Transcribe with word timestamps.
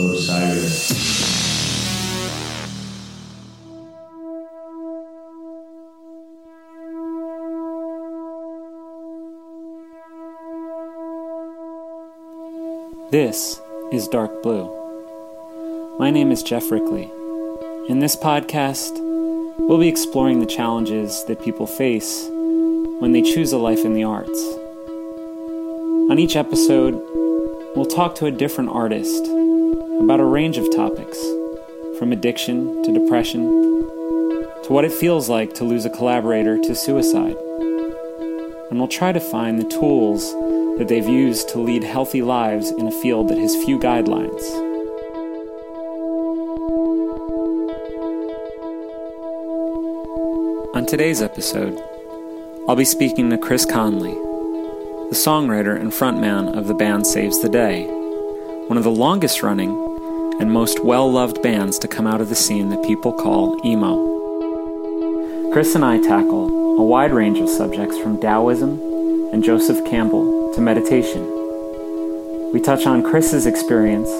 Osiris. 0.00 0.90
This 13.10 13.60
is 13.90 14.06
Dark 14.06 14.40
Blue. 14.44 14.70
My 15.98 16.12
name 16.12 16.30
is 16.30 16.44
Geoff 16.44 16.70
Rickly. 16.70 17.10
In 17.88 17.98
this 17.98 18.14
podcast, 18.14 18.92
we'll 19.58 19.78
be 19.78 19.88
exploring 19.88 20.38
the 20.38 20.46
challenges 20.46 21.24
that 21.24 21.42
people 21.42 21.66
face 21.66 22.28
when 23.00 23.10
they 23.10 23.22
choose 23.22 23.52
a 23.52 23.58
life 23.58 23.84
in 23.84 23.94
the 23.94 24.04
arts. 24.04 24.40
On 26.08 26.20
each 26.20 26.36
episode, 26.36 26.94
we'll 27.74 27.84
talk 27.84 28.14
to 28.16 28.26
a 28.26 28.30
different 28.30 28.70
artist 28.70 29.26
about 30.00 30.20
a 30.20 30.24
range 30.24 30.58
of 30.58 30.74
topics, 30.74 31.18
from 31.98 32.12
addiction 32.12 32.82
to 32.84 32.92
depression 32.92 33.42
to 34.64 34.72
what 34.72 34.84
it 34.84 34.92
feels 34.92 35.28
like 35.28 35.54
to 35.54 35.64
lose 35.64 35.84
a 35.84 35.90
collaborator 35.90 36.58
to 36.58 36.74
suicide. 36.74 37.36
And 38.70 38.78
we'll 38.78 38.88
try 38.88 39.12
to 39.12 39.20
find 39.20 39.58
the 39.58 39.68
tools 39.68 40.32
that 40.78 40.88
they've 40.88 41.08
used 41.08 41.48
to 41.50 41.58
lead 41.58 41.82
healthy 41.82 42.22
lives 42.22 42.70
in 42.70 42.86
a 42.86 43.02
field 43.02 43.28
that 43.28 43.38
has 43.38 43.56
few 43.64 43.78
guidelines. 43.78 44.42
On 50.76 50.84
today's 50.86 51.22
episode, 51.22 51.82
I'll 52.68 52.76
be 52.76 52.84
speaking 52.84 53.30
to 53.30 53.38
Chris 53.38 53.64
Conley, 53.64 54.12
the 54.12 55.16
songwriter 55.16 55.80
and 55.80 55.90
frontman 55.90 56.54
of 56.56 56.68
the 56.68 56.74
band 56.74 57.06
Saves 57.06 57.40
the 57.40 57.48
Day, 57.48 57.97
one 58.68 58.76
of 58.76 58.84
the 58.84 58.90
longest 58.90 59.42
running 59.42 59.70
and 60.38 60.52
most 60.52 60.84
well 60.84 61.10
loved 61.10 61.42
bands 61.42 61.78
to 61.78 61.88
come 61.88 62.06
out 62.06 62.20
of 62.20 62.28
the 62.28 62.34
scene 62.34 62.68
that 62.68 62.84
people 62.84 63.14
call 63.14 63.58
emo. 63.66 65.50
Chris 65.52 65.74
and 65.74 65.82
I 65.82 65.98
tackle 65.98 66.78
a 66.78 66.82
wide 66.82 67.10
range 67.10 67.38
of 67.38 67.48
subjects 67.48 67.96
from 67.96 68.20
Taoism 68.20 68.78
and 69.32 69.42
Joseph 69.42 69.82
Campbell 69.86 70.52
to 70.52 70.60
meditation. 70.60 71.22
We 72.52 72.60
touch 72.60 72.86
on 72.86 73.02
Chris's 73.02 73.46
experience 73.46 74.10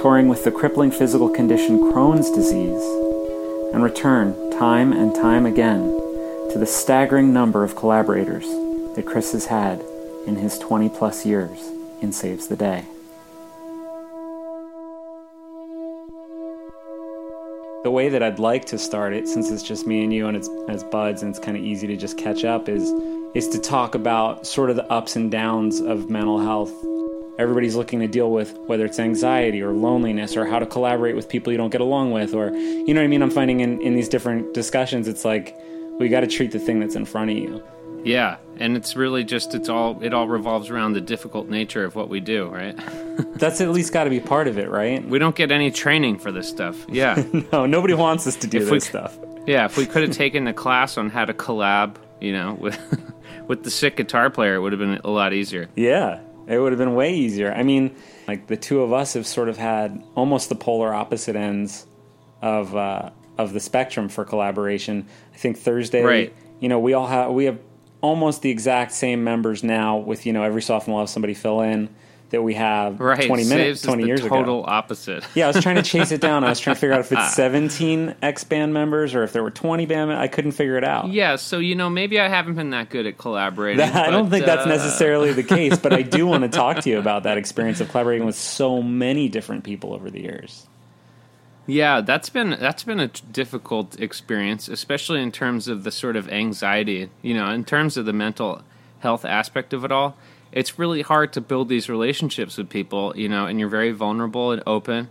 touring 0.00 0.28
with 0.28 0.44
the 0.44 0.50
crippling 0.50 0.90
physical 0.90 1.28
condition 1.28 1.78
Crohn's 1.92 2.30
disease 2.30 2.82
and 3.74 3.82
return 3.82 4.50
time 4.58 4.94
and 4.94 5.14
time 5.14 5.44
again 5.44 5.82
to 6.52 6.58
the 6.58 6.66
staggering 6.66 7.34
number 7.34 7.62
of 7.62 7.76
collaborators 7.76 8.46
that 8.96 9.04
Chris 9.04 9.32
has 9.32 9.44
had 9.46 9.84
in 10.26 10.36
his 10.36 10.58
20 10.58 10.88
plus 10.88 11.26
years 11.26 11.70
in 12.00 12.12
Saves 12.12 12.46
the 12.46 12.56
Day. 12.56 12.86
The 17.84 17.90
way 17.90 18.08
that 18.08 18.22
I'd 18.22 18.38
like 18.38 18.64
to 18.66 18.78
start 18.78 19.12
it, 19.12 19.28
since 19.28 19.50
it's 19.50 19.62
just 19.62 19.86
me 19.86 20.02
and 20.02 20.12
you 20.12 20.26
and 20.26 20.34
it's 20.34 20.48
as 20.68 20.82
buds 20.84 21.22
and 21.22 21.28
it's 21.28 21.38
kind 21.38 21.54
of 21.54 21.62
easy 21.62 21.86
to 21.86 21.96
just 21.96 22.16
catch 22.16 22.42
up, 22.42 22.66
is 22.66 22.90
is 23.34 23.46
to 23.50 23.58
talk 23.58 23.94
about 23.94 24.46
sort 24.46 24.70
of 24.70 24.76
the 24.76 24.90
ups 24.90 25.16
and 25.16 25.30
downs 25.30 25.82
of 25.82 26.08
mental 26.08 26.40
health. 26.40 26.72
Everybody's 27.38 27.76
looking 27.76 28.00
to 28.00 28.06
deal 28.06 28.30
with 28.30 28.56
whether 28.68 28.86
it's 28.86 28.98
anxiety 28.98 29.60
or 29.60 29.72
loneliness 29.72 30.34
or 30.34 30.46
how 30.46 30.58
to 30.58 30.64
collaborate 30.64 31.14
with 31.14 31.28
people 31.28 31.52
you 31.52 31.58
don't 31.58 31.68
get 31.68 31.82
along 31.82 32.10
with 32.12 32.32
or 32.32 32.56
you 32.56 32.94
know 32.94 33.02
what 33.02 33.04
I 33.04 33.08
mean? 33.08 33.20
I'm 33.20 33.30
finding 33.30 33.60
in, 33.60 33.82
in 33.82 33.94
these 33.94 34.08
different 34.08 34.54
discussions 34.54 35.06
it's 35.06 35.26
like 35.26 35.54
we 35.98 36.08
got 36.08 36.20
to 36.20 36.26
treat 36.26 36.52
the 36.52 36.58
thing 36.58 36.80
that's 36.80 36.96
in 36.96 37.04
front 37.04 37.32
of 37.32 37.36
you. 37.36 37.62
Yeah, 38.04 38.36
and 38.58 38.76
it's 38.76 38.96
really 38.96 39.24
just 39.24 39.54
it's 39.54 39.68
all 39.68 39.98
it 40.02 40.12
all 40.14 40.28
revolves 40.28 40.70
around 40.70 40.92
the 40.92 41.00
difficult 41.00 41.48
nature 41.48 41.84
of 41.84 41.94
what 41.94 42.08
we 42.08 42.20
do, 42.20 42.48
right? 42.48 42.76
That's 43.36 43.60
at 43.60 43.70
least 43.70 43.92
got 43.92 44.04
to 44.04 44.10
be 44.10 44.20
part 44.20 44.46
of 44.48 44.58
it, 44.58 44.70
right? 44.70 45.02
We 45.06 45.18
don't 45.18 45.34
get 45.34 45.50
any 45.50 45.70
training 45.70 46.18
for 46.18 46.30
this 46.30 46.48
stuff. 46.48 46.84
Yeah. 46.88 47.22
no, 47.52 47.66
nobody 47.66 47.94
wants 47.94 48.26
us 48.26 48.36
to 48.36 48.46
do 48.46 48.58
If 48.58 48.64
this 48.64 48.70
we- 48.70 48.80
stuff. 48.80 49.16
yeah, 49.46 49.64
if 49.64 49.76
we 49.76 49.86
could 49.86 50.02
have 50.02 50.16
taken 50.16 50.46
a 50.46 50.52
class 50.54 50.98
on 50.98 51.10
how 51.10 51.24
to 51.24 51.32
collab, 51.34 51.96
you 52.20 52.32
know, 52.32 52.54
with 52.60 52.78
with 53.48 53.62
the 53.64 53.70
sick 53.70 53.96
guitar 53.96 54.30
player, 54.30 54.54
it 54.56 54.60
would 54.60 54.72
have 54.72 54.78
been 54.80 55.00
a 55.02 55.10
lot 55.10 55.32
easier. 55.32 55.68
Yeah, 55.74 56.20
it 56.46 56.58
would 56.58 56.72
have 56.72 56.78
been 56.78 56.94
way 56.94 57.14
easier. 57.14 57.52
I 57.52 57.62
mean, 57.62 57.94
like 58.28 58.46
the 58.48 58.56
two 58.56 58.82
of 58.82 58.92
us 58.92 59.14
have 59.14 59.26
sort 59.26 59.48
of 59.48 59.56
had 59.56 60.02
almost 60.14 60.48
the 60.50 60.54
polar 60.56 60.92
opposite 60.92 61.36
ends 61.36 61.86
of 62.42 62.76
uh, 62.76 63.10
of 63.38 63.52
the 63.54 63.60
spectrum 63.60 64.08
for 64.10 64.24
collaboration. 64.24 65.06
I 65.32 65.36
think 65.38 65.56
Thursday, 65.58 66.02
Right. 66.02 66.34
You 66.60 66.68
know, 66.68 66.78
we 66.78 66.92
all 66.94 67.06
have 67.06 67.32
we 67.32 67.46
have 67.46 67.58
almost 68.04 68.42
the 68.42 68.50
exact 68.50 68.92
same 68.92 69.24
members 69.24 69.64
now. 69.64 69.96
With 69.98 70.26
you 70.26 70.32
know, 70.32 70.42
every 70.42 70.62
sophomore 70.62 70.96
we'll 70.96 71.02
have 71.04 71.10
somebody 71.10 71.34
fill 71.34 71.60
in 71.62 71.88
that 72.30 72.42
we 72.42 72.54
have 72.54 72.98
Right. 73.00 73.26
twenty 73.26 73.44
minutes, 73.44 73.50
Saves 73.64 73.80
is 73.80 73.86
twenty 73.86 74.02
the 74.02 74.06
years 74.08 74.20
total 74.22 74.60
ago. 74.60 74.64
opposite. 74.66 75.24
Yeah, 75.34 75.44
I 75.44 75.48
was 75.48 75.62
trying 75.62 75.76
to 75.76 75.82
chase 75.82 76.10
it 76.10 76.20
down. 76.20 76.42
I 76.42 76.48
was 76.48 76.58
trying 76.58 76.74
to 76.76 76.80
figure 76.80 76.94
out 76.94 77.00
if 77.00 77.12
it's 77.12 77.34
seventeen 77.34 78.14
X 78.22 78.42
band 78.44 78.74
members 78.74 79.14
or 79.14 79.22
if 79.22 79.32
there 79.32 79.42
were 79.42 79.50
twenty 79.52 79.86
band. 79.86 80.10
mem- 80.10 80.18
I 80.18 80.26
couldn't 80.28 80.52
figure 80.52 80.76
it 80.76 80.84
out. 80.84 81.08
Yeah, 81.12 81.36
so 81.36 81.58
you 81.58 81.74
know, 81.76 81.88
maybe 81.90 82.18
I 82.20 82.28
haven't 82.28 82.54
been 82.54 82.70
that 82.70 82.90
good 82.90 83.06
at 83.06 83.18
collaborating. 83.18 83.78
That- 83.78 83.94
I 84.08 84.10
don't 84.10 84.24
but, 84.24 84.30
think 84.32 84.46
that's 84.46 84.66
uh, 84.66 84.68
necessarily 84.68 85.32
the 85.32 85.42
case, 85.44 85.78
but 85.78 85.92
I 85.92 86.02
do 86.02 86.26
want 86.26 86.42
to 86.42 86.48
talk 86.58 86.80
to 86.80 86.90
you 86.90 86.98
about 86.98 87.22
that 87.22 87.38
experience 87.38 87.80
of 87.80 87.88
collaborating 87.90 88.26
with 88.26 88.36
so 88.36 88.82
many 88.82 89.28
different 89.28 89.62
people 89.64 89.92
over 89.94 90.10
the 90.10 90.20
years. 90.22 90.66
Yeah, 91.66 92.02
that's 92.02 92.28
been 92.28 92.50
that's 92.50 92.84
been 92.84 93.00
a 93.00 93.08
difficult 93.08 93.98
experience, 93.98 94.68
especially 94.68 95.22
in 95.22 95.32
terms 95.32 95.66
of 95.66 95.84
the 95.84 95.90
sort 95.90 96.16
of 96.16 96.28
anxiety. 96.28 97.08
You 97.22 97.34
know, 97.34 97.48
in 97.50 97.64
terms 97.64 97.96
of 97.96 98.04
the 98.04 98.12
mental 98.12 98.62
health 99.00 99.24
aspect 99.24 99.72
of 99.72 99.84
it 99.84 99.90
all, 99.90 100.16
it's 100.52 100.78
really 100.78 101.02
hard 101.02 101.32
to 101.32 101.40
build 101.40 101.68
these 101.70 101.88
relationships 101.88 102.58
with 102.58 102.68
people. 102.68 103.14
You 103.16 103.28
know, 103.30 103.46
and 103.46 103.58
you're 103.58 103.70
very 103.70 103.92
vulnerable 103.92 104.52
and 104.52 104.62
open, 104.66 105.08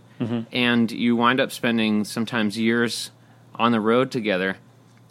and 0.52 0.90
you 0.92 1.16
wind 1.16 1.40
up 1.40 1.50
spending 1.50 2.04
sometimes 2.04 2.56
years 2.56 3.10
on 3.56 3.72
the 3.72 3.80
road 3.80 4.12
together, 4.12 4.56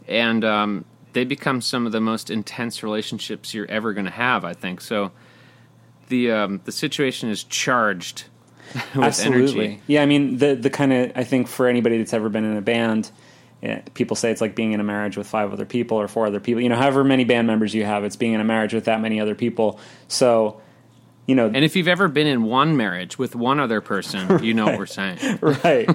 and 0.07 0.45
um, 0.45 0.85
they 1.11 1.25
become 1.25 1.59
some 1.59 1.85
of 1.85 1.91
the 1.91 2.01
most 2.01 2.29
intense 2.29 2.83
relationships 2.83 3.53
you're 3.53 3.69
ever 3.69 3.91
going 3.93 4.05
to 4.05 4.11
have. 4.11 4.45
I 4.45 4.53
think 4.53 4.79
so. 4.79 5.11
The 6.07 6.31
um, 6.31 6.61
the 6.63 6.71
situation 6.71 7.29
is 7.29 7.43
charged 7.43 8.25
Absolutely. 8.95 9.65
energy. 9.65 9.81
Yeah, 9.87 10.01
I 10.01 10.05
mean 10.05 10.37
the 10.37 10.55
the 10.55 10.69
kind 10.69 10.91
of 10.93 11.11
I 11.15 11.23
think 11.23 11.47
for 11.47 11.67
anybody 11.67 11.97
that's 11.97 12.13
ever 12.13 12.29
been 12.29 12.43
in 12.43 12.57
a 12.57 12.61
band, 12.61 13.11
eh, 13.61 13.81
people 13.93 14.15
say 14.15 14.31
it's 14.31 14.41
like 14.41 14.55
being 14.55 14.71
in 14.71 14.79
a 14.79 14.83
marriage 14.83 15.17
with 15.17 15.27
five 15.27 15.51
other 15.53 15.65
people 15.65 15.97
or 15.99 16.07
four 16.07 16.25
other 16.27 16.39
people. 16.39 16.61
You 16.61 16.69
know, 16.69 16.75
however 16.75 17.03
many 17.03 17.23
band 17.23 17.47
members 17.47 17.73
you 17.73 17.85
have, 17.85 18.03
it's 18.03 18.15
being 18.15 18.33
in 18.33 18.41
a 18.41 18.43
marriage 18.45 18.73
with 18.73 18.85
that 18.85 19.01
many 19.01 19.19
other 19.19 19.35
people. 19.35 19.79
So, 20.07 20.59
you 21.27 21.35
know, 21.35 21.45
And 21.47 21.63
if 21.63 21.75
you've 21.75 21.87
ever 21.87 22.07
been 22.07 22.27
in 22.27 22.43
one 22.43 22.75
marriage 22.75 23.17
with 23.17 23.35
one 23.35 23.59
other 23.59 23.79
person, 23.79 24.43
you 24.43 24.53
know 24.53 24.65
what 24.65 24.77
we're 24.77 24.85
saying. 24.87 25.17
right. 25.41 25.87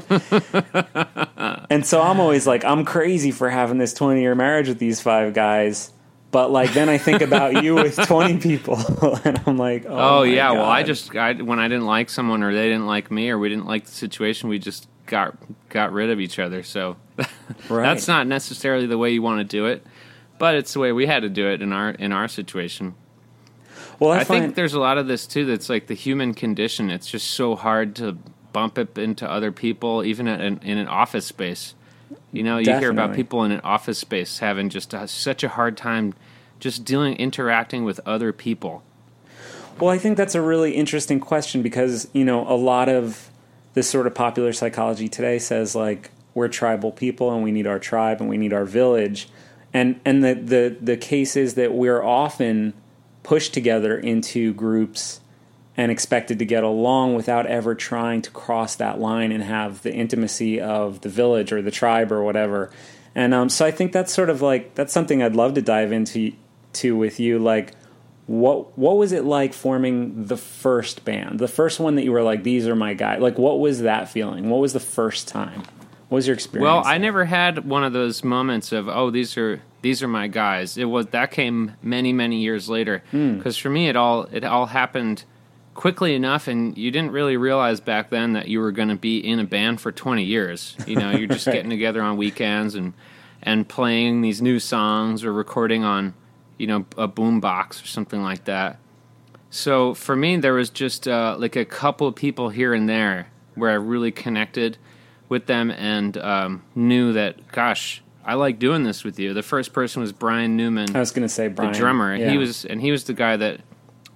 and 1.71 1.85
so 1.87 2.01
I'm 2.01 2.21
always 2.21 2.47
like, 2.47 2.65
I'm 2.65 2.85
crazy 2.85 3.31
for 3.31 3.51
having 3.51 3.79
this 3.79 3.93
20 3.95 4.21
year 4.21 4.35
marriage 4.35 4.69
with 4.69 4.79
these 4.79 5.01
five 5.01 5.35
guys. 5.35 5.93
But 6.31 6.51
like 6.51 6.75
then 6.75 6.89
I 6.91 6.99
think 6.99 7.23
about 7.23 7.63
you 7.65 7.75
with 7.75 7.97
20 8.07 8.39
people, 8.39 8.77
and 9.25 9.41
I'm 9.47 9.57
like, 9.57 9.87
oh, 9.87 10.19
Oh, 10.19 10.23
yeah, 10.25 10.51
well, 10.53 10.65
I 10.67 10.83
just 10.83 11.17
I, 11.17 11.33
when 11.35 11.59
I 11.59 11.69
didn't 11.69 11.87
like 11.87 12.11
someone 12.11 12.43
or 12.43 12.53
they 12.55 12.69
didn't 12.69 12.87
like 12.87 13.11
me 13.11 13.31
or 13.31 13.39
we 13.39 13.49
didn't 13.49 13.67
like 13.67 13.87
the 13.87 13.93
situation, 13.93 14.49
we 14.51 14.59
just 14.59 14.89
got 15.07 15.37
got 15.71 15.93
rid 15.93 16.11
of 16.11 16.21
each 16.21 16.39
other. 16.39 16.63
So 16.63 16.97
Right. 17.71 17.83
that's 17.83 18.07
not 18.09 18.27
necessarily 18.27 18.87
the 18.87 18.99
way 18.99 19.11
you 19.11 19.23
want 19.23 19.39
to 19.41 19.45
do 19.45 19.67
it, 19.67 19.87
but 20.39 20.55
it's 20.55 20.75
the 20.75 20.81
way 20.81 20.93
we 20.93 21.07
had 21.07 21.23
to 21.23 21.31
do 21.31 21.49
it 21.49 21.63
in 21.63 21.73
our 21.73 21.91
in 21.91 22.13
our 22.13 22.29
situation. 22.29 22.95
Well, 23.99 24.11
I, 24.13 24.19
I 24.19 24.25
think 24.25 24.55
there's 24.55 24.75
a 24.75 24.81
lot 24.81 24.99
of 24.99 25.07
this 25.09 25.27
too. 25.27 25.47
That's 25.47 25.69
like 25.71 25.87
the 25.87 25.95
human 25.95 26.35
condition. 26.35 26.91
It's 26.91 27.11
just 27.11 27.31
so 27.31 27.57
hard 27.57 27.97
to 27.97 28.19
bump 28.53 28.77
it 28.79 28.97
into 28.99 29.29
other 29.29 29.51
people, 29.51 30.05
even 30.05 30.29
at 30.29 30.41
an, 30.41 30.61
in 30.63 30.79
an 30.79 30.89
office 30.89 31.27
space. 31.27 31.75
You 32.33 32.43
know, 32.43 32.59
you 32.59 32.79
hear 32.79 32.91
about 32.91 33.15
people 33.15 33.43
in 33.45 33.53
an 33.53 33.61
office 33.61 33.99
space 33.99 34.39
having 34.41 34.69
just 34.69 34.93
a, 34.93 35.09
such 35.09 35.43
a 35.43 35.49
hard 35.49 35.77
time 35.77 36.15
just 36.61 36.85
dealing, 36.85 37.17
interacting 37.17 37.85
with 37.85 38.01
other 38.05 38.33
people. 38.33 38.83
Well, 39.81 39.91
I 39.91 39.99
think 39.99 40.17
that's 40.17 40.35
a 40.35 40.41
really 40.41 40.73
interesting 40.73 41.21
question 41.21 41.63
because, 41.63 42.09
you 42.13 42.25
know, 42.25 42.47
a 42.49 42.57
lot 42.57 42.89
of 42.89 43.31
this 43.75 43.89
sort 43.89 44.07
of 44.07 44.15
popular 44.15 44.53
psychology 44.53 45.09
today 45.09 45.39
says 45.39 45.75
like 45.75 46.11
we're 46.35 46.49
tribal 46.49 46.91
people 46.91 47.33
and 47.33 47.43
we 47.43 47.53
need 47.53 47.67
our 47.67 47.79
tribe 47.79 48.21
and 48.21 48.29
we 48.29 48.37
need 48.37 48.53
our 48.53 48.65
village. 48.65 49.29
And 49.73 50.01
and 50.05 50.25
the 50.25 50.35
the 50.35 50.77
the 50.81 50.97
case 50.97 51.37
is 51.37 51.55
that 51.55 51.73
we're 51.73 52.03
often 52.03 52.75
pushed 53.23 53.55
together 53.55 53.97
into 53.97 54.53
groups 54.55 55.21
and 55.79 55.91
expected 55.93 56.41
to 56.41 56.45
get 56.45 56.65
along 56.65 57.15
without 57.15 57.47
ever 57.47 57.73
trying 57.75 58.21
to 58.21 58.31
cross 58.33 58.75
that 58.77 58.99
line 58.99 59.31
and 59.33 59.43
have 59.45 59.81
the 59.83 59.95
intimacy 59.95 60.61
of 60.61 61.01
the 61.03 61.09
village 61.09 61.53
or 61.53 61.63
the 61.63 61.71
tribe 61.71 62.11
or 62.13 62.23
whatever. 62.25 62.71
And 63.15 63.33
um, 63.33 63.49
so 63.49 63.65
I 63.65 63.71
think 63.71 63.93
that's 63.93 64.13
sort 64.13 64.29
of 64.29 64.43
like 64.43 64.75
that's 64.75 64.93
something 64.93 65.23
I'd 65.23 65.37
love 65.37 65.55
to 65.55 65.63
dive 65.63 65.93
into 65.93 66.33
to 66.75 66.97
with 66.97 67.21
you. 67.21 67.39
Like, 67.39 67.73
what 68.27 68.77
what 68.77 68.97
was 68.99 69.13
it 69.13 69.25
like 69.25 69.55
forming 69.55 70.27
the 70.27 70.37
first 70.37 71.05
band, 71.05 71.39
the 71.39 71.49
first 71.49 71.81
one 71.81 71.95
that 71.95 72.03
you 72.05 72.13
were 72.13 72.23
like, 72.23 72.43
these 72.43 72.67
are 72.67 72.77
my 72.77 72.95
guys? 72.95 73.21
Like, 73.21 73.39
what 73.39 73.61
was 73.61 73.83
that 73.83 74.09
feeling? 74.09 74.51
What 74.51 74.61
was 74.61 74.73
the 74.73 74.81
first 74.81 75.29
time? 75.29 75.63
What 76.09 76.17
was 76.17 76.27
your 76.27 76.35
experience? 76.35 76.65
Well, 76.65 76.83
I 76.85 76.99
never 76.99 77.25
had 77.25 77.65
one 77.65 77.85
of 77.85 77.93
those 77.93 78.25
moments 78.25 78.73
of 78.73 78.89
oh 78.89 79.11
these 79.11 79.37
are 79.39 79.63
these 79.83 80.03
are 80.03 80.09
my 80.09 80.27
guys. 80.27 80.77
It 80.77 80.87
was 80.87 81.07
that 81.07 81.31
came 81.31 81.73
many 81.83 82.13
many 82.13 82.41
years 82.41 82.69
later 82.69 83.03
Hmm. 83.13 83.37
because 83.37 83.57
for 83.57 83.71
me 83.71 83.89
it 83.89 83.95
all 83.97 84.25
it 84.33 84.43
all 84.45 84.67
happened 84.67 85.25
quickly 85.79 86.17
enough, 86.17 86.49
and 86.49 86.77
you 86.77 86.91
didn't 86.91 87.13
really 87.13 87.37
realize 87.37 87.79
back 87.79 88.11
then 88.11 88.33
that 88.33 88.49
you 88.49 88.59
were 88.59 88.73
going 88.73 88.89
to 88.89 88.97
be 88.97 89.19
in 89.19 89.39
a 89.39 89.45
band 89.45 89.81
for 89.81 89.93
20 89.93 90.25
years. 90.25 90.77
You 90.89 90.97
know, 90.97 91.13
you're 91.13 91.29
just 91.29 91.47
Right. 91.47 91.53
getting 91.53 91.71
together 91.71 92.03
on 92.03 92.17
weekends 92.17 92.75
and 92.75 92.95
and 93.45 93.69
playing 93.69 94.21
these 94.21 94.43
new 94.43 94.59
songs 94.59 95.23
or 95.23 95.33
recording 95.33 95.85
on, 95.85 96.15
you 96.59 96.67
know, 96.67 96.85
a 96.97 97.07
boom 97.07 97.39
box 97.39 97.81
or 97.81 97.87
something 97.87 98.21
like 98.21 98.45
that. 98.47 98.81
So 99.51 99.95
for 99.95 100.17
me, 100.17 100.37
there 100.37 100.53
was 100.53 100.69
just 100.69 101.07
uh, 101.07 101.37
like 101.39 101.55
a 101.55 101.65
couple 101.65 102.09
of 102.09 102.17
people 102.17 102.49
here 102.49 102.75
and 102.75 102.89
there 102.89 103.29
where 103.55 103.71
I 103.71 103.75
really 103.75 104.11
connected 104.11 104.79
with 105.29 105.47
them 105.47 105.71
and 105.71 106.17
um, 106.19 106.65
knew 106.75 107.13
that, 107.13 107.53
gosh, 107.53 108.03
I 108.25 108.35
like 108.35 108.59
doing 108.59 108.83
this 108.83 109.05
with 109.05 109.21
you. 109.21 109.33
The 109.33 109.45
first 109.45 109.73
person 109.73 110.03
was 110.03 110.13
Brian 110.13 110.57
Newman 110.57 110.97
I 110.97 110.99
was 110.99 111.13
going 111.13 111.23
to 111.27 111.33
say 111.33 111.47
Brian, 111.47 111.73
the 111.73 111.79
drummer. 111.79 112.17
Yeah. 112.17 112.31
He 112.33 112.37
was, 112.37 112.65
and 112.65 112.81
he 112.81 112.91
was 112.91 113.05
the 113.05 113.15
guy 113.15 113.37
that 113.37 113.61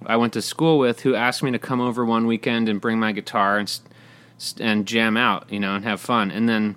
I 0.07 0.17
went 0.17 0.33
to 0.33 0.41
school 0.41 0.77
with, 0.79 1.01
who 1.01 1.15
asked 1.15 1.43
me 1.43 1.51
to 1.51 1.59
come 1.59 1.81
over 1.81 2.05
one 2.05 2.27
weekend 2.27 2.69
and 2.69 2.79
bring 2.79 2.99
my 2.99 3.11
guitar 3.11 3.57
and 3.57 3.79
and 4.59 4.85
jam 4.85 5.15
out, 5.15 5.51
you 5.51 5.59
know, 5.59 5.75
and 5.75 5.85
have 5.85 6.01
fun. 6.01 6.31
And 6.31 6.49
then, 6.49 6.75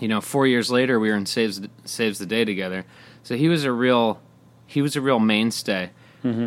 you 0.00 0.08
know, 0.08 0.20
four 0.20 0.46
years 0.46 0.70
later, 0.70 0.98
we 0.98 1.10
were 1.10 1.16
in 1.16 1.26
Saves 1.26 1.60
Saves 1.84 2.18
the 2.18 2.26
Day 2.26 2.44
together. 2.44 2.84
So 3.22 3.36
he 3.36 3.48
was 3.48 3.64
a 3.64 3.72
real, 3.72 4.20
he 4.66 4.80
was 4.82 4.96
a 4.96 5.00
real 5.00 5.20
mainstay. 5.20 5.90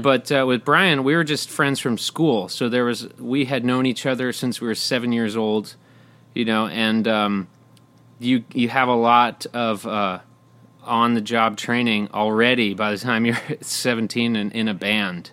But 0.02 0.32
uh, 0.32 0.46
with 0.48 0.64
Brian, 0.64 1.04
we 1.04 1.16
were 1.16 1.24
just 1.24 1.50
friends 1.50 1.80
from 1.80 1.98
school. 1.98 2.48
So 2.48 2.70
there 2.70 2.86
was, 2.86 3.08
we 3.18 3.46
had 3.46 3.66
known 3.66 3.88
each 3.88 4.06
other 4.06 4.32
since 4.32 4.62
we 4.62 4.68
were 4.68 4.76
seven 4.76 5.12
years 5.12 5.36
old, 5.36 5.76
you 6.36 6.46
know, 6.46 6.68
and 6.68 7.08
um, 7.08 7.48
you 8.20 8.44
you 8.54 8.70
have 8.70 8.88
a 8.88 8.96
lot 8.96 9.46
of. 9.54 9.86
Uh, 9.86 10.20
on 10.86 11.14
the 11.14 11.22
job 11.22 11.58
training 11.58 12.10
already 12.14 12.74
by 12.74 12.92
the 12.92 12.98
time 12.98 13.26
you're 13.26 13.38
17 13.62 14.36
and 14.36 14.52
in 14.52 14.68
a 14.68 14.74
band. 14.74 15.32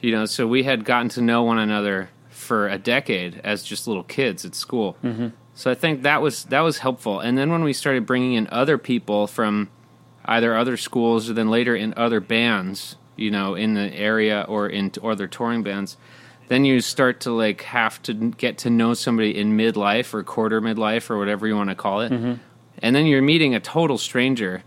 You 0.00 0.12
know, 0.12 0.24
so 0.26 0.46
we 0.46 0.62
had 0.62 0.84
gotten 0.84 1.08
to 1.10 1.22
know 1.22 1.42
one 1.42 1.58
another 1.58 2.10
for 2.30 2.68
a 2.68 2.78
decade 2.78 3.40
as 3.44 3.62
just 3.62 3.86
little 3.86 4.02
kids 4.02 4.44
at 4.44 4.54
school. 4.54 4.96
Mm-hmm. 5.04 5.28
So 5.54 5.70
I 5.70 5.74
think 5.74 6.02
that 6.02 6.22
was 6.22 6.44
that 6.44 6.60
was 6.60 6.78
helpful. 6.78 7.20
And 7.20 7.36
then 7.36 7.50
when 7.50 7.62
we 7.62 7.72
started 7.72 8.06
bringing 8.06 8.32
in 8.32 8.48
other 8.50 8.78
people 8.78 9.26
from 9.26 9.68
either 10.24 10.56
other 10.56 10.76
schools 10.76 11.28
or 11.28 11.34
then 11.34 11.50
later 11.50 11.76
in 11.76 11.92
other 11.96 12.20
bands, 12.20 12.96
you 13.16 13.30
know, 13.30 13.54
in 13.54 13.74
the 13.74 13.92
area 13.94 14.46
or 14.48 14.68
in 14.68 14.90
or 15.02 15.12
other 15.12 15.26
touring 15.26 15.62
bands, 15.62 15.98
then 16.48 16.64
you 16.64 16.80
start 16.80 17.20
to 17.20 17.30
like 17.30 17.62
have 17.62 18.02
to 18.04 18.14
get 18.14 18.58
to 18.58 18.70
know 18.70 18.94
somebody 18.94 19.38
in 19.38 19.56
midlife 19.56 20.14
or 20.14 20.22
quarter 20.22 20.60
midlife 20.60 21.10
or 21.10 21.18
whatever 21.18 21.46
you 21.46 21.54
want 21.54 21.68
to 21.68 21.76
call 21.76 22.00
it. 22.00 22.10
And 22.82 22.96
then 22.96 23.04
you're 23.06 23.20
meeting 23.20 23.54
a 23.54 23.60
total 23.60 23.98
stranger, 23.98 24.62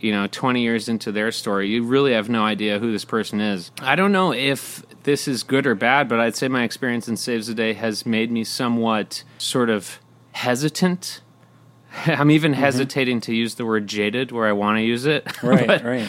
you 0.00 0.12
know, 0.12 0.26
20 0.26 0.62
years 0.62 0.88
into 0.88 1.10
their 1.12 1.32
story. 1.32 1.68
You 1.68 1.82
really 1.84 2.12
have 2.12 2.28
no 2.28 2.44
idea 2.44 2.78
who 2.78 2.92
this 2.92 3.04
person 3.04 3.40
is. 3.40 3.70
I 3.80 3.96
don't 3.96 4.12
know 4.12 4.32
if 4.32 4.84
this 5.04 5.26
is 5.26 5.42
good 5.42 5.66
or 5.66 5.74
bad, 5.74 6.08
but 6.08 6.20
I'd 6.20 6.36
say 6.36 6.48
my 6.48 6.64
experience 6.64 7.08
in 7.08 7.16
Saves 7.16 7.46
the 7.46 7.54
Day 7.54 7.72
has 7.74 8.04
made 8.04 8.30
me 8.30 8.44
somewhat 8.44 9.22
sort 9.38 9.70
of 9.70 9.98
hesitant. 10.32 11.20
I'm 12.06 12.30
even 12.30 12.52
hesitating 12.52 13.20
to 13.22 13.34
use 13.34 13.54
the 13.54 13.64
word 13.64 13.86
jaded 13.86 14.32
where 14.32 14.46
I 14.46 14.52
want 14.52 14.78
to 14.78 14.82
use 14.82 15.06
it. 15.06 15.24
right, 15.42 15.66
But, 15.66 15.84
right. 15.84 16.08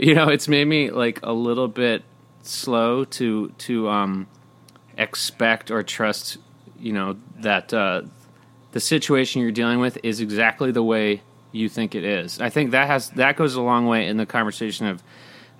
you 0.00 0.14
know, 0.14 0.28
it's 0.28 0.46
made 0.48 0.66
me 0.66 0.90
like 0.90 1.18
a 1.22 1.32
little 1.32 1.68
bit 1.68 2.02
slow 2.42 3.04
to 3.04 3.48
to 3.58 3.88
um 3.88 4.28
expect 4.96 5.70
or 5.70 5.82
trust, 5.82 6.38
you 6.78 6.92
know, 6.92 7.16
that 7.40 7.74
uh 7.74 8.02
the 8.72 8.80
situation 8.80 9.42
you're 9.42 9.50
dealing 9.50 9.80
with 9.80 9.98
is 10.02 10.20
exactly 10.20 10.70
the 10.70 10.82
way 10.82 11.22
you 11.52 11.68
think 11.68 11.94
it 11.94 12.04
is. 12.04 12.40
I 12.40 12.50
think 12.50 12.72
that 12.72 12.86
has 12.86 13.10
that 13.10 13.36
goes 13.36 13.54
a 13.54 13.62
long 13.62 13.86
way 13.86 14.06
in 14.06 14.16
the 14.16 14.26
conversation 14.26 14.86
of 14.86 15.02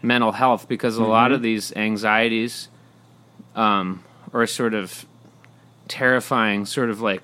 mental 0.03 0.33
health 0.33 0.69
because 0.69 0.97
a 0.97 1.05
lot 1.05 1.33
of 1.33 1.43
these 1.43 1.75
anxieties 1.75 2.69
um, 3.55 4.05
are 4.33 4.47
sort 4.47 4.75
of 4.75 5.07
terrifying, 5.89 6.67
sort 6.67 6.91
of 6.91 7.01
like 7.01 7.23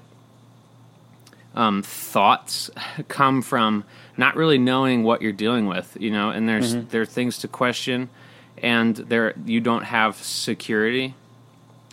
um, 1.54 1.82
thoughts 1.82 2.70
come 3.08 3.42
from 3.42 3.84
not 4.16 4.36
really 4.36 4.58
knowing 4.58 5.02
what 5.02 5.22
you're 5.22 5.32
dealing 5.32 5.66
with, 5.66 5.96
you 6.00 6.10
know. 6.10 6.30
And 6.30 6.48
there's 6.48 6.74
there 6.74 7.02
are 7.02 7.06
things 7.06 7.38
to 7.38 7.48
question, 7.48 8.08
and 8.58 8.96
there 8.96 9.34
you 9.44 9.60
don't 9.60 9.84
have 9.84 10.16
security, 10.16 11.14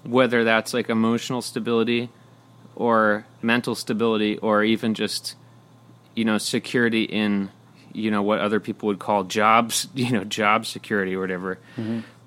whether 0.04 0.44
that's 0.44 0.74
like 0.74 0.90
emotional 0.90 1.42
stability 1.42 2.10
or 2.76 3.26
mental 3.42 3.76
stability 3.76 4.38
or 4.38 4.64
even 4.64 4.94
just 4.94 5.36
you 6.20 6.26
know 6.26 6.38
security 6.38 7.04
in 7.04 7.50
you 7.94 8.12
know 8.12 8.22
what 8.22 8.40
other 8.40 8.60
people 8.60 8.88
would 8.88 9.00
call 9.00 9.24
jobs 9.24 9.88
you 9.96 10.12
know 10.12 10.26
job 10.26 10.66
security 10.66 11.16
or 11.16 11.22
whatever 11.22 11.58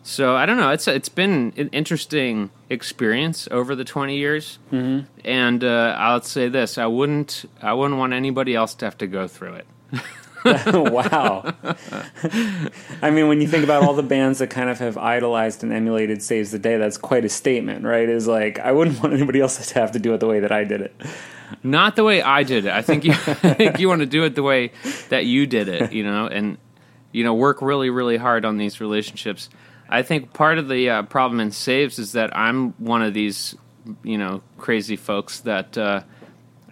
so 0.02 0.34
i 0.34 0.46
don't 0.46 0.56
know 0.56 0.70
it's 0.70 0.88
it's 0.88 1.10
been 1.10 1.52
an 1.58 1.68
interesting 1.72 2.50
experience 2.70 3.46
over 3.50 3.76
the 3.76 3.84
20 3.84 4.16
years 4.16 4.58
mm-hmm. 4.72 5.06
and 5.26 5.62
uh, 5.62 5.94
i'll 5.98 6.22
say 6.22 6.48
this 6.48 6.78
i 6.78 6.86
wouldn't 6.86 7.44
i 7.60 7.74
wouldn't 7.74 7.98
want 7.98 8.14
anybody 8.14 8.54
else 8.54 8.74
to 8.74 8.86
have 8.86 8.96
to 8.96 9.06
go 9.06 9.28
through 9.28 9.52
it 9.52 9.66
wow. 10.44 11.54
I 13.00 13.10
mean, 13.12 13.28
when 13.28 13.40
you 13.40 13.46
think 13.46 13.62
about 13.62 13.84
all 13.84 13.94
the 13.94 14.02
bands 14.02 14.40
that 14.40 14.48
kind 14.48 14.68
of 14.70 14.80
have 14.80 14.98
idolized 14.98 15.62
and 15.62 15.72
emulated 15.72 16.20
Saves 16.20 16.50
the 16.50 16.58
Day, 16.58 16.78
that's 16.78 16.98
quite 16.98 17.24
a 17.24 17.28
statement, 17.28 17.84
right? 17.84 18.08
Is 18.08 18.26
like, 18.26 18.58
I 18.58 18.72
wouldn't 18.72 19.00
want 19.02 19.14
anybody 19.14 19.40
else 19.40 19.64
to 19.64 19.74
have 19.78 19.92
to 19.92 20.00
do 20.00 20.14
it 20.14 20.18
the 20.18 20.26
way 20.26 20.40
that 20.40 20.50
I 20.50 20.64
did 20.64 20.80
it. 20.80 21.00
Not 21.62 21.96
the 21.96 22.04
way 22.04 22.22
i 22.22 22.42
did 22.42 22.66
it. 22.66 22.72
I 22.72 22.82
think 22.82 23.04
you 23.04 23.12
i 23.26 23.54
think 23.54 23.78
you 23.78 23.88
want 23.88 24.00
to 24.00 24.06
do 24.06 24.24
it 24.24 24.34
the 24.34 24.42
way 24.42 24.72
that 25.08 25.26
you 25.26 25.46
did 25.46 25.68
it 25.68 25.92
you 25.92 26.04
know 26.04 26.26
and 26.26 26.58
you 27.12 27.24
know 27.24 27.34
work 27.34 27.62
really 27.62 27.90
really 27.90 28.16
hard 28.16 28.44
on 28.44 28.58
these 28.58 28.80
relationships. 28.80 29.48
I 29.88 30.02
think 30.02 30.32
part 30.32 30.56
of 30.56 30.68
the 30.68 30.88
uh, 30.88 31.02
problem 31.02 31.38
in 31.40 31.50
saves 31.50 31.98
is 31.98 32.12
that 32.12 32.36
i'm 32.36 32.72
one 32.72 33.02
of 33.02 33.14
these 33.14 33.56
you 34.02 34.18
know 34.18 34.42
crazy 34.58 34.96
folks 34.96 35.40
that 35.40 35.76
uh, 35.76 36.02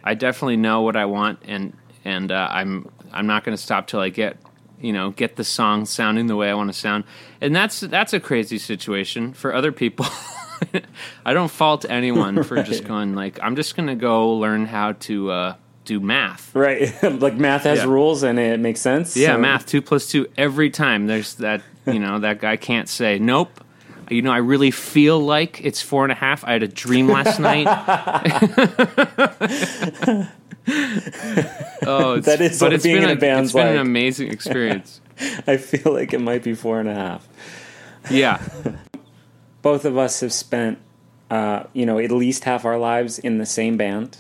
i 0.05 0.15
definitely 0.15 0.57
know 0.57 0.83
what 0.83 0.97
i 0.97 1.05
want 1.05 1.41
and 1.45 1.77
and 2.05 2.33
uh, 2.33 2.49
i'm 2.51 2.89
i'm 3.13 3.27
not 3.27 3.45
going 3.45 3.57
to 3.57 3.63
stop 3.63 3.87
till 3.87 4.01
i 4.01 4.09
get 4.09 4.37
you 4.81 4.93
know 4.93 5.11
get 5.11 5.37
the 5.37 5.45
song 5.45 5.85
sounding 5.85 6.27
the 6.27 6.37
way 6.37 6.51
i 6.51 6.55
want 6.55 6.73
to 6.73 6.79
sound. 6.79 7.05
And 7.41 7.55
that's 7.55 7.81
that's 7.81 8.13
a 8.13 8.21
crazy 8.21 8.59
situation 8.59 9.33
for 9.33 9.55
other 9.55 9.73
people 9.73 10.07
i 11.25 11.33
don't 11.33 11.51
fault 11.51 11.85
anyone 11.89 12.43
for 12.43 12.63
just 12.63 12.85
going 12.85 13.15
like 13.15 13.39
i'm 13.43 13.57
just 13.57 13.77
going 13.77 13.89
to 13.89 13.95
go 13.95 14.35
learn 14.35 14.67
how 14.67 14.93
to 14.93 15.31
uh, 15.31 15.55
do 15.85 15.99
math 16.01 16.55
Right. 16.55 16.93
like 17.03 17.35
math 17.35 17.63
has 17.65 17.79
Yeah. 17.79 17.85
rules 17.87 18.23
and 18.23 18.39
it 18.39 18.61
makes 18.61 18.81
sense. 18.81 19.17
yeah, 19.17 19.35
so- 19.35 19.39
math 19.39 19.67
two 19.67 19.81
plus 19.83 20.07
two 20.07 20.27
every 20.37 20.71
time. 20.71 21.07
There's 21.07 21.35
that 21.37 21.63
you 21.87 21.99
know 21.99 22.19
that 22.21 22.41
guy 22.41 22.57
can't 22.57 22.89
say 22.89 23.19
nope. 23.19 23.65
You 24.11 24.23
know, 24.23 24.33
I 24.33 24.39
really 24.39 24.73
feel 24.73 25.21
like 25.21 25.65
it's 25.65 25.81
four 25.81 26.03
and 26.05 26.11
a 26.11 26.17
half. 26.17 26.45
I 26.45 26.51
had 26.53 26.65
a 26.65 26.69
dream 26.69 27.07
last 27.09 27.39
night. 27.51 27.67
oh, 31.87 32.15
it's, 32.15 32.27
That 32.27 32.41
is 32.41 32.59
but 32.61 32.73
it's 32.73 32.85
being 32.85 32.97
been 32.97 33.05
in 33.05 33.11
a 33.11 33.13
a, 33.15 33.17
band's 33.17 33.51
it's 33.51 33.55
been 33.55 33.69
an 33.69 33.79
amazing 33.79 34.31
experience. 34.31 35.01
I 35.47 35.57
feel 35.59 35.93
like 35.93 36.13
it 36.13 36.21
might 36.21 36.43
be 36.43 36.55
four 36.55 36.81
and 36.81 36.89
a 36.89 36.95
half. 36.95 37.29
yeah, 38.11 38.41
Both 39.63 39.85
of 39.85 39.99
us 39.99 40.21
have 40.21 40.33
spent, 40.33 40.79
uh, 41.31 41.65
you 41.73 41.87
know, 41.87 41.99
at 41.99 42.11
least 42.11 42.45
half 42.45 42.65
our 42.65 42.79
lives 42.79 43.19
in 43.19 43.39
the 43.39 43.47
same 43.47 43.77
band. 43.77 44.17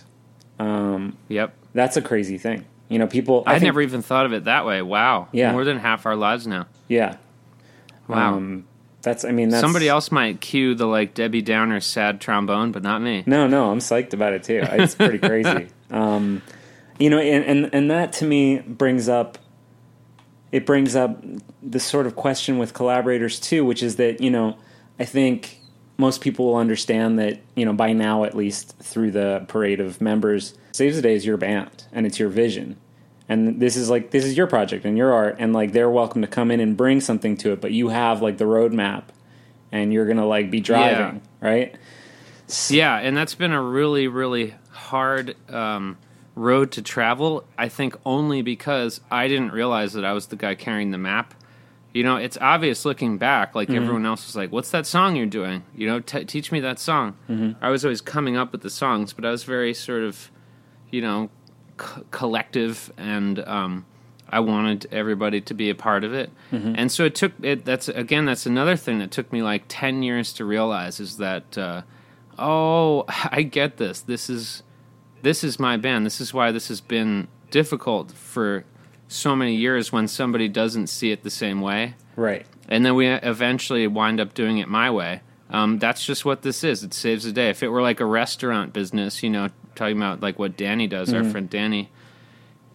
Um, 0.58 1.16
yep. 1.28 1.54
that's 1.72 1.96
a 1.96 2.02
crazy 2.02 2.36
thing. 2.38 2.64
You 2.88 2.98
know, 2.98 3.06
people. 3.06 3.44
I, 3.46 3.54
think- 3.54 3.64
never 3.64 3.80
even 3.80 4.02
thought 4.02 4.26
of 4.26 4.32
it 4.32 4.44
that 4.44 4.66
way. 4.66 4.82
Wow. 4.82 5.28
Yeah. 5.32 5.52
More 5.52 5.64
than 5.64 5.78
half 5.78 6.06
our 6.06 6.16
lives 6.16 6.46
now. 6.46 6.66
Yeah. 6.88 7.16
Wow. 8.08 8.34
Um, 8.34 8.66
that's. 9.02 9.24
I 9.24 9.30
mean, 9.30 9.50
that's 9.50 9.60
Somebody 9.60 9.88
else 9.88 10.10
might 10.10 10.40
cue 10.40 10.74
the 10.74 10.86
like 10.86 11.14
Debbie 11.14 11.42
Downer 11.42 11.80
sad 11.80 12.20
trombone, 12.20 12.72
but 12.72 12.82
not 12.82 13.00
me. 13.00 13.22
No, 13.26 13.46
no, 13.46 13.70
I'm 13.70 13.78
psyched 13.78 14.12
about 14.12 14.32
it 14.32 14.42
too. 14.42 14.60
It's 14.62 14.94
pretty 14.96 15.18
crazy. 15.26 15.68
Um, 15.90 16.42
you 16.98 17.08
know, 17.08 17.18
and, 17.18 17.44
and 17.44 17.74
and 17.74 17.90
that 17.90 18.12
to 18.14 18.24
me 18.24 18.58
brings 18.58 19.08
up 19.08 19.38
it 20.52 20.66
brings 20.66 20.96
up 20.96 21.22
this 21.62 21.84
sort 21.84 22.06
of 22.06 22.16
question 22.16 22.58
with 22.58 22.74
collaborators 22.74 23.38
too, 23.38 23.64
which 23.64 23.82
is 23.82 23.96
that 23.96 24.20
you 24.20 24.30
know 24.30 24.58
I 25.00 25.06
think 25.06 25.58
most 25.96 26.20
people 26.20 26.46
will 26.46 26.56
understand 26.56 27.18
that 27.18 27.40
you 27.56 27.64
know 27.64 27.72
by 27.72 27.92
now 27.94 28.24
at 28.24 28.36
least 28.36 28.76
through 28.78 29.10
the 29.12 29.44
parade 29.48 29.80
of 29.80 30.00
members, 30.00 30.54
Saves 30.72 30.96
the 30.96 31.02
Day 31.02 31.14
is 31.14 31.26
your 31.26 31.38
band 31.38 31.84
and 31.92 32.06
it's 32.06 32.18
your 32.18 32.28
vision. 32.28 32.76
And 33.28 33.60
this 33.60 33.76
is 33.76 33.88
like 33.88 34.10
this 34.10 34.24
is 34.24 34.36
your 34.36 34.46
project 34.46 34.84
and 34.84 34.98
your 34.98 35.12
art, 35.12 35.36
and 35.38 35.52
like 35.52 35.72
they're 35.72 35.90
welcome 35.90 36.20
to 36.20 36.28
come 36.28 36.50
in 36.50 36.60
and 36.60 36.76
bring 36.76 37.00
something 37.00 37.36
to 37.38 37.52
it, 37.52 37.60
but 37.60 37.72
you 37.72 37.88
have 37.88 38.20
like 38.20 38.38
the 38.38 38.44
roadmap, 38.44 39.04
and 39.72 39.92
you're 39.92 40.06
gonna 40.06 40.26
like 40.26 40.50
be 40.50 40.60
driving, 40.60 41.22
right? 41.40 41.74
Yeah, 42.68 42.96
and 42.98 43.16
that's 43.16 43.36
been 43.36 43.52
a 43.52 43.62
really, 43.62 44.08
really 44.08 44.54
hard 44.70 45.36
um, 45.48 45.96
road 46.34 46.72
to 46.72 46.82
travel. 46.82 47.44
I 47.56 47.68
think 47.68 47.94
only 48.04 48.42
because 48.42 49.00
I 49.10 49.28
didn't 49.28 49.52
realize 49.52 49.92
that 49.92 50.04
I 50.04 50.12
was 50.12 50.26
the 50.26 50.36
guy 50.36 50.56
carrying 50.56 50.90
the 50.90 50.98
map. 50.98 51.32
You 51.92 52.04
know, 52.04 52.16
it's 52.16 52.38
obvious 52.40 52.84
looking 52.84 53.18
back. 53.18 53.54
Like 53.54 53.68
everyone 53.70 54.06
else 54.06 54.26
was 54.26 54.36
like, 54.36 54.52
"What's 54.52 54.70
that 54.70 54.86
song 54.86 55.16
you're 55.16 55.26
doing?" 55.26 55.64
You 55.76 55.86
know, 55.88 56.00
t- 56.00 56.24
teach 56.24 56.52
me 56.52 56.60
that 56.60 56.78
song. 56.78 57.16
I 57.60 57.68
was 57.70 57.84
always 57.84 58.00
coming 58.00 58.36
up 58.36 58.52
with 58.52 58.60
the 58.62 58.70
songs, 58.70 59.12
but 59.12 59.24
I 59.24 59.30
was 59.30 59.42
very 59.44 59.74
sort 59.74 60.02
of, 60.04 60.30
you 60.90 61.00
know, 61.02 61.30
c- 61.80 62.02
collective, 62.12 62.92
and 62.96 63.40
um, 63.40 63.86
I 64.28 64.38
wanted 64.38 64.86
everybody 64.92 65.40
to 65.40 65.52
be 65.54 65.68
a 65.68 65.74
part 65.74 66.04
of 66.04 66.14
it, 66.14 66.30
and 66.52 66.92
so 66.92 67.04
it 67.04 67.16
took 67.16 67.32
it. 67.42 67.64
That's 67.64 67.88
again, 67.88 68.24
that's 68.24 68.46
another 68.46 68.76
thing 68.76 69.00
that 69.00 69.10
took 69.10 69.32
me 69.32 69.42
like 69.42 69.64
ten 69.66 70.04
years 70.04 70.32
to 70.34 70.44
realize 70.44 71.00
is 71.00 71.16
that 71.16 71.58
uh, 71.58 71.82
oh, 72.38 73.04
I 73.08 73.42
get 73.42 73.78
this. 73.78 74.00
This 74.00 74.30
is 74.30 74.62
this 75.22 75.42
is 75.42 75.58
my 75.58 75.76
band. 75.76 76.06
This 76.06 76.20
is 76.20 76.32
why 76.32 76.52
this 76.52 76.68
has 76.68 76.80
been 76.80 77.26
difficult 77.50 78.12
for 78.12 78.64
so 79.12 79.34
many 79.34 79.56
years 79.56 79.90
when 79.90 80.06
somebody 80.06 80.46
doesn't 80.48 80.86
see 80.86 81.10
it 81.10 81.22
the 81.24 81.30
same 81.30 81.60
way 81.60 81.94
Right. 82.14 82.46
and 82.68 82.86
then 82.86 82.94
we 82.94 83.08
eventually 83.08 83.86
wind 83.88 84.20
up 84.20 84.34
doing 84.34 84.58
it 84.58 84.68
my 84.68 84.90
way. 84.90 85.20
Um, 85.50 85.80
that's 85.80 86.04
just 86.06 86.24
what 86.24 86.42
this 86.42 86.62
is. 86.62 86.84
It 86.84 86.94
saves 86.94 87.24
the 87.24 87.32
day. 87.32 87.50
If 87.50 87.64
it 87.64 87.68
were 87.70 87.82
like 87.82 87.98
a 87.98 88.04
restaurant 88.04 88.72
business, 88.72 89.20
you 89.24 89.30
know, 89.30 89.48
talking 89.74 89.96
about 89.96 90.20
like 90.20 90.38
what 90.38 90.56
Danny 90.56 90.86
does, 90.86 91.12
our 91.12 91.24
friend 91.24 91.50
Danny, 91.50 91.90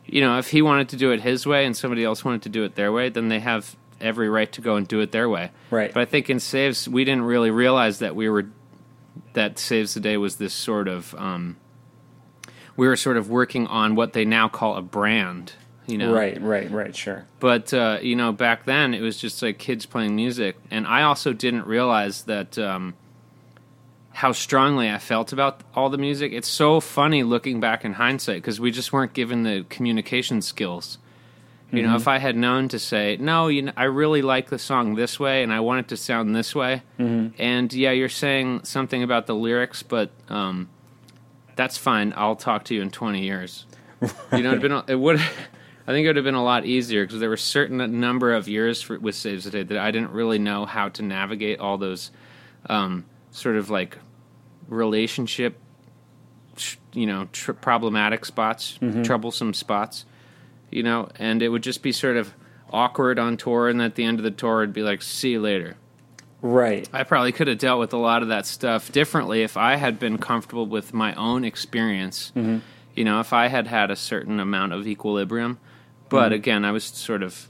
you 0.06 0.20
know, 0.20 0.38
if 0.40 0.50
he 0.50 0.62
wanted 0.62 0.90
to 0.90 0.98
do 0.98 1.12
it 1.12 1.22
his 1.22 1.48
way 1.48 1.66
and 1.66 1.76
somebody 1.78 2.04
else 2.04 2.26
wanted 2.26 2.42
to 2.42 2.50
do 2.50 2.66
it 2.66 2.76
their 2.76 2.92
way, 2.92 3.08
then 3.08 3.30
they 3.30 3.40
have 3.40 3.78
every 4.02 4.28
right 4.28 4.52
to 4.52 4.60
go 4.60 4.76
and 4.76 4.86
do 4.90 5.00
it 5.00 5.14
their 5.14 5.30
way. 5.30 5.52
Right. 5.72 5.94
But 5.94 6.02
I 6.02 6.06
think 6.06 6.30
in 6.30 6.42
Saves, 6.42 6.90
we 6.90 7.06
didn't 7.06 7.24
really 7.24 7.50
realize 7.50 8.00
that 8.00 8.14
we 8.14 8.28
were 8.28 8.48
that 9.34 9.58
Saves 9.58 9.94
the 9.94 10.02
Day 10.02 10.18
was 10.18 10.36
this 10.36 10.54
sort 10.54 10.90
of 10.90 11.16
um, 11.16 11.56
we 12.76 12.88
were 12.90 12.98
sort 12.98 13.16
of 13.16 13.30
working 13.30 13.68
on 13.68 13.96
what 13.96 14.12
they 14.12 14.26
now 14.26 14.50
call 14.50 14.76
a 14.76 14.82
brand. 14.82 15.54
You 15.88 16.00
know, 16.00 16.12
Right, 16.14 16.42
right, 16.42 16.70
right, 16.72 16.96
sure. 16.96 17.26
but 17.40 17.74
uh, 17.74 18.00
you 18.02 18.16
know, 18.16 18.32
back 18.32 18.66
then 18.66 18.94
it 18.94 19.02
was 19.02 19.18
just 19.18 19.42
like 19.42 19.60
kids 19.60 19.86
playing 19.86 20.16
music, 20.16 20.56
and 20.72 20.88
I 20.88 21.04
also 21.04 21.32
didn't 21.32 21.68
realize 21.68 22.24
that 22.24 22.58
um, 22.58 22.96
how 24.14 24.32
strongly 24.32 24.90
I 24.90 24.98
felt 24.98 25.32
about 25.34 25.62
all 25.76 25.90
the 25.90 25.98
music. 25.98 26.32
It's 26.34 26.48
so 26.48 26.80
funny 26.80 27.22
looking 27.24 27.60
back 27.60 27.86
in 27.86 27.94
hindsight 27.94 28.38
because 28.38 28.60
we 28.60 28.72
just 28.72 28.92
weren't 28.94 29.14
given 29.14 29.44
the 29.44 29.66
communication 29.70 30.42
skills. 30.42 30.98
You 31.72 31.82
know, 31.82 31.96
if 31.98 32.08
I 32.08 32.20
had 32.20 32.38
known 32.38 32.70
to 32.70 32.80
say, 32.80 33.18
no, 33.20 33.48
you 33.50 33.64
know, 33.64 33.74
I 33.76 33.84
really 33.86 34.22
like 34.22 34.50
the 34.50 34.58
song 34.60 34.96
this 34.96 35.20
way, 35.20 35.44
and 35.44 35.52
I 35.52 35.60
want 35.60 35.80
it 35.82 35.88
to 35.90 35.98
sound 35.98 36.34
this 36.34 36.56
way, 36.56 36.84
and 36.98 37.74
yeah, 37.74 37.92
you're 37.92 38.08
saying 38.08 38.64
something 38.64 39.04
about 39.04 39.28
the 39.28 39.36
lyrics, 39.36 39.84
but 39.84 40.10
um, 40.30 40.70
that's 41.58 41.78
fine. 41.78 42.14
I'll 42.16 42.38
talk 42.38 42.64
to 42.66 42.76
you 42.76 42.82
in 42.82 42.92
20 42.92 43.22
years. 43.22 43.66
You 44.32 44.42
know, 44.44 44.52
it'd 44.52 44.62
been 44.62 44.82
it 44.88 44.96
would. 44.96 45.20
I 45.88 45.92
think 45.92 46.06
it 46.06 46.10
would 46.10 46.16
have 46.16 46.26
been 46.26 46.34
a 46.34 46.44
lot 46.44 46.66
easier 46.66 47.06
because 47.06 47.20
there 47.20 47.30
were 47.30 47.38
certain 47.38 48.00
number 48.00 48.34
of 48.34 48.48
years 48.48 48.82
for, 48.82 48.98
with 49.00 49.14
Saves 49.16 49.44
the 49.44 49.52
Day 49.52 49.64
that 49.64 49.78
I 49.78 49.92
didn't 49.92 50.12
really 50.12 50.40
know 50.40 50.66
how 50.66 50.90
to 50.90 51.04
navigate 51.04 51.60
all 51.60 51.78
those 51.78 52.10
um, 52.70 53.06
sort 53.32 53.56
of 53.56 53.70
like 53.70 54.00
relationship, 54.68 55.60
you 56.94 57.06
know, 57.06 57.28
tr- 57.32 57.54
problematic 57.54 58.26
spots, 58.26 58.80
troublesome 59.04 59.54
spots, 59.54 60.06
you 60.72 60.82
know, 60.82 61.10
and 61.20 61.42
it 61.42 61.50
would 61.50 61.64
just 61.64 61.84
be 61.84 61.92
sort 61.92 62.18
of 62.18 62.34
awkward 62.72 63.20
on 63.20 63.38
tour, 63.38 63.70
and 63.70 63.80
at 63.82 63.94
the 63.96 64.04
end 64.04 64.18
of 64.20 64.24
the 64.24 64.32
tour, 64.32 64.64
it'd 64.64 64.74
be 64.74 64.82
like, 64.82 65.02
"See 65.04 65.32
you 65.32 65.40
later." 65.40 65.76
Right. 66.42 66.88
I 66.94 67.04
probably 67.04 67.32
could 67.32 67.48
have 67.48 67.58
dealt 67.58 67.80
with 67.80 67.94
a 67.94 67.98
lot 67.98 68.22
of 68.22 68.28
that 68.30 68.46
stuff 68.46 68.92
differently 68.92 69.44
if 69.44 69.56
I 69.58 69.76
had 69.78 70.00
been 70.00 70.18
comfortable 70.18 70.66
with 70.66 70.94
my 70.94 71.14
own 71.16 71.44
experience. 71.46 72.32
You 72.96 73.04
know, 73.04 73.20
if 73.20 73.34
I 73.34 73.48
had 73.48 73.68
had 73.68 73.92
a 73.92 73.96
certain 73.96 74.40
amount 74.40 74.74
of 74.74 74.88
equilibrium. 74.88 75.60
But 76.16 76.34
again, 76.34 76.66
I 76.66 76.72
was 76.72 76.84
sort 76.84 77.24
of, 77.24 77.48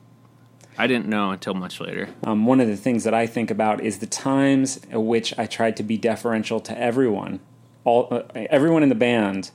I 0.78 0.88
didn't 0.88 1.08
know 1.08 1.32
until 1.32 1.54
much 1.54 1.80
later. 1.80 2.10
Um, 2.24 2.46
one 2.46 2.60
of 2.60 2.68
the 2.68 2.76
things 2.76 3.04
that 3.04 3.14
I 3.14 3.28
think 3.28 3.52
about 3.52 3.82
is 3.82 4.00
the 4.00 4.08
times 4.08 4.80
at 4.92 5.02
which 5.02 5.38
I 5.38 5.46
tried 5.46 5.78
to 5.78 5.84
be 5.84 5.98
deferential 5.98 6.60
to 6.62 6.78
everyone, 6.78 7.40
all 7.84 8.08
uh, 8.12 8.24
everyone 8.50 8.84
in 8.84 8.90
the 8.90 8.96
band. 8.96 9.52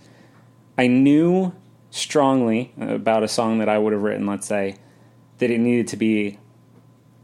I 0.78 0.86
knew 0.86 1.52
strongly 1.90 2.72
about 2.78 3.22
a 3.22 3.28
song 3.28 3.58
that 3.58 3.68
I 3.68 3.78
would 3.78 3.92
have 3.92 4.02
written, 4.02 4.26
let's 4.26 4.46
say, 4.46 4.76
that 5.38 5.50
it 5.50 5.58
needed 5.58 5.88
to 5.88 5.96
be 5.96 6.38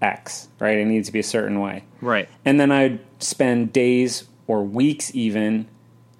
X, 0.02 0.48
right? 0.58 0.76
It 0.76 0.84
needed 0.84 1.04
to 1.06 1.12
be 1.12 1.20
a 1.20 1.24
certain 1.24 1.60
way. 1.60 1.84
Right. 2.00 2.28
And 2.44 2.60
then 2.60 2.70
I'd 2.70 3.00
spend 3.18 3.72
days 3.72 4.24
or 4.46 4.62
weeks 4.62 5.14
even 5.14 5.68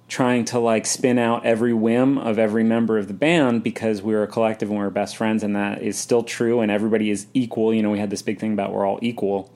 trying 0.07 0.45
to 0.45 0.59
like 0.59 0.85
spin 0.85 1.19
out 1.19 1.45
every 1.45 1.73
whim 1.73 2.17
of 2.17 2.39
every 2.39 2.63
member 2.63 2.97
of 2.97 3.07
the 3.07 3.13
band 3.13 3.61
because 3.61 4.01
we 4.01 4.13
were 4.13 4.23
a 4.23 4.27
collective 4.27 4.69
and 4.69 4.77
we 4.77 4.83
were 4.83 4.89
best 4.89 5.17
friends 5.17 5.43
and 5.43 5.55
that 5.55 5.81
is 5.81 5.97
still 5.97 6.23
true 6.23 6.61
and 6.61 6.71
everybody 6.71 7.09
is 7.09 7.27
equal. 7.33 7.73
You 7.73 7.83
know, 7.83 7.91
we 7.91 7.99
had 7.99 8.09
this 8.09 8.21
big 8.21 8.39
thing 8.39 8.53
about 8.53 8.71
we're 8.71 8.85
all 8.85 8.99
equal. 9.01 9.53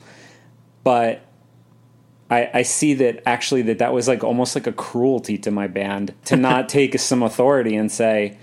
But 0.83 1.25
I, 2.29 2.49
I 2.53 2.61
see 2.63 2.93
that 2.95 3.23
actually 3.25 3.61
that 3.63 3.79
that 3.79 3.93
was 3.93 4.07
like 4.07 4.23
almost 4.23 4.55
like 4.55 4.67
a 4.67 4.73
cruelty 4.73 5.37
to 5.39 5.51
my 5.51 5.67
band 5.67 6.13
to 6.25 6.35
not 6.37 6.67
take 6.67 6.99
some 6.99 7.23
authority 7.23 7.75
and 7.75 7.89
say, 7.89 8.37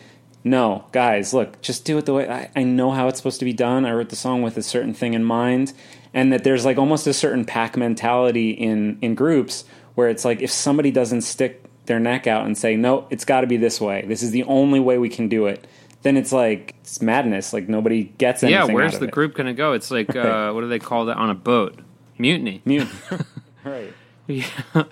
no, 0.45 0.87
guys, 0.93 1.35
look, 1.35 1.61
just 1.61 1.85
do 1.85 1.99
it 1.99 2.07
the 2.07 2.15
way 2.15 2.29
I, 2.29 2.51
I 2.57 2.63
know 2.63 2.91
how 2.91 3.09
it's 3.09 3.19
supposed 3.19 3.41
to 3.41 3.45
be 3.45 3.53
done. 3.53 3.85
I 3.85 3.93
wrote 3.93 4.09
the 4.09 4.17
song 4.17 4.41
with 4.41 4.57
a 4.57 4.63
certain 4.63 4.95
thing 4.95 5.13
in 5.13 5.25
mind, 5.25 5.75
and 6.15 6.33
that 6.33 6.45
there's 6.45 6.65
like 6.65 6.79
almost 6.79 7.07
a 7.07 7.13
certain 7.13 7.45
pack 7.45 7.77
mentality 7.77 8.51
in 8.51 8.99
in 9.03 9.15
groups 9.15 9.65
where 9.95 10.09
it's 10.09 10.25
like 10.25 10.41
if 10.41 10.51
somebody 10.51 10.91
doesn't 10.91 11.23
stick 11.23 11.68
their 11.89 11.99
neck 11.99 12.27
out 12.27 12.47
and 12.47 12.57
say, 12.57 12.77
no, 12.77 13.07
it's 13.11 13.25
got 13.25 13.41
to 13.41 13.47
be 13.47 13.57
this 13.57 13.81
way. 13.81 14.05
This 14.07 14.23
is 14.23 14.31
the 14.31 14.45
only 14.45 14.79
way 14.79 14.99
we 14.99 15.09
can 15.09 15.29
do 15.29 15.47
it. 15.47 15.67
Then 16.03 16.17
it's 16.17 16.33
like 16.33 16.77
it's 16.81 17.03
madness. 17.03 17.53
Like 17.53 17.69
nobody 17.69 18.05
gets 18.05 18.45
anything. 18.45 18.69
Yeah, 18.69 18.73
where's 18.73 18.99
the 18.99 19.07
it. 19.07 19.11
group 19.11 19.35
going 19.35 19.49
to 19.49 19.55
go? 19.55 19.73
It's 19.73 19.91
like, 19.91 20.15
uh, 20.17 20.53
what 20.53 20.61
do 20.61 20.69
they 20.69 20.79
call 20.79 21.07
that 21.07 21.17
on 21.17 21.31
a 21.31 21.35
boat? 21.35 21.81
Mutiny. 22.19 22.63
Mute. 22.65 22.89
right. 23.65 23.93
Yeah, 24.27 24.85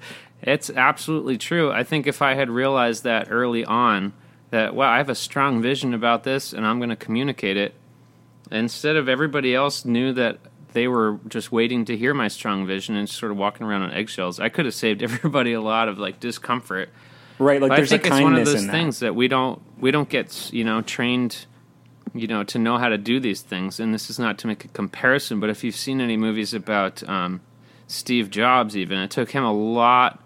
it's 0.42 0.70
absolutely 0.70 1.38
true. 1.38 1.70
I 1.70 1.84
think 1.84 2.06
if 2.06 2.22
I 2.22 2.34
had 2.34 2.50
realized 2.50 3.04
that 3.04 3.28
early 3.30 3.64
on, 3.64 4.12
that 4.50 4.74
well, 4.74 4.88
I 4.88 4.96
have 4.96 5.10
a 5.10 5.14
strong 5.14 5.62
vision 5.62 5.94
about 5.94 6.24
this, 6.24 6.52
and 6.52 6.66
I'm 6.66 6.78
going 6.78 6.90
to 6.90 6.96
communicate 6.96 7.56
it, 7.56 7.74
instead 8.50 8.96
of 8.96 9.08
everybody 9.08 9.54
else 9.54 9.84
knew 9.84 10.12
that 10.14 10.38
they 10.76 10.88
were 10.88 11.18
just 11.26 11.50
waiting 11.50 11.86
to 11.86 11.96
hear 11.96 12.12
my 12.12 12.28
strong 12.28 12.66
vision 12.66 12.96
and 12.96 13.08
sort 13.08 13.32
of 13.32 13.38
walking 13.38 13.66
around 13.66 13.80
on 13.80 13.92
eggshells, 13.94 14.38
I 14.38 14.50
could 14.50 14.66
have 14.66 14.74
saved 14.74 15.02
everybody 15.02 15.54
a 15.54 15.60
lot 15.62 15.88
of 15.88 15.98
like 15.98 16.20
discomfort. 16.20 16.90
Right. 17.38 17.62
Like 17.62 17.70
But 17.70 17.74
I 17.74 17.76
there's 17.78 17.92
a 17.92 17.98
think 17.98 18.06
it's 18.06 18.20
one 18.20 18.34
of 18.34 18.44
those 18.44 18.60
in 18.60 18.66
that. 18.66 18.72
things 18.72 18.98
that 19.00 19.14
we 19.14 19.26
don't 19.26 19.62
we 19.80 19.90
don't 19.90 20.08
get 20.08 20.52
you 20.52 20.64
know 20.64 20.82
trained 20.82 21.46
you 22.14 22.26
know 22.26 22.44
to 22.44 22.58
know 22.58 22.76
how 22.76 22.90
to 22.90 22.98
do 22.98 23.20
these 23.20 23.40
things 23.40 23.80
and 23.80 23.94
this 23.94 24.10
is 24.10 24.18
not 24.18 24.36
to 24.38 24.46
make 24.46 24.64
a 24.66 24.68
comparison 24.68 25.40
but 25.40 25.48
if 25.48 25.64
you've 25.64 25.76
seen 25.76 26.00
any 26.00 26.16
movies 26.16 26.52
about 26.54 27.02
um, 27.08 27.40
steve 27.88 28.30
jobs 28.30 28.76
even 28.76 28.98
it 28.98 29.10
took 29.10 29.30
him 29.30 29.44
a 29.44 29.52
lot 29.52 30.22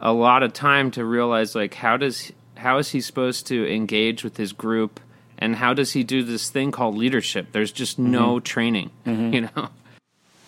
a 0.00 0.12
lot 0.12 0.42
of 0.42 0.52
time 0.52 0.90
to 0.90 1.04
realize 1.04 1.54
like 1.54 1.74
how 1.74 1.96
does 1.96 2.32
how 2.56 2.78
is 2.78 2.90
he 2.90 3.00
supposed 3.00 3.46
to 3.46 3.66
engage 3.72 4.22
with 4.24 4.36
his 4.36 4.52
group 4.52 5.00
and 5.38 5.56
how 5.56 5.74
does 5.74 5.92
he 5.92 6.02
do 6.04 6.22
this 6.22 6.48
thing 6.50 6.70
called 6.70 6.96
leadership 6.96 7.48
there's 7.52 7.72
just 7.72 7.98
Mm-hmm. 8.00 8.10
no 8.10 8.40
training 8.40 8.90
you 9.04 9.42
know 9.42 9.68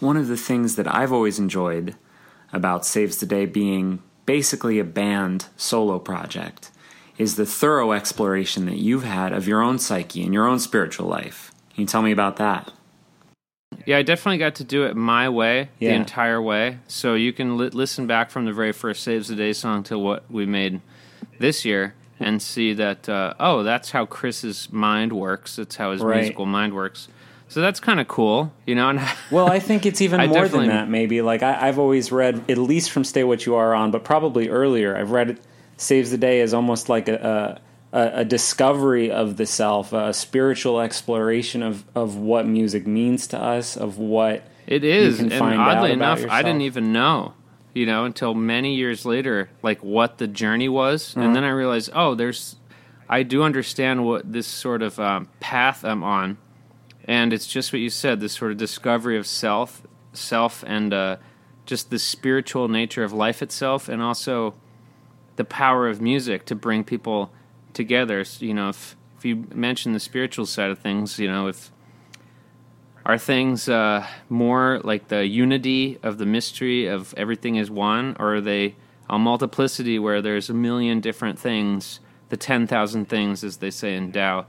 One 0.00 0.16
of 0.16 0.28
the 0.28 0.36
things 0.36 0.76
that 0.76 0.86
I've 0.92 1.12
always 1.12 1.38
enjoyed 1.38 1.96
about 2.52 2.86
Saves 2.86 3.16
the 3.18 3.26
Day 3.26 3.46
being 3.46 4.00
basically 4.26 4.78
a 4.78 4.84
band 4.84 5.46
solo 5.56 5.98
project 5.98 6.70
is 7.18 7.34
the 7.36 7.44
thorough 7.46 7.90
exploration 7.92 8.66
that 8.66 8.76
you've 8.78 9.02
had 9.04 9.32
of 9.32 9.48
your 9.48 9.60
own 9.60 9.78
psyche 9.78 10.22
and 10.22 10.32
your 10.32 10.46
own 10.46 10.60
spiritual 10.60 11.08
life. 11.08 11.50
Can 11.74 11.80
you 11.82 11.86
tell 11.88 12.00
me 12.02 12.12
about 12.12 12.36
that? 12.36 12.70
Yeah, 13.86 13.98
I 13.98 14.02
definitely 14.02 14.38
got 14.38 14.54
to 14.56 14.64
do 14.64 14.84
it 14.84 14.94
my 14.96 15.28
way 15.28 15.70
Yeah. 15.80 15.90
the 15.90 15.96
entire 15.96 16.40
way. 16.40 16.78
So 16.86 17.14
you 17.14 17.32
can 17.32 17.56
li- 17.56 17.70
listen 17.70 18.06
back 18.06 18.30
from 18.30 18.44
the 18.44 18.52
very 18.52 18.72
first 18.72 19.02
Saves 19.02 19.28
the 19.28 19.34
Day 19.34 19.52
song 19.52 19.82
to 19.84 19.98
what 19.98 20.30
we 20.30 20.46
made 20.46 20.80
this 21.40 21.64
year 21.64 21.94
and 22.20 22.40
see 22.42 22.72
that, 22.74 23.08
uh, 23.08 23.34
oh, 23.38 23.62
that's 23.62 23.90
how 23.90 24.06
Chris's 24.06 24.72
mind 24.72 25.12
works. 25.12 25.56
That's 25.56 25.76
how 25.76 25.92
his 25.92 26.00
Right. 26.02 26.18
musical 26.20 26.46
mind 26.46 26.74
works. 26.74 27.08
So 27.50 27.60
that's 27.62 27.80
kind 27.80 27.98
of 27.98 28.08
cool, 28.08 28.52
you 28.66 28.74
know? 28.74 28.90
And 28.90 29.00
Well, 29.30 29.50
I 29.50 29.58
think 29.58 29.86
it's 29.86 30.00
even 30.02 30.28
more 30.28 30.48
than 30.48 30.66
that, 30.66 30.88
maybe. 30.88 31.22
Like, 31.22 31.42
I, 31.42 31.68
I've 31.68 31.78
always 31.78 32.12
read, 32.12 32.42
at 32.50 32.58
least 32.58 32.90
from 32.90 33.04
Stay 33.04 33.24
What 33.24 33.46
You 33.46 33.54
Are 33.54 33.74
On, 33.74 33.90
but 33.90 34.04
probably 34.04 34.48
earlier, 34.48 34.96
I've 34.96 35.10
read 35.12 35.30
it, 35.30 35.38
Saves 35.78 36.10
the 36.10 36.18
Day 36.18 36.40
as 36.42 36.52
almost 36.52 36.88
like 36.88 37.08
a, 37.08 37.60
a, 37.92 38.00
a 38.20 38.24
discovery 38.24 39.10
of 39.10 39.36
the 39.38 39.46
self, 39.46 39.92
a 39.94 40.12
spiritual 40.12 40.80
exploration 40.80 41.62
of, 41.62 41.84
of 41.94 42.16
what 42.16 42.46
music 42.46 42.86
means 42.86 43.28
to 43.28 43.40
us, 43.40 43.76
of 43.76 43.96
what. 43.96 44.42
It 44.66 44.84
is, 44.84 45.16
can 45.16 45.32
and 45.32 45.38
find 45.38 45.60
out 45.60 45.76
oddly 45.78 45.92
enough, 45.92 46.22
I 46.28 46.42
didn't 46.42 46.60
even 46.62 46.92
know, 46.92 47.32
you 47.74 47.86
know, 47.86 48.04
until 48.04 48.34
many 48.34 48.74
years 48.74 49.04
later, 49.04 49.50
like 49.62 49.82
what 49.84 50.18
the 50.18 50.26
journey 50.26 50.68
was, 50.68 51.10
Mm-hmm. 51.10 51.20
and 51.20 51.36
then 51.36 51.44
I 51.44 51.50
realized, 51.50 51.90
oh, 51.94 52.14
there's, 52.14 52.56
I 53.08 53.22
do 53.22 53.42
understand 53.42 54.04
what 54.04 54.32
this 54.32 54.46
sort 54.46 54.82
of 54.82 54.98
um, 54.98 55.28
path 55.40 55.84
I'm 55.84 56.02
on, 56.02 56.38
and 57.04 57.32
it's 57.32 57.46
just 57.46 57.72
what 57.72 57.80
you 57.80 57.90
said, 57.90 58.20
this 58.20 58.34
sort 58.34 58.50
of 58.52 58.58
discovery 58.58 59.16
of 59.16 59.26
self, 59.26 59.82
self, 60.12 60.64
and 60.66 60.92
uh, 60.92 61.16
just 61.66 61.90
the 61.90 61.98
spiritual 61.98 62.68
nature 62.68 63.04
of 63.04 63.12
life 63.12 63.42
itself, 63.42 63.88
and 63.88 64.02
also 64.02 64.54
the 65.36 65.44
power 65.44 65.88
of 65.88 66.00
music 66.00 66.44
to 66.46 66.54
bring 66.54 66.82
people 66.84 67.30
together. 67.72 68.24
So, 68.24 68.44
you 68.44 68.54
know, 68.54 68.70
if 68.70 68.96
if 69.16 69.24
you 69.24 69.46
mention 69.54 69.92
the 69.92 70.00
spiritual 70.00 70.46
side 70.46 70.70
of 70.70 70.78
things, 70.78 71.18
you 71.18 71.28
know, 71.28 71.48
if 71.48 71.70
are 73.08 73.18
things 73.18 73.68
uh, 73.68 74.06
more 74.28 74.80
like 74.84 75.08
the 75.08 75.26
unity 75.26 75.98
of 76.02 76.18
the 76.18 76.26
mystery 76.26 76.86
of 76.86 77.12
everything 77.16 77.56
is 77.56 77.70
one, 77.70 78.16
or 78.20 78.36
are 78.36 78.40
they 78.40 78.76
a 79.10 79.18
multiplicity 79.18 79.98
where 79.98 80.22
there's 80.22 80.48
a 80.48 80.54
million 80.54 81.00
different 81.00 81.38
things, 81.38 81.98
the 82.28 82.36
10,000 82.36 83.08
things, 83.08 83.42
as 83.42 83.56
they 83.56 83.70
say 83.70 83.96
in 83.96 84.12
Tao? 84.12 84.46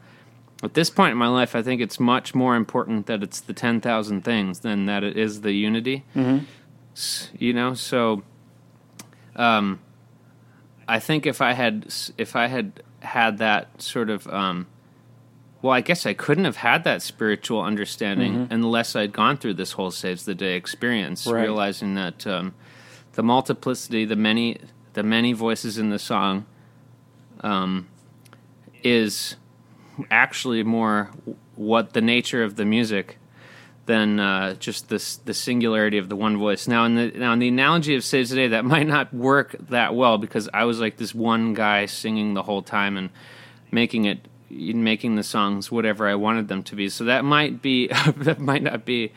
at 0.62 0.74
this 0.74 0.90
point 0.90 1.12
in 1.12 1.18
my 1.18 1.28
life, 1.28 1.56
I 1.56 1.62
think 1.62 1.82
it's 1.82 2.00
much 2.00 2.36
more 2.36 2.56
important 2.56 3.06
that 3.06 3.24
it's 3.24 3.40
the 3.40 3.54
10,000 3.54 4.24
things 4.24 4.60
than 4.60 4.88
that 4.88 5.04
it 5.04 5.18
is 5.18 5.42
the 5.42 5.54
unity. 5.54 6.04
Mm-hmm. 6.16 6.46
You 7.38 7.54
know, 7.54 7.74
so 7.76 8.24
um, 9.36 9.80
I 10.88 11.00
think 11.00 11.26
if 11.26 11.42
I 11.42 11.54
had 11.54 11.94
if 12.18 12.36
I 12.36 12.48
had 12.48 12.84
had 13.00 13.38
that 13.38 13.82
sort 13.82 14.10
of 14.10 14.28
um, 14.28 14.68
well, 15.62 15.74
I 15.74 15.82
guess 15.82 16.06
I 16.06 16.14
couldn't 16.14 16.46
have 16.46 16.58
had 16.58 16.84
that 16.86 17.02
spiritual 17.02 17.62
understanding 17.62 18.34
Mm-hmm. 18.34 18.54
unless 18.54 18.96
I'd 18.96 19.12
gone 19.14 19.38
through 19.38 19.56
this 19.56 19.74
whole 19.74 19.92
saves 19.92 20.26
the 20.26 20.36
day 20.36 20.56
experience, 20.56 21.28
Right. 21.28 21.42
realizing 21.44 21.96
that 21.96 22.26
um, 22.26 22.54
the 23.14 23.24
multiplicity, 23.24 24.06
the 24.06 24.16
many, 24.16 24.58
the 24.94 25.04
many 25.04 25.34
voices 25.34 25.78
in 25.78 25.90
the 25.90 26.00
song, 26.00 26.46
um, 27.42 27.88
is 28.84 29.36
actually 30.10 30.64
more 30.64 31.12
what 31.56 31.92
the 31.94 32.02
nature 32.02 32.44
of 32.44 32.56
the 32.56 32.64
music 32.66 33.18
than 33.86 34.20
uh, 34.20 34.54
just 34.54 34.88
this 34.90 35.18
the 35.18 35.34
singularity 35.34 35.98
of 35.98 36.10
the 36.10 36.16
one 36.16 36.38
voice. 36.38 36.68
Now, 36.68 36.86
in 36.86 36.96
the 36.96 37.08
now 37.16 37.34
in 37.34 37.40
the 37.40 37.48
analogy 37.48 37.96
of 37.96 38.04
saves 38.04 38.30
the 38.30 38.36
day, 38.36 38.48
that 38.50 38.64
might 38.74 38.88
not 38.88 39.14
work 39.14 39.56
that 39.70 39.96
well 39.96 40.18
because 40.18 40.48
I 40.54 40.64
was 40.66 40.80
like 40.80 40.98
this 40.98 41.14
one 41.14 41.54
guy 41.54 41.86
singing 41.88 42.34
the 42.34 42.44
whole 42.44 42.62
time 42.62 42.96
and 42.98 43.10
making 43.72 44.06
it 44.06 44.20
making 44.50 45.16
the 45.16 45.24
songs 45.24 45.72
whatever 45.72 46.08
I 46.08 46.16
wanted 46.16 46.48
them 46.48 46.64
to 46.64 46.76
be. 46.76 46.90
So 46.90 47.04
that 47.06 47.24
might 47.24 47.62
be 47.62 47.88
that 48.18 48.40
might 48.40 48.64
not 48.64 48.86
be 48.86 49.12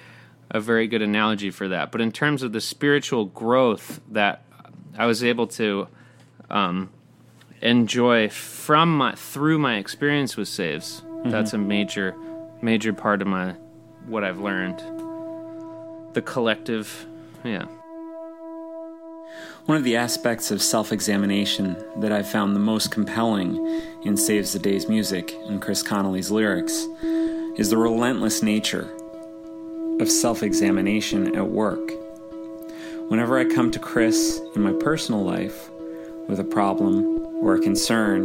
a 0.50 0.60
very 0.60 0.86
good 0.86 1.02
analogy 1.02 1.50
for 1.50 1.68
that. 1.68 1.90
But 1.90 2.00
in 2.00 2.12
terms 2.12 2.42
of 2.42 2.52
the 2.52 2.60
spiritual 2.60 3.26
growth 3.26 4.00
that 4.10 4.44
I 4.96 5.06
was 5.06 5.24
able 5.24 5.46
to 5.48 5.88
um, 6.50 6.90
enjoy 7.60 8.28
from 8.28 8.96
my 8.96 9.14
through 9.14 9.58
my 9.58 9.76
experience 9.76 10.36
with 10.36 10.48
saves, 10.48 11.02
that's 11.24 11.52
a 11.52 11.58
major 11.58 12.16
major 12.60 12.92
part 12.92 13.22
of 13.22 13.28
my 13.28 13.52
what 14.06 14.24
I've 14.24 14.40
learned. 14.40 14.78
The 16.14 16.22
collective, 16.22 17.06
yeah. 17.42 17.64
One 19.66 19.76
of 19.76 19.85
the 19.85 19.95
aspects 19.95 20.50
of 20.50 20.61
self 20.61 20.90
examination 20.90 21.76
that 22.00 22.11
I've 22.11 22.28
found 22.28 22.57
the 22.57 22.61
most 22.61 22.90
compelling 22.90 23.57
in 24.02 24.16
Saves 24.16 24.52
the 24.52 24.59
Day's 24.59 24.88
music 24.88 25.37
and 25.47 25.62
Chris 25.62 25.85
Conley's 25.85 26.33
lyrics 26.33 26.88
is 27.57 27.71
the 27.71 27.76
relentless 27.76 28.42
nature 28.42 28.90
of 30.00 30.11
self 30.11 30.42
examination 30.42 31.37
at 31.37 31.47
work. 31.47 31.92
Whenever 33.07 33.38
I 33.38 33.45
come 33.45 33.71
to 33.71 33.78
Chris 33.78 34.40
in 34.57 34.62
my 34.62 34.73
personal 34.73 35.23
life 35.23 35.71
with 36.26 36.40
a 36.40 36.45
problem 36.45 37.25
or 37.37 37.54
a 37.54 37.61
concern, 37.61 38.25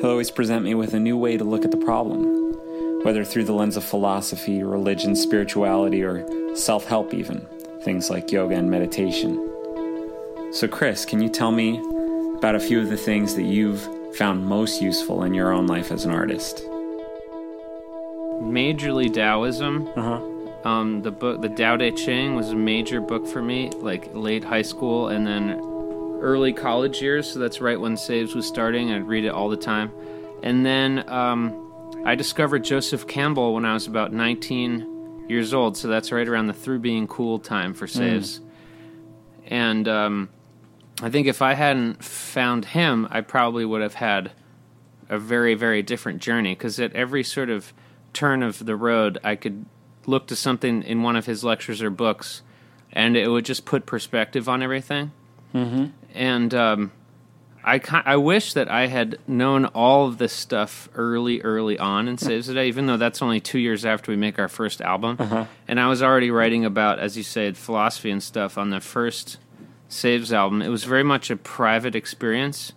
he'll 0.00 0.10
always 0.10 0.30
present 0.30 0.64
me 0.64 0.74
with 0.74 0.94
a 0.94 1.00
new 1.00 1.18
way 1.18 1.36
to 1.36 1.44
look 1.44 1.66
at 1.66 1.70
the 1.70 1.76
problem, 1.76 2.24
whether 3.04 3.24
through 3.24 3.44
the 3.44 3.52
lens 3.52 3.76
of 3.76 3.84
philosophy, 3.84 4.62
religion, 4.62 5.14
spirituality, 5.14 6.02
or 6.02 6.26
self 6.56 6.86
help, 6.86 7.12
even 7.12 7.46
things 7.82 8.08
like 8.08 8.32
yoga 8.32 8.54
and 8.54 8.70
meditation. 8.70 9.47
So, 10.50 10.66
Chris, 10.66 11.04
can 11.04 11.20
you 11.22 11.28
tell 11.28 11.52
me 11.52 11.78
about 12.36 12.54
a 12.54 12.60
few 12.60 12.80
of 12.80 12.88
the 12.88 12.96
things 12.96 13.34
that 13.34 13.42
you've 13.42 13.86
found 14.16 14.46
most 14.46 14.80
useful 14.80 15.22
in 15.24 15.34
your 15.34 15.52
own 15.52 15.66
life 15.66 15.92
as 15.92 16.06
an 16.06 16.10
artist? 16.10 16.64
Majorly 18.40 19.12
Taoism. 19.12 19.86
Uh 19.94 20.02
huh. 20.02 20.68
Um, 20.68 21.02
the 21.02 21.10
book, 21.10 21.42
the 21.42 21.50
Tao 21.50 21.76
Te 21.76 21.92
Ching, 21.92 22.34
was 22.34 22.50
a 22.50 22.56
major 22.56 23.00
book 23.00 23.26
for 23.26 23.42
me, 23.42 23.70
like 23.76 24.08
late 24.14 24.42
high 24.42 24.62
school 24.62 25.08
and 25.08 25.26
then 25.26 25.60
early 26.20 26.54
college 26.54 27.02
years. 27.02 27.30
So 27.30 27.38
that's 27.38 27.60
right 27.60 27.78
when 27.78 27.96
Saves 27.96 28.34
was 28.34 28.46
starting. 28.46 28.90
I'd 28.90 29.06
read 29.06 29.24
it 29.24 29.28
all 29.28 29.50
the 29.50 29.56
time. 29.56 29.92
And 30.42 30.64
then 30.64 31.08
um, 31.10 31.92
I 32.06 32.14
discovered 32.14 32.64
Joseph 32.64 33.06
Campbell 33.06 33.52
when 33.54 33.66
I 33.66 33.74
was 33.74 33.86
about 33.86 34.14
19 34.14 35.26
years 35.28 35.52
old. 35.52 35.76
So 35.76 35.88
that's 35.88 36.10
right 36.10 36.26
around 36.26 36.46
the 36.46 36.54
through 36.54 36.78
being 36.78 37.06
cool 37.06 37.38
time 37.38 37.74
for 37.74 37.86
Saves. 37.86 38.40
And 39.46 39.88
um, 39.88 40.28
I 41.00 41.10
think 41.10 41.26
if 41.26 41.42
I 41.42 41.54
hadn't 41.54 42.04
found 42.04 42.64
him, 42.66 43.06
I 43.10 43.20
probably 43.20 43.64
would 43.64 43.82
have 43.82 43.94
had 43.94 44.32
a 45.08 45.18
very, 45.18 45.54
very 45.54 45.82
different 45.82 46.20
journey. 46.20 46.54
Because 46.54 46.80
at 46.80 46.92
every 46.94 47.24
sort 47.24 47.50
of 47.50 47.72
turn 48.12 48.42
of 48.42 48.64
the 48.64 48.76
road, 48.76 49.18
I 49.22 49.36
could 49.36 49.64
look 50.06 50.26
to 50.28 50.36
something 50.36 50.82
in 50.82 51.02
one 51.02 51.16
of 51.16 51.26
his 51.26 51.44
lectures 51.44 51.82
or 51.82 51.90
books, 51.90 52.42
and 52.92 53.16
it 53.16 53.28
would 53.28 53.44
just 53.44 53.64
put 53.64 53.86
perspective 53.86 54.48
on 54.48 54.62
everything. 54.62 55.12
Mm-hmm. 55.54 55.86
And 56.14 56.54
um, 56.54 56.92
I 57.64 57.80
I 57.92 58.16
wish 58.16 58.54
that 58.54 58.70
I 58.70 58.86
had 58.86 59.18
known 59.28 59.66
all 59.66 60.06
of 60.06 60.18
this 60.18 60.32
stuff 60.32 60.88
early, 60.94 61.40
early 61.42 61.78
on 61.78 62.08
in 62.08 62.18
Saves 62.18 62.46
the 62.46 62.54
Day, 62.54 62.68
even 62.68 62.86
though 62.86 62.96
that's 62.96 63.22
only 63.22 63.40
two 63.40 63.58
years 63.58 63.84
after 63.84 64.10
we 64.10 64.16
make 64.16 64.38
our 64.38 64.48
first 64.48 64.80
album. 64.80 65.16
And 65.68 65.78
I 65.78 65.88
was 65.88 66.02
already 66.02 66.30
writing 66.30 66.64
about, 66.64 66.98
as 66.98 67.16
you 67.16 67.22
said, 67.22 67.56
philosophy 67.56 68.10
and 68.10 68.22
stuff 68.22 68.58
on 68.58 68.70
the 68.70 68.80
first 68.80 69.38
Saves 69.88 70.32
album. 70.32 70.62
It 70.62 70.68
was 70.68 70.84
very 70.84 71.02
much 71.02 71.30
a 71.30 71.36
private 71.36 71.94
experience 71.94 72.72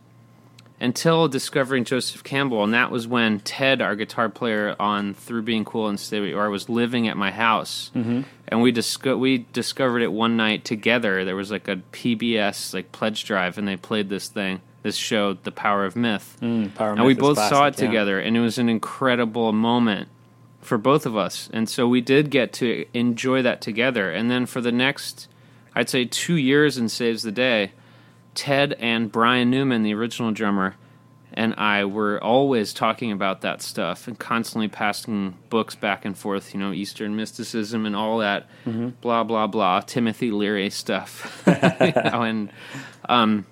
until 0.80 1.28
discovering 1.28 1.84
Joseph 1.84 2.24
Campbell, 2.24 2.63
and 2.63 2.74
that 2.74 2.89
was 2.89 3.08
when 3.08 3.39
Ted, 3.41 3.82
our 3.82 3.95
guitar 3.95 4.30
player 4.30 4.76
on 4.80 5.13
Through 5.13 5.43
Being 5.43 5.63
Cool 5.63 5.88
and 5.88 6.00
Stay 6.00 6.34
Where 6.34 6.43
I 6.43 6.47
was 6.47 6.69
living 6.69 7.08
at 7.08 7.15
my 7.15 7.30
house, 7.30 7.91
mm-hmm. 7.95 8.21
and 8.47 8.62
we 8.62 8.71
disco- 8.71 9.17
we 9.17 9.45
discovered 9.54 10.02
it 10.02 10.12
one 10.12 10.36
night 10.36 10.65
together. 10.65 11.24
There 11.24 11.36
was 11.36 11.52
like 11.52 11.67
a 11.67 11.78
PBS 11.91 12.74
like 12.74 12.91
pledge 12.91 13.26
drive, 13.26 13.60
and 13.60 13.67
they 13.67 13.78
played 13.78 14.10
this 14.10 14.28
thing, 14.28 14.62
this 14.82 14.95
show, 14.95 15.34
The 15.34 15.52
Power 15.52 15.86
of 15.86 15.95
Myth, 15.95 16.38
Mm, 16.41 16.74
Power 16.74 16.93
and 16.93 17.06
we 17.06 17.13
both 17.13 17.38
saw 17.38 17.67
it 17.67 17.78
together, 17.78 18.19
and 18.19 18.36
it 18.36 18.41
was 18.41 18.58
an 18.58 18.67
incredible 18.67 19.54
moment 19.54 20.08
for 20.62 20.78
both 20.78 21.06
of 21.06 21.17
us. 21.17 21.50
And 21.54 21.69
so 21.69 21.88
we 21.88 22.02
did 22.02 22.30
get 22.30 22.54
to 22.54 22.86
enjoy 22.93 23.41
that 23.41 23.62
together. 23.62 24.12
And 24.12 24.30
then 24.30 24.45
for 24.45 24.62
the 24.62 24.71
next, 24.71 25.28
I'd 25.76 25.90
say, 25.90 26.06
two 26.06 26.36
years 26.36 26.78
in 26.78 26.90
Saves 26.90 27.24
the 27.24 27.32
Day, 27.32 27.72
Ted 28.36 28.74
and 28.80 29.12
Brian 29.12 29.50
Newman, 29.50 29.84
the 29.84 29.94
original 29.94 30.32
drummer, 30.32 30.76
and 31.34 31.54
I 31.58 31.86
were 31.86 32.22
always 32.22 32.74
talking 32.74 33.12
about 33.12 33.40
that 33.42 33.62
stuff 33.62 34.06
and 34.08 34.20
constantly 34.20 34.68
passing 34.68 35.36
books 35.50 35.76
back 35.76 36.04
and 36.04 36.18
forth, 36.18 36.54
you 36.54 36.60
know, 36.60 36.74
Eastern 36.74 37.16
mysticism 37.16 37.86
and 37.86 37.96
all 37.96 38.18
that, 38.18 38.50
blah 39.02 39.24
blah 39.24 39.48
blah, 39.48 39.80
Timothy 39.82 40.30
Leary 40.32 40.70
stuff, 40.70 41.44
you 41.48 41.54
know, 41.54 42.22
and 42.24 42.50
um, 43.08 43.46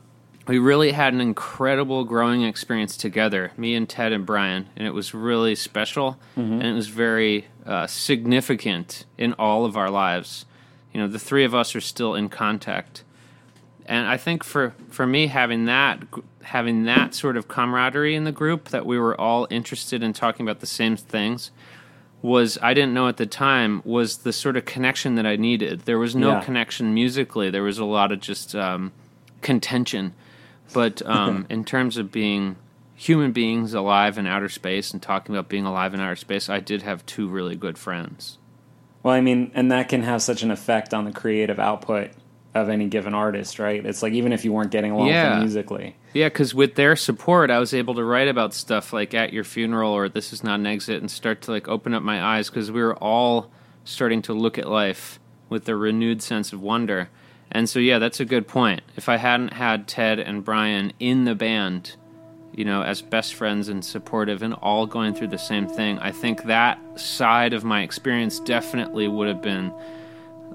we 0.46 0.60
really 0.60 0.92
had 0.92 1.14
an 1.14 1.22
incredible 1.22 2.04
growing 2.04 2.44
experience 2.44 2.98
together, 2.98 3.52
me 3.56 3.76
and 3.76 3.88
Ted 3.88 4.12
and 4.12 4.26
Brian, 4.26 4.68
and 4.76 4.86
it 4.86 4.92
was 4.92 5.14
really 5.14 5.56
special 5.56 6.20
and 6.36 6.64
it 6.64 6.74
was 6.74 6.88
very 6.88 7.48
uh, 7.66 7.88
significant 7.88 9.06
in 9.18 9.34
all 9.34 9.64
of 9.64 9.78
our 9.78 9.90
lives. 9.90 10.46
You 10.94 11.02
know, 11.02 11.08
the 11.08 11.20
three 11.20 11.44
of 11.44 11.54
us 11.54 11.76
are 11.76 11.82
still 11.82 12.16
in 12.16 12.30
contact 12.30 13.04
and 13.90 14.08
I 14.08 14.18
think 14.18 14.44
for 14.44 14.76
for 14.90 15.08
me 15.08 15.28
having 15.28 15.66
that 15.66 16.04
having 16.44 16.84
that 16.86 17.16
sort 17.16 17.36
of 17.36 17.48
camaraderie 17.48 18.16
in 18.16 18.24
the 18.24 18.32
group 18.32 18.70
that 18.70 18.86
we 18.86 19.00
were 19.00 19.20
all 19.20 19.48
interested 19.50 20.04
in 20.04 20.14
talking 20.14 20.46
about 20.46 20.60
the 20.62 20.68
same 20.68 20.96
things 20.96 21.50
was 22.22 22.58
I 22.62 22.74
didn't 22.76 22.94
know 22.94 23.08
at 23.08 23.18
the 23.18 23.26
time 23.26 23.82
was 23.84 24.18
the 24.18 24.32
sort 24.32 24.58
of 24.58 24.66
connection 24.66 25.16
that 25.16 25.26
I 25.26 25.38
needed. 25.38 25.82
There 25.82 25.98
was 25.98 26.16
no 26.16 26.34
Yeah. 26.34 26.44
connection 26.44 26.94
musically. 26.94 27.50
There 27.50 27.64
was 27.64 27.80
a 27.80 27.86
lot 27.86 28.12
of 28.12 28.20
just 28.20 28.54
um, 28.56 28.92
contention, 29.42 30.14
but 30.74 31.02
um, 31.08 31.48
in 31.50 31.64
terms 31.66 31.98
of 31.98 32.12
being 32.12 32.58
human 32.94 33.32
beings 33.32 33.74
alive 33.74 34.18
in 34.18 34.28
outer 34.28 34.50
space 34.50 34.92
and 34.92 35.02
talking 35.02 35.34
about 35.34 35.50
being 35.50 35.66
alive 35.66 35.94
in 35.94 36.00
outer 36.02 36.18
space, 36.18 36.50
I 36.50 36.60
did 36.60 36.82
have 36.84 37.06
two 37.06 37.28
really 37.28 37.56
good 37.56 37.78
friends. 37.78 38.38
Well, 39.04 39.14
I 39.14 39.22
mean, 39.22 39.52
and 39.54 39.72
that 39.72 39.90
can 39.90 40.04
have 40.04 40.22
such 40.22 40.44
an 40.44 40.52
effect 40.52 40.94
on 40.94 41.06
the 41.06 41.12
creative 41.12 41.60
output 41.60 42.12
of 42.56 42.68
any 42.68 42.88
given 42.88 43.14
artist, 43.14 43.60
right? 43.60 43.86
It's 43.86 44.02
like 44.04 44.14
even 44.14 44.34
if 44.34 44.44
you 44.44 44.52
weren't 44.52 44.72
getting 44.72 44.92
along 44.92 45.08
Yeah. 45.08 45.40
musically. 45.40 45.96
Yeah, 46.14 46.28
because 46.30 46.54
with 46.56 46.76
their 46.76 46.96
support, 46.96 47.52
I 47.52 47.60
was 47.60 47.74
able 47.74 47.94
to 47.96 48.04
write 48.04 48.28
about 48.28 48.54
stuff 48.54 48.92
like 48.92 49.14
"At 49.14 49.32
Your 49.32 49.44
Funeral" 49.44 49.92
or 49.94 50.10
"This 50.10 50.34
Is 50.34 50.44
Not 50.44 50.60
an 50.60 50.66
Exit" 50.68 51.00
and 51.00 51.10
start 51.12 51.42
to 51.44 51.52
like 51.52 51.68
open 51.68 51.94
up 51.94 52.02
my 52.02 52.22
eyes 52.22 52.50
because 52.50 52.72
we 52.72 52.82
were 52.82 52.96
all 52.96 53.52
starting 53.84 54.22
to 54.24 54.34
look 54.34 54.58
at 54.58 54.68
life 54.68 55.20
with 55.48 55.70
a 55.70 55.76
renewed 55.76 56.22
sense 56.22 56.52
of 56.52 56.62
wonder. 56.62 57.10
And 57.52 57.68
so, 57.70 57.80
yeah, 57.80 57.98
that's 58.00 58.20
a 58.20 58.26
good 58.26 58.48
point. 58.48 58.82
If 58.96 59.08
I 59.10 59.18
hadn't 59.18 59.54
had 59.54 59.88
Ted 59.88 60.20
and 60.20 60.44
Brian 60.44 60.94
in 61.00 61.26
the 61.26 61.34
band, 61.36 61.96
you 62.60 62.66
know, 62.66 62.82
as 62.82 63.02
best 63.02 63.36
friends 63.36 63.70
and 63.70 63.86
supportive 63.86 64.44
and 64.44 64.54
all 64.56 64.86
going 64.86 65.14
through 65.14 65.30
the 65.30 65.38
same 65.38 65.66
thing, 65.66 65.98
I 66.00 66.12
think 66.12 66.44
that 66.44 66.78
side 67.00 67.54
of 67.54 67.64
my 67.64 67.84
experience 67.84 68.42
definitely 68.42 69.08
would 69.08 69.30
have 69.30 69.42
been. 69.42 69.72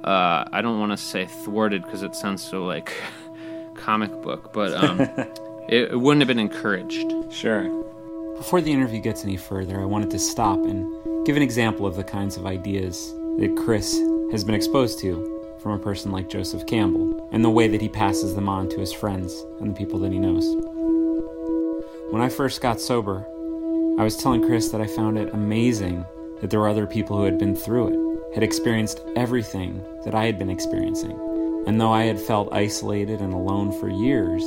Uh, 0.05 0.45
I 0.53 0.61
don't 0.61 0.79
want 0.79 0.93
to 0.93 0.99
say 0.99 1.25
thwarted 1.25 1.83
because 1.83 2.03
it 2.03 2.15
sounds 2.15 2.43
so 2.43 2.63
like 2.67 2.93
comic 3.75 4.11
book, 4.21 4.53
but 4.53 4.75
um, 4.75 5.01
it, 5.01 5.41
it 5.71 5.99
wouldn't 5.99 6.21
have 6.21 6.29
been 6.29 6.39
encouraged. 6.39 7.11
Sure. 7.33 7.63
Before 8.37 8.61
the 8.61 8.71
interview 8.71 9.01
gets 9.01 9.25
any 9.25 9.39
further, 9.39 9.81
I 9.81 9.87
wanted 9.87 10.11
to 10.11 10.19
stop 10.19 10.59
and 10.59 11.25
give 11.25 11.37
an 11.37 11.43
example 11.43 11.87
of 11.87 11.97
the 11.97 12.05
kinds 12.05 12.37
of 12.37 12.45
ideas 12.45 13.15
that 13.39 13.59
Chris 13.65 13.99
has 14.31 14.45
been 14.45 14.55
exposed 14.55 14.99
to 14.99 15.57
from 15.63 15.73
a 15.73 15.79
person 15.79 16.13
like 16.13 16.29
Joseph 16.29 16.67
Campbell 16.67 17.31
and 17.33 17.43
the 17.43 17.49
way 17.49 17.67
that 17.67 17.81
he 17.81 17.89
passes 17.89 18.35
them 18.35 18.47
on 18.47 18.69
to 18.69 18.79
his 18.79 18.93
friends 18.93 19.43
and 19.59 19.71
the 19.71 19.75
people 19.75 19.99
that 20.01 20.13
he 20.13 20.19
knows. 20.19 20.45
When 22.15 22.23
I 22.23 22.29
first 22.29 22.61
got 22.61 22.81
sober, 22.81 23.27
I 23.99 24.05
was 24.05 24.17
telling 24.17 24.47
Chris 24.47 24.69
that 24.69 24.81
I 24.81 24.87
found 24.87 25.19
it 25.19 25.35
amazing 25.35 26.05
that 26.41 26.49
there 26.49 26.61
were 26.61 26.69
other 26.69 26.87
people 26.87 27.17
who 27.17 27.25
had 27.25 27.39
been 27.41 27.57
through 27.57 27.89
it, 27.89 28.35
had 28.35 28.45
experienced 28.45 29.01
everything 29.17 29.83
that 30.05 30.15
I 30.15 30.25
had 30.25 30.39
been 30.39 30.49
experiencing. 30.49 31.19
And 31.67 31.81
though 31.81 31.91
I 31.91 32.05
had 32.05 32.21
felt 32.21 32.53
isolated 32.53 33.21
and 33.21 33.35
alone 33.35 33.73
for 33.81 33.89
years, 33.89 34.45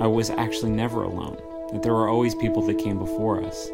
I 0.00 0.06
was 0.06 0.30
actually 0.30 0.70
never 0.70 1.02
alone, 1.02 1.36
that 1.74 1.82
there 1.82 1.92
were 1.92 2.08
always 2.08 2.34
people 2.36 2.62
that 2.62 2.78
came 2.78 2.98
before 2.98 3.44
us. 3.44 3.68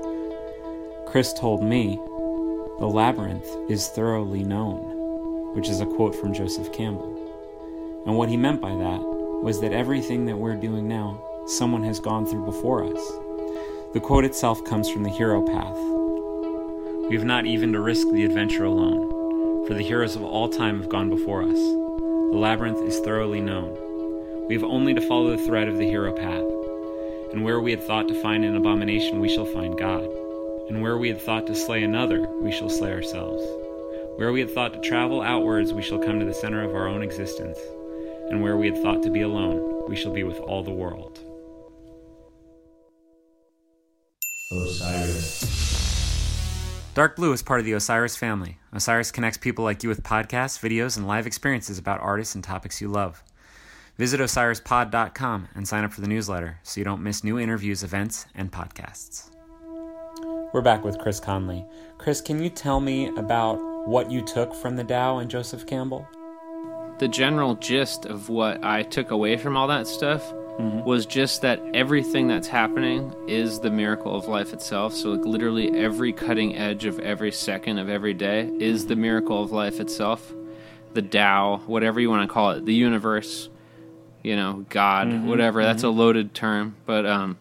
Chris 1.07 1.33
told 1.33 1.63
me, 1.63 2.01
The 2.81 2.91
labyrinth 2.93 3.47
is 3.71 3.87
thoroughly 3.91 4.43
known, 4.43 5.55
which 5.55 5.69
is 5.69 5.81
a 5.81 5.87
quote 5.87 6.17
from 6.17 6.35
Joseph 6.35 6.73
Campbell. 6.73 7.15
And 8.07 8.17
what 8.17 8.29
he 8.29 8.37
meant 8.37 8.61
by 8.61 8.71
that 8.75 9.01
was 9.01 9.61
that 9.61 9.73
everything 9.73 10.27
that 10.27 10.37
we're 10.37 10.57
doing 10.57 10.89
now, 10.89 11.30
someone 11.51 11.83
has 11.83 11.99
gone 11.99 12.25
through 12.25 12.45
before 12.45 12.85
us. 12.85 13.11
The 13.93 14.01
quote 14.01 14.25
itself 14.25 14.65
comes 14.65 14.89
from 14.89 15.03
the 15.03 15.11
hero 15.11 15.43
path. 15.43 15.77
We 17.09 17.17
have 17.17 17.25
not 17.25 17.45
even 17.45 17.73
to 17.73 17.81
risk 17.81 18.09
the 18.11 18.25
adventure 18.25 18.65
alone, 18.65 19.67
for 19.67 19.75
the 19.75 19.83
heroes 19.83 20.15
of 20.15 20.23
all 20.23 20.49
time 20.49 20.81
have 20.81 20.89
gone 20.89 21.11
before 21.11 21.43
us. 21.43 21.59
The 21.59 22.39
labyrinth 22.39 22.81
is 22.83 23.01
thoroughly 23.01 23.41
known. 23.41 24.47
We 24.47 24.55
have 24.55 24.63
only 24.63 24.95
to 24.95 25.01
follow 25.01 25.31
the 25.31 25.45
thread 25.45 25.69
of 25.69 25.77
the 25.77 25.89
hero 25.89 26.13
path. 26.13 26.45
And 27.33 27.45
where 27.45 27.61
we 27.61 27.73
had 27.73 27.83
thought 27.83 28.07
to 28.09 28.23
find 28.23 28.45
an 28.45 28.57
abomination, 28.57 29.21
we 29.21 29.29
shall 29.29 29.45
find 29.45 29.77
God. 29.77 30.09
And 30.69 30.83
where 30.83 30.99
we 30.99 31.09
had 31.09 31.21
thought 31.21 31.49
to 31.49 31.55
slay 31.57 31.83
another, 31.83 32.29
we 32.41 32.53
shall 32.53 32.71
slay 32.71 32.93
ourselves. 32.93 33.43
Where 34.17 34.33
we 34.33 34.41
had 34.41 34.51
thought 34.51 34.73
to 34.75 34.81
travel 34.89 35.21
outwards, 35.21 35.73
we 35.73 35.83
shall 35.83 35.99
come 35.99 36.21
to 36.21 36.27
the 36.27 36.35
center 36.35 36.63
of 36.63 36.75
our 36.75 36.87
own 36.87 37.03
existence. 37.03 37.59
And 38.31 38.41
where 38.41 38.57
we 38.57 38.67
had 38.67 38.81
thought 38.81 39.03
to 39.03 39.11
be 39.11 39.23
alone, 39.23 39.89
we 39.89 39.97
shall 39.97 40.13
be 40.13 40.23
with 40.23 40.39
all 40.39 40.63
the 40.63 40.71
world. 40.71 41.19
Osiris. 44.53 45.47
Dark 46.95 47.15
Blue 47.15 47.33
is 47.33 47.41
part 47.41 47.61
of 47.61 47.67
the 47.67 47.75
Osiris 47.75 48.17
family. 48.17 48.59
Osiris 48.73 49.13
connects 49.13 49.39
people 49.39 49.65
like 49.65 49.85
you 49.85 49.89
with 49.89 50.03
podcasts, 50.03 50.59
videos, 50.59 50.97
and 50.97 51.07
live 51.07 51.25
experiences 51.25 51.79
about 51.79 52.01
artists 52.01 52.35
and 52.35 52.43
topics 52.43 52.81
you 52.81 52.89
love. 52.89 53.23
Visit 53.97 54.19
osirispod.com 54.19 55.49
and 55.55 55.69
sign 55.69 55.85
up 55.85 55.93
for 55.93 56.01
the 56.01 56.09
newsletter 56.09 56.59
so 56.65 56.81
you 56.81 56.85
don't 56.85 57.01
miss 57.03 57.23
new 57.23 57.39
interviews, 57.39 57.85
events, 57.85 58.27
and 58.35 58.51
podcasts. 58.51 59.31
We're 60.53 60.63
back 60.63 60.83
with 60.83 60.99
Chris 60.99 61.21
Conley. 61.21 61.65
Chris, 61.99 62.21
can 62.21 62.43
you 62.43 62.51
tell 62.51 62.81
me 62.81 63.07
about 63.17 63.57
what 63.87 64.11
you 64.11 64.21
took 64.21 64.53
from 64.53 64.75
the 64.75 64.83
Tao 64.83 65.19
and 65.19 65.31
Joseph 65.31 65.65
Campbell? 65.65 66.09
The 66.99 67.07
general 67.07 67.55
gist 67.55 68.05
of 68.05 68.29
what 68.29 68.65
I 68.65 68.83
took 68.83 69.13
away 69.13 69.37
from 69.37 69.57
all 69.57 69.69
that 69.69 69.87
stuff 69.87 70.33
mm-hmm. 70.61 70.85
was 70.85 71.07
just 71.07 71.43
that 71.43 71.63
everything 71.75 72.29
that's 72.29 72.49
happening 72.49 73.15
is 73.27 73.61
the 73.61 73.71
miracle 73.71 74.15
of 74.15 74.27
life 74.27 74.53
itself. 74.53 74.95
So, 74.95 75.11
like, 75.11 75.25
literally, 75.25 75.77
every 75.77 76.13
cutting 76.13 76.57
edge 76.57 76.85
of 76.85 76.99
every 77.01 77.33
second 77.33 77.79
of 77.79 77.89
every 77.89 78.15
day 78.15 78.51
is 78.59 78.87
the 78.87 78.97
miracle 78.97 79.43
of 79.43 79.53
life 79.53 79.81
itself. 79.81 80.33
The 80.93 81.03
Tao, 81.03 81.59
whatever 81.67 82.01
you 82.01 82.11
want 82.11 82.29
to 82.29 82.33
call 82.33 82.51
it, 82.51 82.65
the 82.65 82.75
universe, 82.75 83.49
you 84.23 84.37
know, 84.37 84.65
God, 84.69 85.09
mm-hmm. 85.09 85.29
whatever. 85.29 85.61
Mm-hmm. 85.61 85.69
That's 85.69 85.83
a 85.83 85.87
mm-hmm. 85.87 85.99
loaded 85.99 86.35
term, 86.35 86.77
but 86.85 87.07
um, 87.07 87.39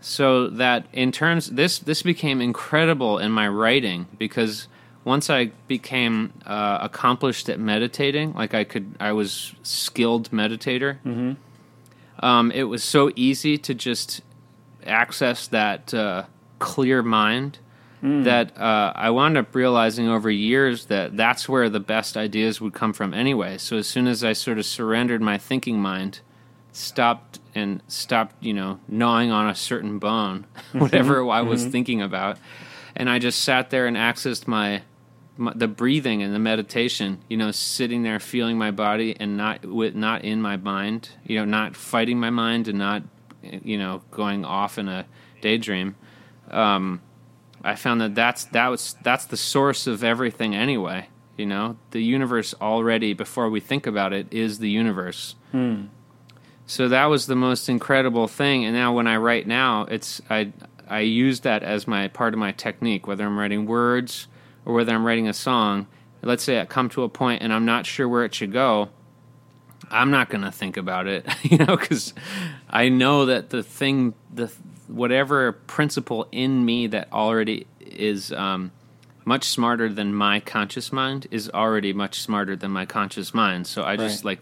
so 0.00 0.48
that 0.48 0.86
in 0.92 1.12
terms 1.12 1.50
this 1.50 1.78
this 1.78 2.02
became 2.02 2.40
incredible 2.40 3.18
in 3.18 3.32
my 3.32 3.48
writing 3.48 4.06
because 4.18 4.68
once 5.06 5.30
I 5.30 5.52
became 5.68 6.32
uh, 6.44 6.78
accomplished 6.82 7.48
at 7.48 7.60
meditating, 7.60 8.34
like 8.34 8.54
I 8.54 8.64
could, 8.64 8.96
I 8.98 9.12
was 9.12 9.54
skilled 9.62 10.32
meditator. 10.32 10.98
Mm-hmm. 11.06 11.32
Um, 12.20 12.50
it 12.50 12.64
was 12.64 12.82
so 12.82 13.10
easy 13.14 13.58
to 13.58 13.74
just 13.74 14.22
access 14.84 15.48
that 15.48 15.92
uh, 15.92 16.24
clear 16.58 17.02
mind 17.02 17.58
mm. 18.02 18.24
that 18.24 18.56
uh, 18.58 18.92
I 18.94 19.10
wound 19.10 19.36
up 19.36 19.54
realizing 19.54 20.08
over 20.08 20.30
years 20.30 20.86
that 20.86 21.16
that's 21.16 21.48
where 21.48 21.68
the 21.68 21.80
best 21.80 22.16
ideas 22.16 22.60
would 22.60 22.72
come 22.74 22.92
from 22.92 23.12
anyway. 23.12 23.58
So 23.58 23.76
as 23.76 23.86
soon 23.86 24.06
as 24.06 24.24
I 24.24 24.32
sort 24.32 24.58
of 24.58 24.66
surrendered 24.66 25.20
my 25.20 25.38
thinking 25.38 25.80
mind, 25.80 26.20
stopped 26.72 27.40
and 27.54 27.82
stopped, 27.88 28.34
you 28.40 28.52
know, 28.52 28.80
gnawing 28.88 29.30
on 29.30 29.48
a 29.48 29.54
certain 29.54 29.98
bone, 29.98 30.46
mm-hmm. 30.56 30.78
whatever 30.80 31.28
I 31.30 31.42
was 31.42 31.62
mm-hmm. 31.62 31.70
thinking 31.70 32.02
about, 32.02 32.38
and 32.94 33.10
I 33.10 33.18
just 33.18 33.42
sat 33.42 33.70
there 33.70 33.86
and 33.86 33.96
accessed 33.96 34.46
my 34.46 34.82
the 35.38 35.68
breathing 35.68 36.22
and 36.22 36.34
the 36.34 36.38
meditation, 36.38 37.18
you 37.28 37.36
know, 37.36 37.50
sitting 37.50 38.02
there 38.02 38.18
feeling 38.18 38.56
my 38.56 38.70
body 38.70 39.16
and 39.18 39.36
not 39.36 39.64
with 39.64 39.94
not 39.94 40.24
in 40.24 40.40
my 40.40 40.56
mind, 40.56 41.10
you 41.24 41.38
know, 41.38 41.44
not 41.44 41.76
fighting 41.76 42.18
my 42.18 42.30
mind 42.30 42.68
and 42.68 42.78
not, 42.78 43.02
you 43.42 43.76
know, 43.76 44.02
going 44.10 44.44
off 44.44 44.78
in 44.78 44.88
a 44.88 45.06
daydream. 45.42 45.94
Um, 46.50 47.02
I 47.62 47.74
found 47.74 48.00
that 48.00 48.14
that's 48.14 48.44
that 48.44 48.68
was 48.68 48.96
that's 49.02 49.26
the 49.26 49.36
source 49.36 49.86
of 49.86 50.02
everything 50.02 50.54
anyway. 50.54 51.08
You 51.36 51.46
know, 51.46 51.76
the 51.90 52.02
universe 52.02 52.54
already 52.60 53.12
before 53.12 53.50
we 53.50 53.60
think 53.60 53.86
about 53.86 54.14
it 54.14 54.32
is 54.32 54.58
the 54.58 54.70
universe. 54.70 55.34
Hmm. 55.52 55.86
So 56.66 56.88
that 56.88 57.06
was 57.06 57.26
the 57.26 57.36
most 57.36 57.68
incredible 57.68 58.26
thing. 58.26 58.64
And 58.64 58.74
now 58.74 58.94
when 58.94 59.06
I 59.06 59.18
write 59.18 59.46
now, 59.46 59.82
it's 59.82 60.22
I 60.30 60.52
I 60.88 61.00
use 61.00 61.40
that 61.40 61.62
as 61.62 61.86
my 61.86 62.08
part 62.08 62.32
of 62.32 62.40
my 62.40 62.52
technique, 62.52 63.06
whether 63.06 63.26
I'm 63.26 63.38
writing 63.38 63.66
words 63.66 64.28
or 64.66 64.74
whether 64.74 64.92
I'm 64.92 65.06
writing 65.06 65.28
a 65.28 65.32
song, 65.32 65.86
let's 66.22 66.44
say 66.44 66.60
I 66.60 66.66
come 66.66 66.90
to 66.90 67.04
a 67.04 67.08
point 67.08 67.42
and 67.42 67.52
I'm 67.52 67.64
not 67.64 67.86
sure 67.86 68.06
where 68.08 68.24
it 68.24 68.34
should 68.34 68.52
go, 68.52 68.90
I'm 69.90 70.10
not 70.10 70.28
going 70.28 70.42
to 70.42 70.50
think 70.50 70.76
about 70.76 71.06
it, 71.06 71.26
you 71.42 71.58
know, 71.58 71.76
because 71.76 72.12
I 72.68 72.88
know 72.88 73.26
that 73.26 73.50
the 73.50 73.62
thing, 73.62 74.14
the 74.34 74.52
whatever 74.88 75.52
principle 75.52 76.28
in 76.32 76.64
me 76.64 76.88
that 76.88 77.12
already 77.12 77.66
is 77.80 78.32
um, 78.32 78.72
much 79.24 79.44
smarter 79.44 79.88
than 79.88 80.12
my 80.12 80.40
conscious 80.40 80.92
mind 80.92 81.26
is 81.30 81.48
already 81.50 81.92
much 81.92 82.20
smarter 82.20 82.56
than 82.56 82.72
my 82.72 82.86
conscious 82.86 83.32
mind. 83.32 83.66
So 83.66 83.84
I 83.84 83.96
just 83.96 84.24
right. 84.24 84.38
like 84.38 84.40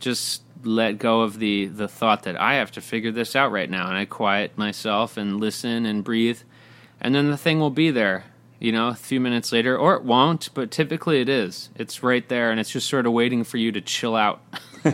just 0.00 0.42
let 0.62 0.98
go 0.98 1.20
of 1.20 1.38
the 1.38 1.66
the 1.66 1.88
thought 1.88 2.22
that 2.22 2.40
I 2.40 2.54
have 2.54 2.70
to 2.72 2.80
figure 2.80 3.12
this 3.12 3.36
out 3.36 3.52
right 3.52 3.68
now, 3.68 3.88
and 3.88 3.96
I 3.96 4.06
quiet 4.06 4.56
myself 4.56 5.18
and 5.18 5.40
listen 5.40 5.84
and 5.84 6.02
breathe, 6.02 6.40
and 7.00 7.14
then 7.14 7.30
the 7.30 7.36
thing 7.36 7.60
will 7.60 7.70
be 7.70 7.90
there 7.90 8.24
you 8.64 8.72
know, 8.72 8.88
a 8.88 8.94
few 8.94 9.20
minutes 9.20 9.52
later, 9.52 9.76
or 9.76 9.94
it 9.94 10.04
won't, 10.04 10.48
but 10.54 10.70
typically 10.70 11.20
it 11.20 11.28
is. 11.28 11.68
It's 11.76 12.02
right 12.02 12.26
there 12.30 12.50
and 12.50 12.58
it's 12.58 12.70
just 12.70 12.88
sort 12.88 13.04
of 13.04 13.12
waiting 13.12 13.44
for 13.44 13.58
you 13.58 13.70
to 13.72 13.82
chill 13.82 14.16
out. 14.16 14.40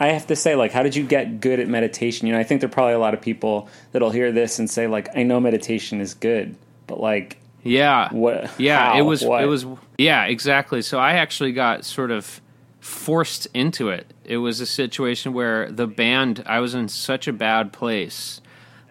I 0.00 0.08
have 0.08 0.26
to 0.28 0.36
say, 0.36 0.56
like, 0.56 0.72
how 0.72 0.82
did 0.82 0.96
you 0.96 1.06
get 1.06 1.40
good 1.40 1.60
at 1.60 1.68
meditation? 1.68 2.26
You 2.26 2.32
know, 2.32 2.40
I 2.40 2.44
think 2.44 2.62
there 2.62 2.68
are 2.68 2.72
probably 2.72 2.94
a 2.94 2.98
lot 2.98 3.12
of 3.12 3.20
people 3.20 3.68
that'll 3.92 4.10
hear 4.10 4.32
this 4.32 4.58
and 4.58 4.70
say, 4.70 4.86
like, 4.86 5.14
I 5.14 5.22
know 5.22 5.38
meditation 5.38 6.00
is 6.00 6.14
good, 6.14 6.56
but 6.86 6.98
like, 6.98 7.36
yeah, 7.62 8.08
what? 8.10 8.50
Yeah, 8.58 8.92
how, 8.92 8.98
it 8.98 9.02
was, 9.02 9.22
what? 9.22 9.42
it 9.42 9.46
was, 9.46 9.66
yeah, 9.98 10.24
exactly. 10.24 10.80
So 10.80 10.98
I 10.98 11.12
actually 11.12 11.52
got 11.52 11.84
sort 11.84 12.10
of 12.10 12.40
forced 12.80 13.48
into 13.52 13.90
it. 13.90 14.14
It 14.24 14.38
was 14.38 14.62
a 14.62 14.66
situation 14.66 15.34
where 15.34 15.70
the 15.70 15.86
band, 15.86 16.42
I 16.46 16.60
was 16.60 16.74
in 16.74 16.88
such 16.88 17.28
a 17.28 17.34
bad 17.34 17.70
place 17.70 18.40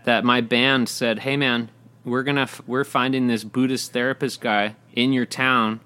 that 0.04 0.24
my 0.24 0.40
band 0.42 0.88
said, 0.88 1.20
"Hey, 1.20 1.36
man." 1.36 1.72
We're 2.04 2.24
gonna 2.24 2.48
we're 2.68 2.84
finding 2.84 3.28
this 3.28 3.44
Buddhist 3.44 3.94
therapist 3.94 4.42
guy 4.42 4.76
in 4.94 5.14
your 5.14 5.26
town 5.26 5.82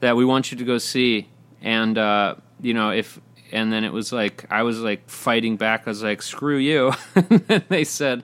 that 0.00 0.16
we 0.16 0.24
want 0.24 0.50
you 0.50 0.58
to 0.58 0.64
go 0.64 0.78
see, 0.78 1.28
and 1.60 1.96
uh, 1.98 2.36
you 2.60 2.74
know 2.74 2.90
if 2.90 3.20
and 3.52 3.72
then 3.72 3.84
it 3.84 3.92
was 3.92 4.12
like 4.12 4.44
I 4.50 4.62
was 4.62 4.80
like 4.80 5.08
fighting 5.08 5.56
back. 5.56 5.82
I 5.86 5.90
was 5.90 6.02
like, 6.02 6.22
"Screw 6.22 6.56
you!" 6.56 6.92
and 7.14 7.64
they 7.68 7.84
said, 7.84 8.22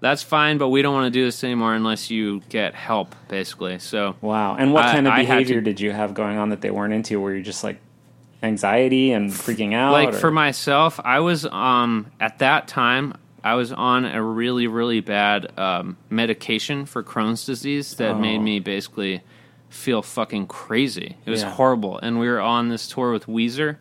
"That's 0.00 0.22
fine, 0.22 0.58
but 0.58 0.68
we 0.68 0.82
don't 0.82 0.94
want 0.94 1.12
to 1.12 1.18
do 1.18 1.24
this 1.24 1.42
anymore 1.44 1.74
unless 1.74 2.10
you 2.10 2.40
get 2.48 2.74
help." 2.74 3.14
Basically, 3.28 3.78
so 3.78 4.16
wow. 4.20 4.56
And 4.56 4.72
what 4.72 4.84
kind 4.86 5.06
of 5.06 5.14
behavior 5.14 5.56
to, 5.56 5.60
did 5.60 5.80
you 5.80 5.92
have 5.92 6.14
going 6.14 6.38
on 6.38 6.50
that 6.50 6.60
they 6.60 6.70
weren't 6.70 6.94
into? 6.94 7.20
Were 7.20 7.32
you're 7.32 7.42
just 7.42 7.64
like 7.64 7.78
anxiety 8.42 9.12
and 9.12 9.30
freaking 9.30 9.74
out? 9.74 9.92
Like 9.92 10.10
or? 10.10 10.18
for 10.18 10.30
myself, 10.30 11.00
I 11.02 11.20
was 11.20 11.46
um 11.46 12.10
at 12.20 12.38
that 12.38 12.68
time 12.68 13.16
I 13.46 13.54
was 13.54 13.70
on 13.70 14.04
a 14.04 14.20
really, 14.20 14.66
really 14.66 14.98
bad 14.98 15.56
um, 15.56 15.96
medication 16.10 16.84
for 16.84 17.04
Crohn's 17.04 17.46
disease 17.46 17.94
that 17.94 18.16
oh. 18.16 18.18
made 18.18 18.38
me 18.38 18.58
basically 18.58 19.22
feel 19.68 20.02
fucking 20.02 20.48
crazy. 20.48 21.16
It 21.24 21.30
was 21.30 21.42
yeah. 21.42 21.50
horrible. 21.50 21.96
And 22.00 22.18
we 22.18 22.26
were 22.26 22.40
on 22.40 22.70
this 22.70 22.88
tour 22.88 23.12
with 23.12 23.26
Weezer, 23.26 23.76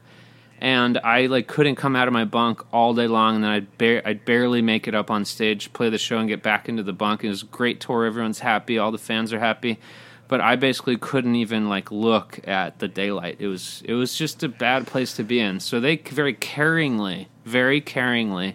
and 0.61 0.99
I 0.99 1.25
like 1.25 1.47
couldn't 1.47 1.77
come 1.77 1.95
out 1.95 2.07
of 2.07 2.13
my 2.13 2.25
bunk 2.25 2.61
all 2.71 2.93
day 2.93 3.07
long. 3.07 3.37
And 3.37 3.43
then 3.43 3.51
I'd, 3.51 3.77
ba- 3.79 4.07
I'd 4.07 4.23
barely 4.23 4.61
make 4.61 4.87
it 4.87 4.93
up 4.93 5.09
on 5.09 5.25
stage, 5.25 5.73
play 5.73 5.89
the 5.89 5.97
show, 5.97 6.19
and 6.19 6.29
get 6.29 6.43
back 6.43 6.69
into 6.69 6.83
the 6.83 6.93
bunk. 6.93 7.23
It 7.23 7.29
was 7.29 7.41
a 7.41 7.47
great 7.47 7.79
tour. 7.79 8.05
Everyone's 8.05 8.39
happy. 8.39 8.77
All 8.77 8.91
the 8.91 8.99
fans 8.99 9.33
are 9.33 9.39
happy. 9.39 9.79
But 10.27 10.41
I 10.41 10.57
basically 10.57 10.97
couldn't 10.97 11.35
even 11.35 11.69
like 11.69 11.89
look 11.89 12.39
at 12.47 12.77
the 12.77 12.87
daylight. 12.87 13.37
It 13.39 13.47
was 13.47 13.81
it 13.83 13.93
was 13.93 14.15
just 14.15 14.43
a 14.43 14.47
bad 14.47 14.85
place 14.85 15.13
to 15.15 15.23
be 15.23 15.39
in. 15.39 15.59
So 15.59 15.79
they 15.79 15.97
very 15.97 16.35
caringly, 16.35 17.29
very 17.45 17.81
caringly 17.81 18.53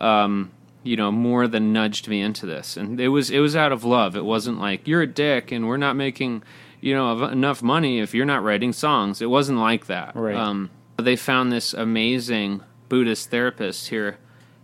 um, 0.00 0.50
you 0.82 0.96
know, 0.96 1.12
more 1.12 1.46
than 1.46 1.72
nudged 1.72 2.08
me 2.08 2.20
into 2.20 2.46
this. 2.46 2.76
And 2.76 3.00
it 3.00 3.08
was 3.08 3.30
it 3.30 3.40
was 3.40 3.54
out 3.54 3.72
of 3.72 3.84
love. 3.84 4.16
It 4.16 4.24
wasn't 4.24 4.58
like 4.58 4.86
you're 4.86 5.02
a 5.02 5.06
dick 5.06 5.52
and 5.52 5.66
we're 5.66 5.76
not 5.76 5.96
making 5.96 6.42
you 6.80 6.94
know 6.94 7.24
enough 7.24 7.62
money 7.62 8.00
if 8.00 8.14
you're 8.14 8.26
not 8.26 8.42
writing 8.42 8.72
songs. 8.72 9.20
It 9.20 9.30
wasn't 9.30 9.58
like 9.58 9.86
that. 9.86 10.16
Right. 10.16 10.36
Um, 10.36 10.70
they 10.96 11.16
found 11.16 11.52
this 11.52 11.74
amazing 11.74 12.62
Buddhist 12.88 13.30
therapist 13.30 13.88
here 13.88 14.18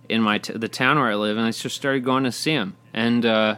in 0.09 0.23
my 0.23 0.39
t- 0.39 0.53
the 0.53 0.69
town 0.69 0.99
where 0.99 1.11
I 1.11 1.15
live, 1.15 1.37
and 1.37 1.47
I 1.47 1.51
just 1.51 1.77
started 1.77 2.05
going 2.05 2.25
to 2.25 2.33
see 2.33 2.53
him. 2.53 2.77
And 2.93 3.25
uh, 3.27 3.57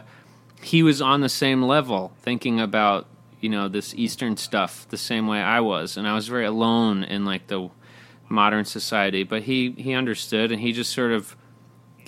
he 0.61 0.83
was 0.83 1.01
on 1.01 1.21
the 1.21 1.29
same 1.29 1.63
level, 1.63 2.13
thinking 2.21 2.59
about 2.59 3.07
you 3.39 3.49
know 3.49 3.67
this 3.67 3.93
Eastern 3.95 4.37
stuff 4.37 4.87
the 4.89 4.97
same 4.97 5.27
way 5.27 5.41
I 5.41 5.59
was, 5.61 5.97
and 5.97 6.07
I 6.07 6.13
was 6.13 6.27
very 6.27 6.45
alone 6.45 7.03
in 7.03 7.25
like 7.25 7.47
the 7.47 7.69
modern 8.27 8.65
society. 8.65 9.23
But 9.23 9.43
he 9.43 9.71
he 9.71 9.93
understood, 9.93 10.51
and 10.51 10.61
he 10.61 10.73
just 10.73 10.91
sort 10.91 11.11
of 11.11 11.35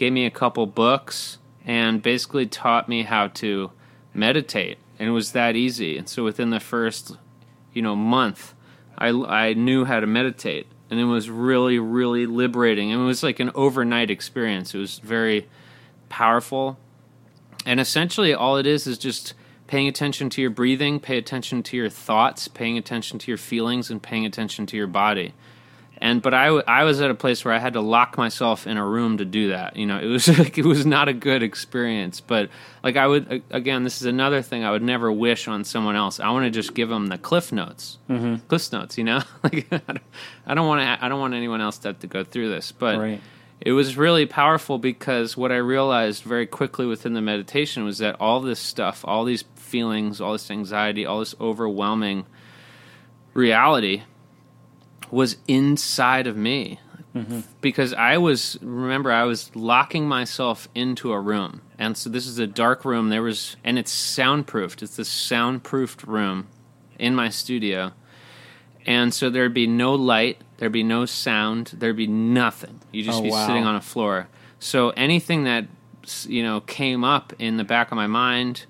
gave 0.01 0.11
me 0.11 0.25
a 0.25 0.31
couple 0.31 0.65
books 0.65 1.37
and 1.63 2.01
basically 2.01 2.47
taught 2.47 2.89
me 2.89 3.03
how 3.03 3.27
to 3.27 3.69
meditate, 4.15 4.79
and 4.97 5.07
it 5.07 5.11
was 5.11 5.33
that 5.33 5.55
easy. 5.55 5.95
And 5.95 6.09
so 6.09 6.23
within 6.23 6.49
the 6.49 6.59
first 6.59 7.17
you 7.71 7.83
know 7.83 7.95
month, 7.95 8.55
I 8.97 9.09
I 9.09 9.53
knew 9.53 9.85
how 9.85 9.99
to 9.99 10.07
meditate, 10.07 10.65
and 10.89 10.99
it 10.99 11.03
was 11.05 11.29
really 11.29 11.77
really 11.77 12.25
liberating. 12.25 12.91
And 12.91 13.03
it 13.03 13.05
was 13.05 13.21
like 13.21 13.39
an 13.39 13.51
overnight 13.53 14.09
experience. 14.09 14.73
It 14.73 14.79
was 14.79 14.97
very 14.97 15.47
powerful, 16.09 16.79
and 17.63 17.79
essentially 17.79 18.33
all 18.33 18.57
it 18.57 18.65
is 18.65 18.87
is 18.87 18.97
just 18.97 19.35
paying 19.67 19.87
attention 19.87 20.31
to 20.31 20.41
your 20.41 20.49
breathing, 20.49 20.99
pay 20.99 21.19
attention 21.19 21.61
to 21.61 21.77
your 21.77 21.89
thoughts, 21.89 22.47
paying 22.47 22.75
attention 22.75 23.19
to 23.19 23.29
your 23.29 23.37
feelings, 23.37 23.91
and 23.91 24.01
paying 24.01 24.25
attention 24.25 24.65
to 24.65 24.75
your 24.75 24.87
body. 24.87 25.35
And 26.01 26.19
but 26.19 26.33
I, 26.33 26.47
I 26.47 26.83
was 26.83 26.99
at 26.99 27.11
a 27.11 27.15
place 27.15 27.45
where 27.45 27.53
I 27.53 27.59
had 27.59 27.73
to 27.73 27.81
lock 27.81 28.17
myself 28.17 28.65
in 28.65 28.75
a 28.75 28.85
room 28.85 29.19
to 29.19 29.25
do 29.25 29.49
that. 29.49 29.75
You 29.75 29.85
know, 29.85 29.99
it 29.99 30.07
was 30.07 30.27
like 30.39 30.57
it 30.57 30.65
was 30.65 30.83
not 30.83 31.07
a 31.07 31.13
good 31.13 31.43
experience. 31.43 32.21
But 32.21 32.49
like 32.83 32.97
I 32.97 33.05
would 33.05 33.43
again, 33.51 33.83
this 33.83 34.01
is 34.01 34.07
another 34.07 34.41
thing 34.41 34.63
I 34.63 34.71
would 34.71 34.81
never 34.81 35.11
wish 35.11 35.47
on 35.47 35.63
someone 35.63 35.95
else. 35.95 36.19
I 36.19 36.31
want 36.31 36.45
to 36.45 36.49
just 36.49 36.73
give 36.73 36.89
them 36.89 37.07
the 37.07 37.19
cliff 37.19 37.51
notes, 37.51 37.99
mm-hmm. 38.09 38.37
cliff 38.47 38.71
notes. 38.71 38.97
You 38.97 39.03
know, 39.03 39.21
like 39.43 39.67
I 40.47 40.55
don't 40.55 40.67
want 40.67 40.81
to. 40.81 41.05
I 41.05 41.07
don't 41.07 41.19
want 41.19 41.35
anyone 41.35 41.61
else 41.61 41.77
to 41.79 41.89
have 41.89 41.99
to 41.99 42.07
go 42.07 42.23
through 42.23 42.49
this. 42.49 42.71
But 42.71 42.97
Right. 42.97 43.21
it 43.59 43.73
was 43.73 43.95
really 43.95 44.25
powerful 44.25 44.79
because 44.79 45.37
what 45.37 45.51
I 45.51 45.57
realized 45.57 46.23
very 46.23 46.47
quickly 46.47 46.87
within 46.87 47.13
the 47.13 47.21
meditation 47.21 47.83
was 47.83 47.99
that 47.99 48.15
all 48.19 48.39
this 48.39 48.59
stuff, 48.59 49.05
all 49.05 49.23
these 49.23 49.43
feelings, 49.55 50.19
all 50.19 50.31
this 50.31 50.49
anxiety, 50.49 51.05
all 51.05 51.19
this 51.19 51.35
overwhelming 51.39 52.25
reality 53.35 54.01
was 55.11 55.37
inside 55.47 56.27
of 56.27 56.35
me. 56.37 56.79
Mm-hmm. 57.15 57.41
Because 57.59 57.93
I 57.93 58.17
was, 58.17 58.57
remember, 58.61 59.11
I 59.11 59.23
was 59.23 59.53
locking 59.53 60.07
myself 60.07 60.69
into 60.73 61.11
a 61.11 61.19
room. 61.19 61.61
And 61.77 61.97
so 61.97 62.09
this 62.09 62.25
is 62.25 62.39
a 62.39 62.47
dark 62.47 62.85
room. 62.85 63.09
There 63.09 63.21
was, 63.21 63.57
and 63.65 63.77
it's 63.77 63.91
soundproofed. 63.91 64.81
It's 64.81 64.95
this 64.95 65.09
soundproofed 65.09 66.03
room 66.03 66.47
in 66.97 67.13
my 67.13 67.27
studio. 67.27 67.91
And 68.85 69.13
so 69.13 69.29
there'd 69.29 69.53
be 69.53 69.67
no 69.67 69.93
light, 69.93 70.41
there'd 70.57 70.71
be 70.71 70.83
no 70.83 71.05
sound, 71.05 71.73
there'd 71.77 71.97
be 71.97 72.07
nothing. 72.07 72.79
You'd 72.91 73.05
just 73.05 73.19
Oh, 73.19 73.23
be 73.23 73.29
wow. 73.29 73.45
sitting 73.45 73.65
on 73.65 73.75
a 73.75 73.81
floor. 73.81 74.27
So 74.59 74.91
anything 74.91 75.43
that 75.43 75.65
you 76.27 76.41
know 76.43 76.61
came 76.61 77.03
up 77.03 77.33
in 77.37 77.57
the 77.57 77.63
back 77.63 77.91
of 77.91 77.95
my 77.95 78.07
mind, 78.07 78.65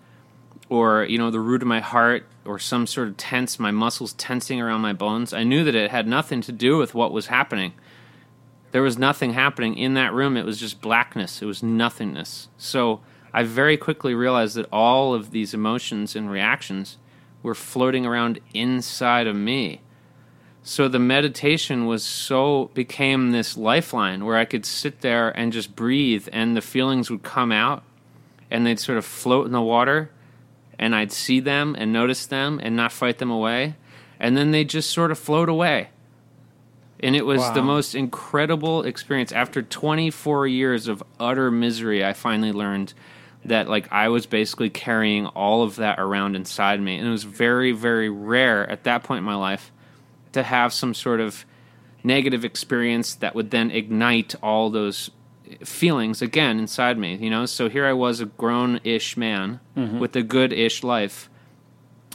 or 0.68 1.04
you 1.06 1.18
know 1.18 1.32
the 1.32 1.40
root 1.40 1.62
of 1.62 1.68
my 1.68 1.80
heart, 1.80 2.26
or 2.46 2.60
some 2.60 2.88
sort 2.88 3.08
of 3.08 3.18
tense, 3.18 3.60
my 3.60 3.72
muscles 3.72 4.14
tensing 4.14 4.60
around 4.60 4.82
my 4.82 4.94
bones, 4.94 5.34
I 5.34 5.44
knew 5.44 5.64
that 5.64 5.76
it 5.76 5.92
had 5.92 6.08
nothing 6.08 6.42
to 6.42 6.52
do 6.52 6.78
with 6.78 6.94
what 6.94 7.12
was 7.12 7.28
happening. 7.28 7.74
There 8.72 8.82
was 8.82 8.98
nothing 8.98 9.34
happening 9.34 9.78
in 9.78 9.94
that 9.96 10.14
room. 10.14 10.38
It 10.38 10.46
was 10.46 10.60
just 10.60 10.82
blackness. 10.82 11.42
It 11.42 11.46
was 11.46 11.62
nothingness. 11.62 12.48
So 12.58 13.02
I 13.34 13.44
very 13.44 13.78
quickly 13.78 14.14
realized 14.14 14.56
that 14.56 14.68
all 14.72 15.14
of 15.14 15.32
these 15.32 15.54
emotions 15.54 16.16
and 16.16 16.32
reactions 16.32 16.98
were 17.44 17.56
floating 17.56 18.06
around 18.06 18.40
inside 18.54 19.28
of 19.28 19.36
me. 19.36 19.82
So 20.64 20.88
the 20.88 21.00
meditation 21.00 21.88
was 21.88 22.04
so 22.04 22.70
became 22.74 23.32
this 23.32 23.58
lifeline 23.58 24.26
where 24.26 24.38
I 24.38 24.46
could 24.46 24.66
sit 24.66 25.02
there 25.02 25.30
and 25.30 25.52
just 25.52 25.76
breathe 25.76 26.28
and 26.32 26.56
the 26.56 26.62
feelings 26.62 27.10
would 27.10 27.24
come 27.24 27.52
out 27.52 27.84
and 28.52 28.66
they'd 28.66 28.80
sort 28.80 29.00
of 29.00 29.06
float 29.06 29.48
in 29.48 29.54
the 29.54 29.62
water 29.62 30.12
and 30.82 30.94
I'd 30.94 31.14
see 31.14 31.40
them 31.40 31.76
and 31.80 31.94
notice 31.94 32.26
them 32.26 32.60
and 32.62 32.76
not 32.76 32.92
fight 32.92 33.20
them 33.20 33.32
away 33.32 33.76
and 34.22 34.38
then 34.38 34.52
they 34.52 34.64
just 34.64 34.92
sort 34.92 35.12
of 35.12 35.18
float 35.18 35.50
away. 35.50 35.90
And 37.00 37.16
it 37.16 37.26
was 37.26 37.42
the 37.54 37.64
most 37.64 37.96
incredible 37.96 38.84
experience. 38.84 39.32
After 39.32 39.64
24 39.64 40.46
years 40.46 40.88
of 40.88 41.02
utter 41.20 41.50
misery, 41.50 42.06
I 42.06 42.14
finally 42.14 42.52
learned 42.52 42.94
that 43.44 43.68
like 43.68 43.92
I 43.92 44.10
was 44.10 44.28
basically 44.28 44.70
carrying 44.70 45.26
all 45.26 45.64
of 45.64 45.78
that 45.78 46.00
around 46.00 46.36
inside 46.36 46.80
me. 46.80 46.98
And 46.98 47.08
it 47.08 47.12
was 47.12 47.24
very, 47.24 47.72
very 47.72 48.10
rare 48.10 48.70
at 48.70 48.84
that 48.84 49.04
point 49.04 49.18
in 49.18 49.24
my 49.24 49.34
life 49.34 49.72
to 50.34 50.44
have 50.44 50.72
some 50.72 50.94
sort 50.94 51.20
of 51.20 51.44
negative 52.04 52.46
experience 52.46 53.16
that 53.16 53.34
would 53.34 53.50
then 53.50 53.72
ignite 53.72 54.36
all 54.44 54.70
those 54.70 55.10
feelings 55.64 56.22
again 56.22 56.60
inside 56.60 56.98
me, 56.98 57.16
you 57.16 57.30
know? 57.30 57.46
So 57.46 57.70
here 57.70 57.86
I 57.86 57.94
was 57.94 58.20
a 58.20 58.26
grown-ish 58.26 59.18
man 59.18 59.60
with 60.00 60.16
a 60.16 60.24
good-ish 60.24 60.84
life 60.84 61.30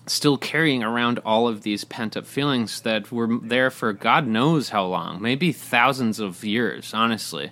still 0.07 0.39
carrying 0.39 0.85
around 0.85 1.19
all 1.25 1.49
of 1.49 1.63
these 1.63 1.85
pent 1.85 2.17
up 2.17 2.27
feelings 2.27 2.81
that 2.83 3.11
were 3.11 3.39
there 3.43 3.71
for 3.71 3.93
God 3.93 4.27
knows 4.27 4.69
how 4.69 4.85
long, 4.87 5.21
maybe 5.21 5.51
thousands 5.51 6.21
of 6.21 6.45
years, 6.45 6.95
honestly. 6.95 7.51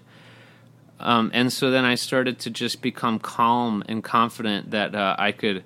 Um, 1.01 1.33
and 1.35 1.53
so 1.53 1.70
then 1.70 1.85
I 1.85 1.97
started 1.97 2.38
to 2.40 2.51
just 2.51 2.81
become 2.81 3.18
calm 3.18 3.83
and 3.88 4.05
confident 4.05 4.70
that 4.70 4.94
uh, 4.94 5.16
I 5.18 5.33
could, 5.33 5.64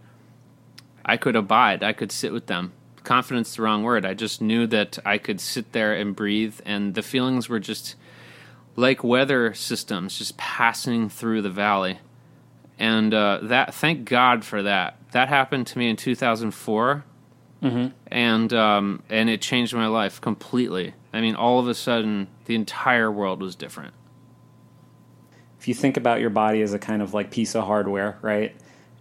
I 1.04 1.18
could 1.18 1.36
abide, 1.36 1.82
I 1.82 1.92
could 1.92 2.10
sit 2.10 2.32
with 2.32 2.46
them. 2.46 2.72
Confidence, 3.04 3.54
the 3.56 3.62
wrong 3.62 3.82
word. 3.82 4.06
I 4.06 4.14
just 4.14 4.40
knew 4.40 4.66
that 4.66 4.98
I 5.04 5.18
could 5.18 5.40
sit 5.40 5.72
there 5.72 5.94
and 5.94 6.16
breathe, 6.16 6.60
and 6.64 6.94
the 6.94 7.02
feelings 7.02 7.48
were 7.48 7.60
just 7.60 7.94
like 8.78 9.02
weather 9.02 9.52
systems, 9.54 10.16
just 10.16 10.36
passing 10.36 11.08
through 11.08 11.42
the 11.42 11.50
valley 11.50 11.98
and 12.78 13.12
uh, 13.12 13.40
that 13.42 13.74
thank 13.74 14.08
God 14.08 14.44
for 14.44 14.62
that. 14.62 14.96
That 15.10 15.28
happened 15.28 15.66
to 15.68 15.78
me 15.78 15.88
in 15.88 15.96
2004, 15.96 17.04
and 18.06 18.52
um, 18.52 19.02
and 19.10 19.28
it 19.28 19.40
changed 19.42 19.74
my 19.74 19.88
life 19.88 20.20
completely. 20.20 20.94
I 21.12 21.20
mean, 21.20 21.34
all 21.34 21.58
of 21.58 21.66
a 21.66 21.74
sudden, 21.74 22.28
the 22.44 22.54
entire 22.54 23.10
world 23.10 23.42
was 23.42 23.56
different. 23.56 23.94
if 25.58 25.66
you 25.66 25.74
think 25.74 25.96
about 25.96 26.20
your 26.20 26.30
body 26.30 26.62
as 26.62 26.72
a 26.72 26.78
kind 26.78 27.02
of 27.02 27.14
like 27.14 27.32
piece 27.32 27.56
of 27.56 27.64
hardware, 27.64 28.18
right? 28.22 28.54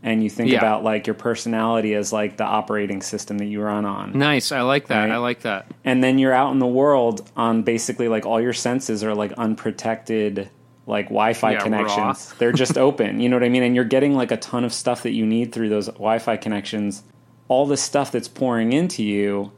And 0.04 0.24
you 0.24 0.30
think 0.30 0.52
Yeah. 0.52 0.60
about 0.60 0.84
like 0.84 1.08
your 1.08 1.16
personality 1.16 1.96
as 1.96 2.14
like 2.14 2.38
the 2.38 2.44
operating 2.44 3.02
system 3.02 3.40
that 3.40 3.46
you 3.46 3.62
run 3.62 3.84
on. 3.86 4.18
Nice, 4.18 4.52
I 4.52 4.62
like 4.62 4.88
that. 4.88 5.06
Right. 5.06 5.12
I 5.12 5.18
like 5.18 5.42
that. 5.42 5.66
And 5.84 6.04
then 6.04 6.20
you're 6.20 6.34
out 6.34 6.52
in 6.52 6.60
the 6.60 6.68
world 6.68 7.30
on 7.36 7.64
basically 7.64 8.08
like 8.08 8.26
all 8.26 8.40
your 8.40 8.54
senses 8.54 9.04
are 9.04 9.16
like 9.16 9.32
unprotected 9.34 10.50
like 10.86 11.08
Wi-Fi 11.08 11.52
Yeah, 11.54 11.60
connections. 11.62 12.34
They're 12.38 12.54
just 12.54 12.78
open, 12.88 13.20
you 13.20 13.28
know 13.28 13.36
what 13.36 13.44
I 13.44 13.50
mean? 13.50 13.64
And 13.64 13.76
you're 13.76 13.84
getting 13.84 14.16
like 14.16 14.32
a 14.32 14.38
ton 14.38 14.64
of 14.64 14.72
stuff 14.74 15.04
that 15.04 15.12
you 15.12 15.26
need 15.26 15.52
through 15.52 15.70
those 15.70 15.88
Wi-Fi 15.88 16.38
connections. 16.38 17.04
All 17.50 17.66
the 17.66 17.76
stuff 17.78 18.12
that's 18.12 18.28
pouring 18.28 18.74
into 18.74 19.04
you, 19.04 19.52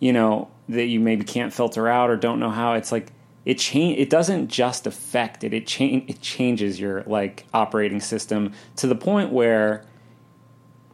you 0.00 0.12
know, 0.12 0.48
that 0.68 0.86
you 0.86 1.00
maybe 1.00 1.24
can't 1.24 1.52
filter 1.52 1.88
out 1.88 2.08
or 2.08 2.16
don't 2.16 2.40
know 2.40 2.50
how. 2.50 2.74
It's 2.74 2.90
like 2.92 3.08
it 3.46 3.58
change. 3.58 3.98
It 3.98 4.10
doesn't 4.10 4.48
just 4.48 4.86
affect 4.86 5.44
it. 5.44 5.54
It 5.54 5.66
change. 5.66 6.10
It 6.10 6.20
changes 6.20 6.78
your 6.78 7.04
like 7.04 7.46
operating 7.54 8.00
system 8.00 8.52
to 8.76 8.88
the 8.88 8.96
point 8.96 9.32
where 9.32 9.86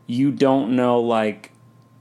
you 0.06 0.30
don't 0.30 0.76
know. 0.76 1.00
Like, 1.00 1.50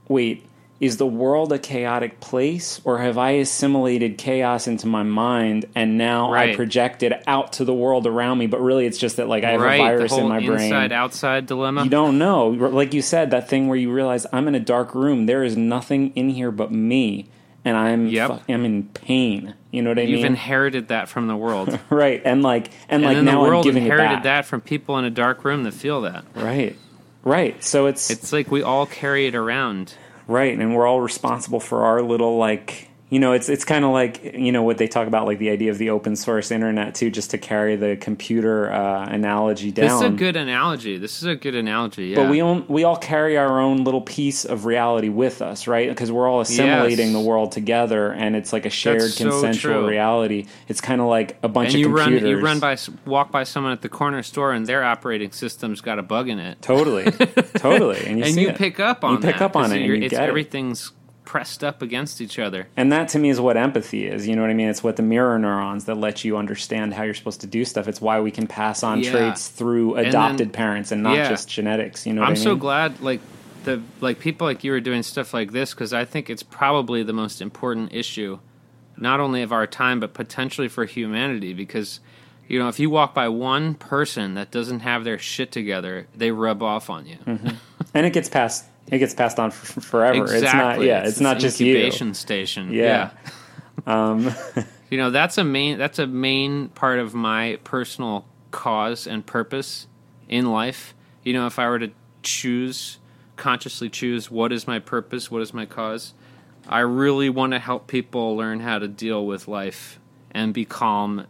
wait, 0.08 0.46
is 0.78 0.98
the 0.98 1.06
world 1.06 1.52
a 1.52 1.58
chaotic 1.58 2.20
place, 2.20 2.82
or 2.84 2.98
have 2.98 3.16
I 3.16 3.30
assimilated 3.30 4.18
chaos 4.18 4.66
into 4.66 4.86
my 4.86 5.04
mind 5.04 5.64
and 5.74 5.96
now 5.96 6.34
I 6.34 6.54
project 6.54 7.02
it 7.02 7.22
out 7.26 7.54
to 7.54 7.64
the 7.64 7.72
world 7.72 8.06
around 8.06 8.36
me? 8.36 8.46
But 8.46 8.60
really, 8.60 8.84
it's 8.84 8.98
just 8.98 9.16
that 9.16 9.28
like 9.28 9.44
I 9.44 9.52
have 9.52 9.60
right, 9.62 9.80
a 9.80 9.84
virus 9.84 10.12
in 10.12 10.28
my 10.28 10.44
brain 10.44 10.64
inside 10.64 10.92
outside 10.92 11.46
dilemma. 11.46 11.84
you 11.84 11.90
don't 11.90 12.18
know. 12.18 12.48
Like 12.48 12.92
you 12.92 13.00
said, 13.00 13.30
that 13.30 13.48
thing 13.48 13.68
where 13.68 13.78
you 13.78 13.90
realize 13.90 14.26
I'm 14.34 14.48
in 14.48 14.54
a 14.54 14.60
dark 14.60 14.94
room. 14.94 15.24
There 15.24 15.42
is 15.42 15.56
nothing 15.56 16.12
in 16.14 16.28
here 16.28 16.50
but 16.50 16.70
me, 16.70 17.30
and 17.64 17.76
I'm 17.76 18.06
Yep. 18.08 18.42
I'm 18.48 18.64
in 18.64 18.84
pain. 18.84 19.54
You 19.70 19.82
know 19.82 19.90
what 19.90 19.98
I 19.98 20.02
mean? 20.04 20.10
You've 20.16 20.24
inherited 20.24 20.88
that 20.88 21.08
from 21.08 21.28
the 21.28 21.36
world, 21.36 21.78
right, 21.90 22.20
and 22.24 22.42
like 22.42 22.68
and, 22.88 23.02
and 23.02 23.04
like 23.04 23.16
then 23.16 23.24
the 23.24 23.32
now 23.32 23.42
world 23.42 23.64
I'm 23.66 23.72
giving 23.72 23.82
it 23.84 23.86
inherited 23.86 24.16
back. 24.16 24.22
that 24.24 24.44
from 24.46 24.60
people 24.60 24.98
in 24.98 25.04
a 25.04 25.10
dark 25.10 25.44
room 25.44 25.62
that 25.64 25.72
feel 25.74 26.02
that. 26.02 26.24
Right, 26.34 26.76
right. 27.24 27.62
So 27.64 27.86
it's, 27.86 28.10
It's 28.10 28.32
like 28.32 28.50
we 28.50 28.62
all 28.62 28.86
carry 28.86 29.26
it 29.26 29.34
around. 29.34 29.94
right, 30.26 30.56
and 30.58 30.74
we're 30.76 30.86
all 30.86 31.00
responsible 31.00 31.60
for 31.60 31.84
our 31.84 32.02
little 32.02 32.36
like 32.36 32.88
you 33.12 33.18
know 33.18 33.32
it's 33.32 33.50
it's 33.50 33.64
kind 33.66 33.84
of 33.84 33.90
like 33.92 34.32
you 34.34 34.50
know 34.52 34.62
what 34.62 34.78
they 34.78 34.88
talk 34.88 35.06
about 35.06 35.26
like 35.26 35.38
the 35.38 35.50
idea 35.50 35.70
of 35.70 35.76
the 35.76 35.90
open 35.90 36.16
source 36.16 36.50
internet 36.50 36.94
too, 36.94 37.10
just 37.10 37.30
to 37.32 37.38
carry 37.38 37.76
the 37.76 37.94
computer 37.96 38.72
uh, 38.72 39.04
analogy 39.06 39.70
down. 39.70 39.84
This 39.86 39.94
is 39.96 40.00
a 40.00 40.10
good 40.16 40.34
analogy. 40.34 40.96
This 40.96 41.18
is 41.18 41.24
a 41.24 41.36
good 41.36 41.54
analogy. 41.54 42.06
Yeah. 42.06 42.16
But 42.22 42.30
we 42.30 42.40
all, 42.40 42.60
we 42.68 42.84
all 42.84 42.96
carry 42.96 43.36
our 43.36 43.60
own 43.60 43.84
little 43.84 44.00
piece 44.00 44.46
of 44.46 44.64
reality 44.64 45.10
with 45.10 45.42
us, 45.42 45.66
right? 45.66 45.90
Because 45.90 46.10
we're 46.10 46.26
all 46.26 46.40
assimilating 46.40 47.08
Yes. 47.08 47.12
the 47.12 47.20
world 47.28 47.52
together, 47.52 48.10
and 48.12 48.34
it's 48.34 48.50
like 48.52 48.64
a 48.64 48.70
shared 48.70 49.02
That's 49.02 49.18
consensual 49.18 49.80
true. 49.82 49.88
reality. 49.88 50.46
It's 50.68 50.80
kind 50.80 51.02
of 51.02 51.06
like 51.08 51.36
a 51.42 51.48
bunch 51.48 51.74
and 51.74 51.80
you 51.80 51.88
of 51.88 51.92
run 51.92 52.12
you 52.26 52.38
run 52.40 52.60
by 52.60 52.78
walk 53.04 53.30
by 53.30 53.44
someone 53.44 53.72
at 53.72 53.82
the 53.82 53.90
corner 53.90 54.22
store 54.22 54.52
and 54.52 54.66
their 54.66 54.82
operating 54.82 55.32
system's 55.32 55.82
got 55.82 55.98
a 55.98 56.02
bug 56.02 56.30
in 56.30 56.38
it 56.38 56.62
totally, 56.62 57.04
totally, 57.56 57.98
and 58.06 58.18
you 58.18 58.24
and 58.24 58.34
see 58.34 58.40
you 58.42 58.48
it. 58.48 58.56
pick 58.56 58.80
up 58.80 59.04
on 59.04 59.12
You 59.14 59.18
pick 59.20 59.42
up 59.42 59.54
on 59.54 59.70
it 59.70 59.76
and 59.76 59.84
you're- 59.84 59.98
you 59.98 60.04
it's 60.06 60.12
get 60.12 60.30
it. 60.30 60.92
Pressed 61.32 61.64
up 61.64 61.80
against 61.80 62.20
each 62.20 62.38
other. 62.38 62.68
And 62.76 62.92
that 62.92 63.08
to 63.08 63.18
me 63.18 63.30
is 63.30 63.40
what 63.40 63.56
empathy 63.56 64.06
is. 64.06 64.28
You 64.28 64.36
know 64.36 64.42
what 64.42 64.50
I 64.50 64.54
mean? 64.54 64.68
It's 64.68 64.84
what 64.84 64.96
the 64.96 65.02
mirror 65.02 65.38
neurons 65.38 65.86
that 65.86 65.94
let 65.94 66.26
you 66.26 66.36
understand 66.36 66.92
how 66.92 67.04
you're 67.04 67.14
supposed 67.14 67.40
to 67.40 67.46
do 67.46 67.64
stuff. 67.64 67.88
It's 67.88 68.02
why 68.02 68.20
we 68.20 68.30
can 68.30 68.46
pass 68.46 68.82
on 68.82 69.00
Yeah. 69.00 69.12
traits 69.12 69.48
through 69.48 69.94
then- 69.94 70.08
adopted 70.08 70.52
parents 70.52 70.92
and 70.92 71.02
not 71.02 71.16
yeah. 71.16 71.30
just 71.30 71.48
genetics. 71.48 72.06
You 72.06 72.12
know 72.12 72.20
what 72.20 72.26
I'm 72.26 72.32
I 72.32 72.34
mean? 72.34 72.42
so 72.44 72.54
glad, 72.54 73.00
like 73.00 73.22
the 73.64 73.80
like 74.02 74.18
people 74.18 74.46
like 74.46 74.62
you 74.62 74.74
are 74.74 74.80
doing 74.80 75.02
stuff 75.02 75.32
like 75.32 75.52
this 75.52 75.72
because 75.72 75.94
I 75.94 76.04
think 76.04 76.28
it's 76.28 76.42
probably 76.42 77.02
the 77.02 77.14
most 77.14 77.40
important 77.40 77.94
issue, 77.94 78.38
not 78.98 79.18
only 79.18 79.40
of 79.40 79.52
our 79.52 79.66
time 79.66 80.00
but 80.00 80.12
potentially 80.12 80.68
for 80.68 80.84
humanity. 80.84 81.54
Because 81.54 82.00
you 82.46 82.58
know, 82.58 82.68
if 82.68 82.78
you 82.78 82.90
walk 82.90 83.14
by 83.14 83.28
one 83.28 83.72
person 83.72 84.34
that 84.34 84.50
doesn't 84.50 84.80
have 84.80 85.04
their 85.04 85.18
shit 85.18 85.50
together, 85.50 86.08
they 86.14 86.30
rub 86.30 86.62
off 86.62 86.90
on 86.90 87.06
you. 87.06 87.16
Mm-hmm. 87.26 87.56
And 87.94 88.04
it 88.04 88.12
gets 88.12 88.28
passed. 88.28 88.66
It 88.90 88.98
gets 88.98 89.14
passed 89.14 89.38
on 89.38 89.48
f- 89.50 89.78
f- 89.78 89.84
forever. 89.84 90.22
Exactly. 90.24 90.44
It's 90.44 90.54
not. 90.54 90.80
Yeah. 90.82 91.06
It's, 91.06 91.20
not 91.20 91.34
this 91.34 91.42
just 91.42 91.60
you. 91.60 91.74
incubation 91.74 92.14
station. 92.14 92.72
Yeah. 92.72 93.10
Um, 93.86 94.32
You 94.92 94.98
know, 94.98 95.10
that's 95.10 95.38
a 95.38 95.44
main 95.44 95.78
that's 95.78 95.98
a 95.98 96.06
main 96.06 96.68
part 96.68 96.98
of 96.98 97.14
my 97.14 97.58
personal 97.64 98.26
cause 98.50 99.06
and 99.06 99.24
purpose 99.24 99.86
in 100.28 100.52
life. 100.52 100.94
You 101.24 101.32
know, 101.32 101.46
if 101.46 101.58
I 101.58 101.66
were 101.66 101.78
to 101.78 101.92
choose 102.22 102.98
consciously 103.36 103.88
choose 103.88 104.30
what 104.30 104.52
is 104.52 104.66
my 104.66 104.78
purpose, 104.78 105.30
what 105.30 105.40
is 105.40 105.54
my 105.54 105.64
cause, 105.64 106.12
I 106.68 106.80
really 106.80 107.30
want 107.30 107.54
to 107.54 107.58
help 107.58 107.86
people 107.86 108.36
learn 108.36 108.60
how 108.60 108.80
to 108.80 108.86
deal 108.86 109.24
with 109.24 109.48
life 109.48 109.98
and 110.30 110.52
be 110.52 110.66
calm 110.66 111.26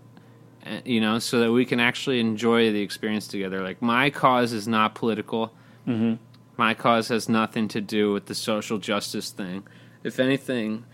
uh, 0.67 0.81
you 0.85 1.01
know, 1.01 1.21
so 1.21 1.39
that 1.39 1.53
we 1.53 1.65
can 1.65 1.79
actually 1.79 2.19
enjoy 2.19 2.73
the 2.73 2.83
experience 2.83 3.29
together. 3.29 3.63
Like 3.63 3.81
my 3.81 4.11
cause 4.11 4.53
is 4.53 4.67
not 4.67 4.97
political. 4.97 5.53
Mm-hmm. 5.87 6.15
My 6.63 6.75
cause 6.75 7.09
has 7.09 7.29
nothing 7.29 7.67
to 7.67 7.81
do 7.81 8.13
with 8.13 8.27
the 8.27 8.37
social 8.37 8.79
justice 8.79 9.33
thing. 9.33 9.67
If 10.05 10.21
anything, 10.21 10.85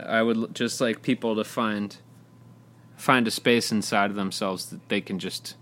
I 0.00 0.22
would 0.22 0.54
just 0.54 0.80
like 0.80 1.02
people 1.02 1.34
to 1.34 1.42
find 1.42 1.96
find 2.96 3.26
a 3.26 3.32
space 3.32 3.72
inside 3.72 4.10
of 4.10 4.16
themselves 4.16 4.66
that 4.66 4.88
they 4.88 5.00
can 5.00 5.18
just 5.18 5.56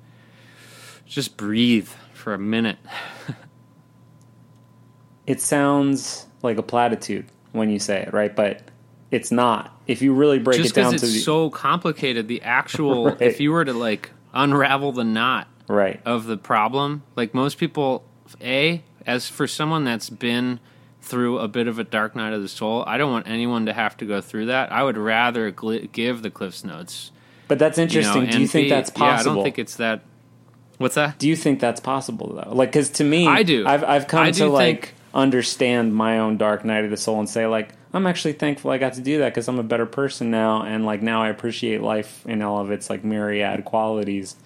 just 1.06 1.38
breathe 1.38 1.88
for 2.12 2.34
a 2.34 2.38
minute. 2.38 2.76
it 5.26 5.40
sounds 5.40 6.26
like 6.42 6.58
a 6.58 6.62
platitude 6.62 7.24
when 7.52 7.70
you 7.70 7.78
say 7.78 8.02
it, 8.02 8.12
right? 8.12 8.36
But 8.36 8.60
it's 9.10 9.32
not. 9.32 9.74
If 9.86 10.02
you 10.02 10.12
really 10.12 10.38
break 10.38 10.58
just 10.58 10.76
it 10.76 10.82
down 10.82 10.92
because 10.92 11.00
to 11.00 11.06
it's 11.06 11.14
the 11.14 11.20
so 11.22 11.48
complicated, 11.48 12.28
the 12.28 12.42
actual 12.42 13.04
Right. 13.12 13.22
if 13.22 13.40
you 13.40 13.52
were 13.52 13.64
to 13.64 13.72
like 13.72 14.10
unravel 14.34 14.92
the 14.92 15.04
knot 15.04 15.48
right, 15.66 15.98
of 16.04 16.26
the 16.26 16.36
problem. 16.36 17.04
Like 17.16 17.32
most 17.32 17.56
people, 17.56 18.04
a 18.42 18.82
as 19.06 19.28
for 19.28 19.46
someone 19.46 19.84
that's 19.84 20.10
been 20.10 20.60
through 21.02 21.38
a 21.38 21.48
bit 21.48 21.66
of 21.66 21.78
a 21.78 21.84
dark 21.84 22.14
night 22.14 22.32
of 22.32 22.42
the 22.42 22.48
soul, 22.48 22.84
I 22.86 22.98
don't 22.98 23.10
want 23.10 23.26
anyone 23.26 23.66
to 23.66 23.72
have 23.72 23.96
to 23.98 24.04
go 24.04 24.20
through 24.20 24.46
that. 24.46 24.70
I 24.72 24.82
would 24.82 24.98
rather 24.98 25.50
gl- 25.50 25.90
give 25.92 26.22
the 26.22 26.30
Cliff's 26.30 26.64
Notes. 26.64 27.10
but 27.48 27.58
that's 27.58 27.78
You 27.78 27.82
know, 27.84 27.88
interesting. 27.88 28.26
Do 28.26 28.40
you 28.40 28.46
think 28.46 28.66
B, 28.66 28.70
that's 28.70 28.92
Yeah, 28.96 29.18
I 29.18 29.22
don't 29.22 29.42
think 29.42 29.58
it's 29.58 29.76
that. 29.76 30.02
What's 30.78 30.94
that? 30.94 31.18
do 31.18 31.28
you 31.28 31.36
think 31.36 31.60
that's 31.60 31.80
possible 31.80 32.40
though? 32.42 32.54
Like, 32.54 32.70
because 32.70 32.90
to 32.90 33.04
me, 33.04 33.26
I 33.26 33.42
do. 33.42 33.66
I've 33.66 33.84
I've 33.84 34.06
come 34.08 34.24
I 34.24 34.30
to 34.32 34.46
like 34.48 34.66
think- 34.86 34.94
understand 35.12 35.94
my 35.94 36.18
own 36.20 36.36
dark 36.36 36.64
night 36.64 36.84
of 36.84 36.90
the 36.90 36.96
soul 36.96 37.18
and 37.18 37.28
say 37.28 37.46
like 37.46 37.70
I'm 37.92 38.06
actually 38.06 38.34
thankful 38.34 38.70
I 38.70 38.78
got 38.78 38.92
to 38.94 39.00
do 39.00 39.18
that 39.18 39.30
because 39.30 39.48
I'm 39.48 39.58
a 39.58 39.62
better 39.64 39.84
person 39.86 40.30
now, 40.30 40.62
and 40.62 40.86
like 40.86 41.02
now 41.02 41.22
I 41.22 41.28
appreciate 41.28 41.82
life 41.82 42.24
in 42.26 42.40
all 42.42 42.60
of 42.60 42.70
its 42.70 42.88
like 42.88 43.02
myriad 43.04 43.64
qualities. 43.64 44.36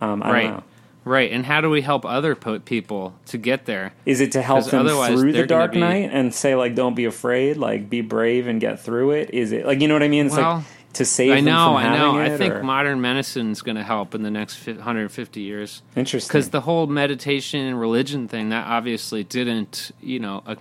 Um, 0.00 0.22
I 0.22 0.32
Right. 0.32 0.62
Right, 1.04 1.32
and 1.32 1.44
how 1.44 1.60
do 1.60 1.68
we 1.68 1.80
help 1.82 2.04
other 2.06 2.34
po- 2.36 2.60
people 2.60 3.14
to 3.26 3.38
get 3.38 3.66
there? 3.66 3.92
Is 4.06 4.20
it 4.20 4.32
to 4.32 4.42
help 4.42 4.64
them 4.66 4.86
through 4.86 5.32
the 5.32 5.46
dark 5.46 5.72
be- 5.72 5.80
night 5.80 6.10
and 6.12 6.32
say 6.32 6.54
like, 6.54 6.74
"Don't 6.76 6.94
be 6.94 7.06
afraid, 7.06 7.56
like 7.56 7.90
be 7.90 8.00
brave 8.02 8.46
and 8.46 8.60
get 8.60 8.80
through 8.80 9.10
it"? 9.12 9.30
Is 9.34 9.50
it 9.52 9.66
like 9.66 9.80
you 9.80 9.88
know 9.88 9.94
what 9.94 10.02
I 10.04 10.08
mean? 10.08 10.26
It's 10.26 10.36
Well, 10.36 10.56
like 10.58 10.64
to 10.94 11.04
save 11.04 11.32
I 11.32 11.40
know, 11.40 11.74
I 11.74 11.84
know. 11.96 12.12
having 12.18 12.32
I 12.32 12.36
think 12.36 12.54
or- 12.54 12.62
modern 12.62 13.00
medicine's 13.00 13.62
going 13.62 13.76
to 13.76 13.82
help 13.82 14.14
in 14.14 14.22
the 14.22 14.30
next 14.30 14.56
fi- 14.56 14.74
150 14.74 15.40
years. 15.40 15.82
interesting 15.96 16.28
because 16.28 16.50
the 16.50 16.60
whole 16.60 16.86
meditation 16.86 17.60
and 17.66 17.80
religion 17.80 18.28
thing 18.28 18.50
that 18.50 18.66
obviously 18.66 19.24
didn't 19.24 19.90
you 20.02 20.18
know 20.20 20.42
uh, 20.46 20.54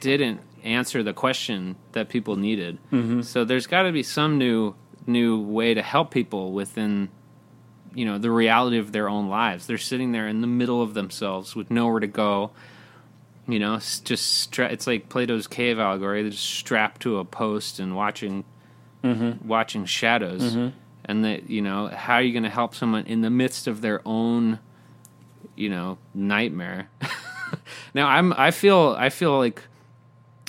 didn't 0.00 0.40
answer 0.64 1.02
the 1.02 1.12
question 1.12 1.76
that 1.92 2.08
people 2.08 2.36
needed 2.36 2.78
Mm-hmm. 2.90 3.20
so 3.20 3.44
there's 3.44 3.66
got 3.66 3.82
to 3.82 3.92
be 3.92 4.02
some 4.02 4.38
new 4.38 4.74
new 5.06 5.38
way 5.40 5.74
to 5.74 5.82
help 5.82 6.10
people 6.10 6.52
within 6.52 7.10
you 7.94 8.04
know 8.04 8.18
the 8.18 8.30
reality 8.30 8.78
of 8.78 8.92
their 8.92 9.08
own 9.08 9.28
lives. 9.28 9.66
They're 9.66 9.78
sitting 9.78 10.12
there 10.12 10.26
in 10.28 10.40
the 10.40 10.46
middle 10.46 10.82
of 10.82 10.94
themselves 10.94 11.54
with 11.56 11.70
nowhere 11.70 12.00
to 12.00 12.06
go 12.06 12.50
you 13.46 13.58
know 13.58 13.74
s- 13.74 14.00
just 14.00 14.38
stra- 14.38 14.70
it's 14.72 14.86
like 14.86 15.08
plato's 15.10 15.46
cave 15.46 15.78
allegory. 15.78 16.22
They're 16.22 16.30
just 16.30 16.44
strapped 16.44 17.02
to 17.02 17.18
a 17.18 17.24
post 17.24 17.78
and 17.80 17.94
watching 17.96 18.44
Mm-hmm. 19.04 19.46
watching 19.46 19.84
shadows. 19.84 20.56
And 21.04 21.24
that 21.26 21.50
you 21.50 21.60
know 21.60 21.88
how 21.88 22.14
are 22.14 22.22
you 22.22 22.32
going 22.32 22.44
to 22.44 22.48
help 22.48 22.74
someone 22.74 23.04
in 23.04 23.20
the 23.20 23.28
midst 23.28 23.66
of 23.66 23.82
their 23.82 24.00
own 24.06 24.58
you 25.56 25.68
know 25.68 25.98
nightmare? 26.14 26.88
Now 27.94 28.08
i'm 28.08 28.32
i 28.32 28.50
feel 28.50 28.96
i 28.98 29.10
feel 29.10 29.38
like 29.38 29.62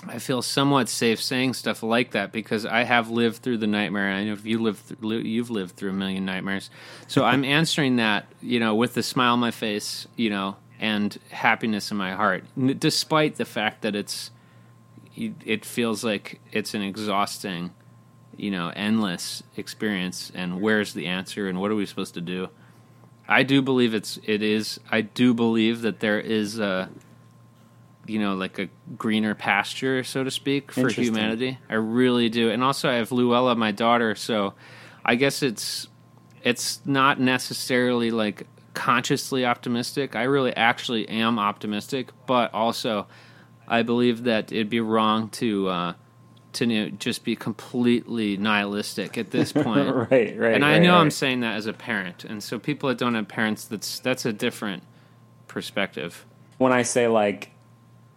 i 0.07 0.19
feel 0.19 0.41
somewhat 0.41 0.89
safe 0.89 1.21
saying 1.21 1.53
stuff 1.53 1.83
like 1.83 2.11
that 2.11 2.31
because 2.31 2.65
i 2.65 2.83
have 2.83 3.09
lived 3.09 3.37
through 3.37 3.57
the 3.57 3.67
nightmare. 3.67 4.07
And 4.09 4.17
i 4.17 4.23
know 4.23 4.33
if 4.33 4.45
you 4.45 4.61
lived 4.61 4.79
through, 4.79 5.19
you've 5.19 5.49
lived 5.49 5.75
through 5.75 5.91
a 5.91 5.93
million 5.93 6.25
nightmares. 6.25 6.69
So 7.07 7.23
i'm 7.23 7.43
answering 7.57 7.97
that 7.97 8.27
you 8.41 8.59
know 8.59 8.75
with 8.75 8.95
a 8.97 9.03
smile 9.03 9.33
on 9.33 9.39
my 9.39 9.51
face 9.51 10.07
you 10.15 10.29
know 10.29 10.57
and 10.79 11.17
happiness 11.29 11.91
in 11.91 11.97
my 11.97 12.13
heart 12.13 12.43
n- 12.57 12.75
despite 12.79 13.35
the 13.37 13.45
fact 13.45 13.81
that 13.81 13.95
it's 13.95 14.31
it 15.17 15.63
feels 15.63 16.03
like 16.03 16.41
it's 16.51 16.73
an 16.73 16.81
exhausting 16.81 17.71
you 18.37 18.51
know 18.51 18.71
endless 18.75 19.43
experience. 19.55 20.31
And 20.35 20.61
where's 20.61 20.93
the 20.93 21.07
answer? 21.07 21.47
And 21.47 21.59
what 21.59 21.71
are 21.71 21.75
we 21.75 21.85
supposed 21.85 22.13
to 22.15 22.21
do? 22.21 22.49
I 23.27 23.43
do 23.43 23.61
believe 23.61 23.95
it's 23.95 24.19
it 24.23 24.43
is 24.43 24.79
i 24.91 25.01
do 25.01 25.33
believe 25.33 25.81
that 25.81 25.99
there 25.99 26.19
is 26.19 26.59
a 26.59 26.89
you 28.07 28.19
know 28.19 28.35
like 28.35 28.59
a 28.59 28.69
greener 28.97 29.35
pasture 29.35 30.03
so 30.03 30.23
to 30.23 30.31
speak 30.31 30.71
for 30.71 30.89
humanity. 30.89 31.57
I 31.69 31.75
really 31.75 32.29
do. 32.29 32.49
And 32.49 32.63
also 32.63 32.89
i 32.89 32.95
have 32.95 33.11
luella 33.11 33.55
my 33.55 33.71
daughter 33.71 34.15
so 34.15 34.53
i 35.03 35.15
guess 35.15 35.41
it's 35.43 35.87
it's 36.43 36.79
not 36.85 37.19
necessarily 37.19 38.11
like 38.11 38.45
consciously 38.75 39.45
optimistic. 39.45 40.15
I 40.15 40.23
really 40.23 40.55
actually 40.55 41.07
am 41.09 41.39
optimistic 41.39 42.09
but 42.27 42.53
also 42.53 43.07
i 43.67 43.81
believe 43.81 44.23
that 44.23 44.51
it'd 44.51 44.69
be 44.69 44.81
wrong 44.81 45.29
to 45.29 45.69
uh 45.69 45.93
to 46.55 46.65
you 46.65 46.85
know, 46.85 46.89
just 46.97 47.23
be 47.23 47.35
completely 47.35 48.37
nihilistic 48.37 49.17
at 49.17 49.31
this 49.31 49.51
point. 49.53 49.93
Right, 49.93 50.37
right. 50.37 50.55
and 50.55 50.65
I 50.65 50.73
right, 50.73 50.81
know 50.81 50.95
I'm 50.95 51.11
saying 51.11 51.41
that 51.41 51.55
as 51.55 51.67
a 51.67 51.73
parent, 51.73 52.23
and 52.23 52.41
so 52.41 52.57
people 52.59 52.89
that 52.89 52.97
don't 52.97 53.13
have 53.13 53.27
parents, 53.27 53.65
that's 53.65 53.99
that's 53.99 54.25
a 54.25 54.33
different 54.33 54.83
perspective. 55.47 56.25
when 56.57 56.71
I 56.71 56.81
say 56.81 57.07
like 57.07 57.51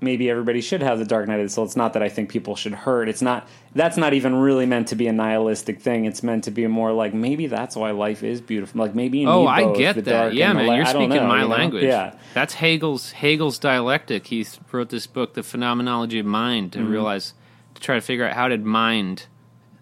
maybe 0.00 0.30
everybody 0.30 0.60
should 0.60 0.82
have 0.82 0.98
the 0.98 1.04
dark 1.04 1.26
night 1.26 1.40
of 1.40 1.46
the 1.46 1.48
soul, 1.48 1.64
it's 1.64 1.74
not 1.76 1.92
that 1.94 2.02
I 2.02 2.08
think 2.08 2.30
people 2.30 2.54
should 2.56 2.72
hurt. 2.74 3.08
It's 3.08 3.22
not 3.22 3.48
that's 3.74 3.96
not 3.96 4.14
even 4.14 4.34
really 4.36 4.66
meant 4.66 4.88
to 4.88 4.96
be 4.96 5.06
a 5.08 5.12
nihilistic 5.12 5.80
thing. 5.80 6.04
It's 6.04 6.22
meant 6.22 6.44
to 6.44 6.50
be 6.50 6.66
more 6.66 6.92
like 6.92 7.12
maybe 7.14 7.46
that's 7.48 7.74
why 7.76 7.90
life 7.90 8.22
is 8.22 8.40
beautiful. 8.40 8.80
Like 8.80 8.94
maybe 8.94 9.26
Oh, 9.26 9.46
I 9.46 9.72
get 9.76 10.04
that. 10.04 10.34
Yeah, 10.34 10.52
man, 10.52 10.76
you're 10.76 10.86
speaking 10.86 11.08
know, 11.10 11.26
my 11.26 11.42
you 11.42 11.48
know? 11.48 11.54
language. 11.54 11.84
Yeah. 11.84 12.14
that's 12.34 12.54
Hegel's 12.54 13.10
Hegel's 13.12 13.58
dialectic. 13.58 14.28
He 14.28 14.46
wrote 14.72 14.90
this 14.90 15.06
book, 15.06 15.34
The 15.34 15.42
Phenomenology 15.42 16.18
of 16.20 16.26
Mind, 16.26 16.72
Mm-hmm. 16.72 16.84
to 16.84 16.90
realize 16.90 17.34
to 17.74 17.80
try 17.80 17.94
to 17.96 18.00
figure 18.00 18.26
out 18.26 18.34
how 18.34 18.48
did 18.48 18.64
mind, 18.64 19.26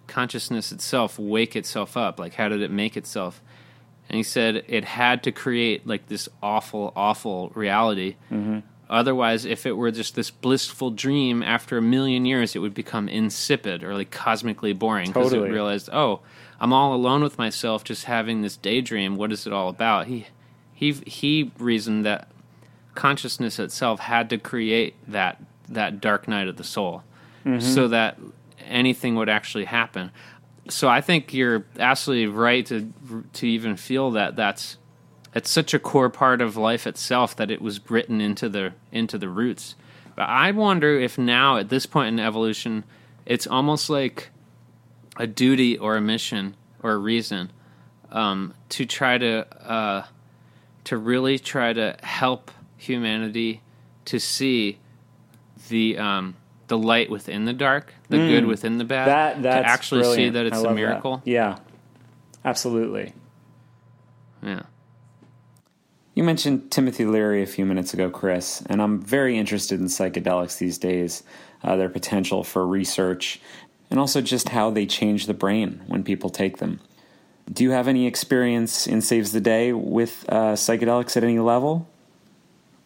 consciousness 0.07 0.73
itself, 0.73 1.19
wake 1.19 1.57
itself 1.57 1.97
up. 1.97 2.19
Like 2.19 2.35
how 2.35 2.49
did 2.49 2.61
it 2.63 2.71
make 2.71 2.97
itself? 2.97 3.43
And 4.09 4.17
he 4.17 4.23
said 4.23 4.65
it 4.69 4.85
had 4.85 5.23
to 5.25 5.33
create 5.33 5.87
like 5.87 6.07
this 6.07 6.29
awful, 6.43 6.93
awful 6.95 7.51
reality. 7.55 8.17
Mm-hmm. 8.31 8.61
Otherwise, 8.89 9.45
if 9.45 9.67
it 9.67 9.73
were 9.73 9.91
just 9.91 10.15
this 10.15 10.31
blissful 10.31 10.91
dream, 10.91 11.43
after 11.43 11.79
a 11.79 11.83
million 11.83 12.25
years, 12.25 12.55
it 12.55 12.61
would 12.61 12.75
become 12.75 13.09
insipid 13.09 13.83
or 13.83 13.95
like 13.95 14.11
cosmically 14.11 14.73
boring 14.73 15.09
because 15.09 15.31
Totally. 15.31 15.49
it 15.49 15.53
realized, 15.53 15.89
oh, 15.93 16.21
I'm 16.61 16.73
all 16.73 16.95
alone 16.95 17.23
with 17.23 17.37
myself, 17.37 17.83
just 17.83 18.05
having 18.05 18.43
this 18.43 18.57
daydream. 18.57 19.17
What 19.17 19.33
is 19.33 19.47
it 19.47 19.53
all 19.53 19.69
about? 19.69 20.07
He 20.07 20.27
he 20.73 20.93
he 21.07 21.53
reasoned 21.59 22.05
that 22.05 22.29
consciousness 22.95 23.59
itself 23.59 24.01
had 24.01 24.31
to 24.31 24.39
create 24.39 24.95
that 25.09 25.43
that 25.69 26.01
dark 26.01 26.29
night 26.29 26.47
of 26.47 26.57
the 26.57 26.65
soul, 26.65 27.03
mm-hmm. 27.45 27.59
so 27.59 27.89
that 27.89 28.19
anything 28.65 29.17
would 29.17 29.29
actually 29.29 29.65
happen. 29.65 30.13
So 30.69 30.89
I 30.89 31.01
think 31.01 31.35
you're 31.35 31.67
absolutely 31.79 32.29
right 32.29 32.65
to 32.67 32.93
to 33.33 33.49
even 33.49 33.77
feel 33.77 34.13
that 34.13 34.37
that's 34.37 34.79
it's 35.37 35.51
such 35.51 35.75
a 35.75 35.79
core 35.79 36.09
part 36.09 36.41
of 36.41 36.57
life 36.57 36.87
itself 36.87 37.37
that 37.37 37.51
it 37.51 37.61
was 37.61 37.91
written 37.91 38.23
into 38.23 38.49
the 38.49 38.73
into 38.91 39.19
the 39.19 39.29
roots. 39.29 39.75
But 40.15 40.31
I 40.31 40.51
wonder 40.51 40.99
if 40.99 41.19
now 41.19 41.59
at 41.59 41.69
this 41.69 41.85
point 41.85 42.09
in 42.09 42.19
evolution, 42.19 42.85
it's 43.27 43.47
almost 43.47 43.91
like 43.91 44.31
a 45.19 45.27
duty 45.27 45.77
or 45.77 45.95
a 45.95 46.01
mission 46.01 46.57
or 46.83 46.93
a 46.93 46.97
reason 46.97 47.53
um, 48.11 48.55
to 48.71 48.87
try 48.87 49.19
to 49.19 49.47
uh, 49.71 50.05
to 50.85 50.97
really 50.97 51.39
try 51.39 51.75
to 51.75 51.99
help 52.03 52.51
humanity 52.79 53.61
to 54.07 54.19
see 54.19 54.79
the 55.69 55.99
um, 55.99 56.35
the 56.69 56.79
light 56.79 57.11
within 57.11 57.45
the 57.45 57.53
dark, 57.53 57.93
the 58.09 58.17
good 58.17 58.47
within 58.47 58.79
the 58.79 58.85
bad. 58.85 59.37
Mm. 59.37 59.43
That 59.43 59.61
to 59.61 59.69
actually 59.69 60.05
see 60.05 60.31
brilliant. 60.31 60.33
that 60.33 60.45
I 60.47 60.49
it's 60.49 60.65
a 60.65 60.73
miracle. 60.73 61.21
Yeah, 61.27 61.59
absolutely. 62.43 63.13
Yeah. 64.43 64.63
You 66.17 66.25
mentioned 66.25 66.71
Timothy 66.71 67.05
Leary 67.05 67.43
a 67.43 67.47
few 67.47 67.67
minutes 67.67 67.93
ago, 67.93 68.09
Chris, 68.09 68.63
and 68.71 68.81
I'm 68.81 69.03
very 69.03 69.37
interested 69.37 69.79
in 69.79 69.87
psychedelics 69.87 70.57
these 70.57 70.79
days, 70.79 71.23
uh, 71.63 71.77
their 71.77 71.91
potential 71.91 72.43
for 72.43 72.67
research, 72.67 73.39
and 73.91 74.01
also 74.01 74.23
just 74.23 74.49
how 74.49 74.71
they 74.71 74.87
change 74.87 75.27
the 75.27 75.35
brain 75.35 75.83
when 75.89 76.03
people 76.03 76.31
take 76.31 76.57
them. 76.57 76.81
Do 77.53 77.65
you 77.65 77.73
have 77.73 77.87
any 77.87 78.07
experience 78.07 78.87
in 78.87 79.03
Saves 79.03 79.33
the 79.33 79.43
Day 79.43 79.75
with 79.75 80.25
uh, 80.31 80.55
psychedelics 80.55 81.19
at 81.19 81.23
any 81.23 81.39
level? 81.39 81.87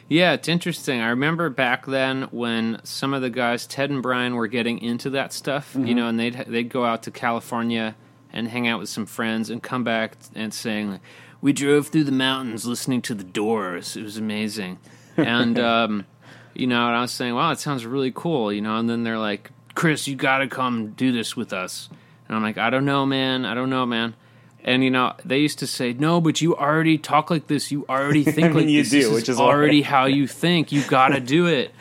Yeah, 0.08 0.32
it's 0.32 0.48
interesting. 0.48 1.00
I 1.00 1.10
remember 1.10 1.50
back 1.50 1.86
then 1.86 2.22
when 2.32 2.80
some 2.82 3.14
of 3.14 3.22
the 3.22 3.30
guys, 3.30 3.64
Ted 3.64 3.90
and 3.90 4.02
Brian, 4.02 4.34
were 4.34 4.48
getting 4.48 4.80
into 4.80 5.08
that 5.10 5.32
stuff, 5.32 5.72
Mm-hmm. 5.74 5.86
you 5.86 5.94
know, 5.94 6.08
and 6.08 6.18
they'd 6.18 6.34
they'd 6.48 6.68
go 6.68 6.84
out 6.84 7.04
to 7.04 7.12
California 7.12 7.94
and 8.32 8.48
hang 8.48 8.66
out 8.66 8.80
with 8.80 8.88
some 8.88 9.06
friends 9.06 9.50
and 9.50 9.62
come 9.62 9.84
back 9.84 10.16
and 10.34 10.52
saying, 10.52 10.90
like, 10.90 11.00
"We 11.40 11.52
drove 11.52 11.88
through 11.88 12.04
the 12.04 12.12
mountains 12.12 12.66
listening 12.66 13.02
to 13.02 13.14
the 13.14 13.24
Doors. 13.24 13.96
It 13.96 14.02
was 14.02 14.16
amazing." 14.16 14.78
And 15.16 15.58
um, 15.72 16.06
you 16.54 16.66
know, 16.66 16.86
and 16.86 16.96
I 16.96 17.00
was 17.02 17.12
saying, 17.12 17.34
"Wow, 17.34 17.50
it 17.52 17.58
sounds 17.58 17.84
really 17.86 18.12
cool," 18.14 18.52
you 18.52 18.60
know. 18.60 18.76
And 18.76 18.88
then 18.88 19.04
they're 19.04 19.18
like, 19.18 19.50
"Chris, 19.74 20.06
you 20.08 20.16
got 20.16 20.38
to 20.38 20.48
come 20.48 20.90
do 20.92 21.12
this 21.12 21.36
with 21.36 21.52
us." 21.52 21.88
And 22.28 22.36
I'm 22.36 22.42
like, 22.42 22.58
"I 22.58 22.70
don't 22.70 22.84
know, 22.84 23.06
man. 23.06 23.44
I 23.44 23.54
don't 23.54 23.70
know, 23.70 23.86
man." 23.86 24.14
And 24.62 24.84
you 24.84 24.90
know, 24.90 25.14
they 25.24 25.38
used 25.38 25.58
to 25.60 25.66
say, 25.66 25.92
"No, 25.94 26.20
but 26.20 26.40
you 26.40 26.56
already 26.56 26.98
talk 26.98 27.30
like 27.30 27.46
this. 27.46 27.70
You 27.72 27.86
already 27.88 28.24
think 28.24 28.48
mean, 28.48 28.54
like 28.54 28.66
you 28.68 28.82
this. 28.82 28.90
do, 28.90 29.00
This 29.02 29.14
which 29.14 29.28
is 29.28 29.40
already 29.40 29.82
how 29.82 30.04
you 30.18 30.26
think. 30.26 30.70
You 30.72 30.82
got 30.82 31.08
to 31.08 31.20
do 31.20 31.46
it." 31.46 31.72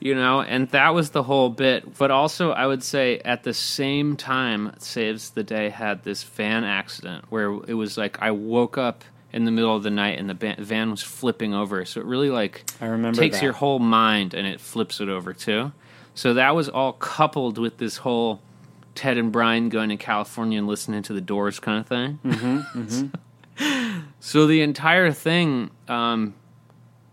You 0.00 0.14
know, 0.14 0.40
and 0.40 0.68
that 0.70 0.94
was 0.94 1.10
the 1.10 1.22
whole 1.22 1.50
bit. 1.50 1.98
But 1.98 2.10
also, 2.10 2.52
I 2.52 2.66
would 2.66 2.82
say 2.82 3.18
at 3.18 3.42
the 3.42 3.52
same 3.52 4.16
time, 4.16 4.72
Saves 4.78 5.30
the 5.30 5.44
Day 5.44 5.68
had 5.68 6.04
this 6.04 6.22
van 6.22 6.64
accident 6.64 7.26
where 7.28 7.50
it 7.66 7.74
was 7.74 7.98
like 7.98 8.20
I 8.22 8.30
woke 8.30 8.78
up 8.78 9.04
in 9.32 9.44
the 9.44 9.50
middle 9.50 9.76
of 9.76 9.82
the 9.82 9.90
night 9.90 10.18
and 10.18 10.28
the 10.28 10.34
ba- 10.34 10.56
van 10.58 10.90
was 10.90 11.02
flipping 11.02 11.54
over. 11.54 11.84
So 11.84 12.00
it 12.00 12.06
really 12.06 12.30
like 12.30 12.64
I 12.80 12.86
remember 12.86 13.20
takes 13.20 13.36
that. 13.36 13.44
your 13.44 13.52
whole 13.52 13.78
mind 13.78 14.34
and 14.34 14.46
it 14.46 14.60
flips 14.60 15.00
it 15.00 15.08
over 15.08 15.32
too. 15.32 15.72
So 16.14 16.34
that 16.34 16.54
was 16.54 16.68
all 16.68 16.94
coupled 16.94 17.58
with 17.58 17.78
this 17.78 17.98
whole 17.98 18.40
Ted 18.94 19.16
and 19.16 19.30
Brian 19.30 19.68
going 19.68 19.90
to 19.90 19.96
California 19.96 20.58
and 20.58 20.66
listening 20.66 21.02
to 21.04 21.12
the 21.12 21.20
Doors 21.20 21.60
kind 21.60 21.78
of 21.78 21.86
thing. 21.86 22.18
Mm-hmm, 22.24 24.00
so 24.20 24.46
the 24.46 24.62
entire 24.62 25.12
thing 25.12 25.70
um, 25.88 26.34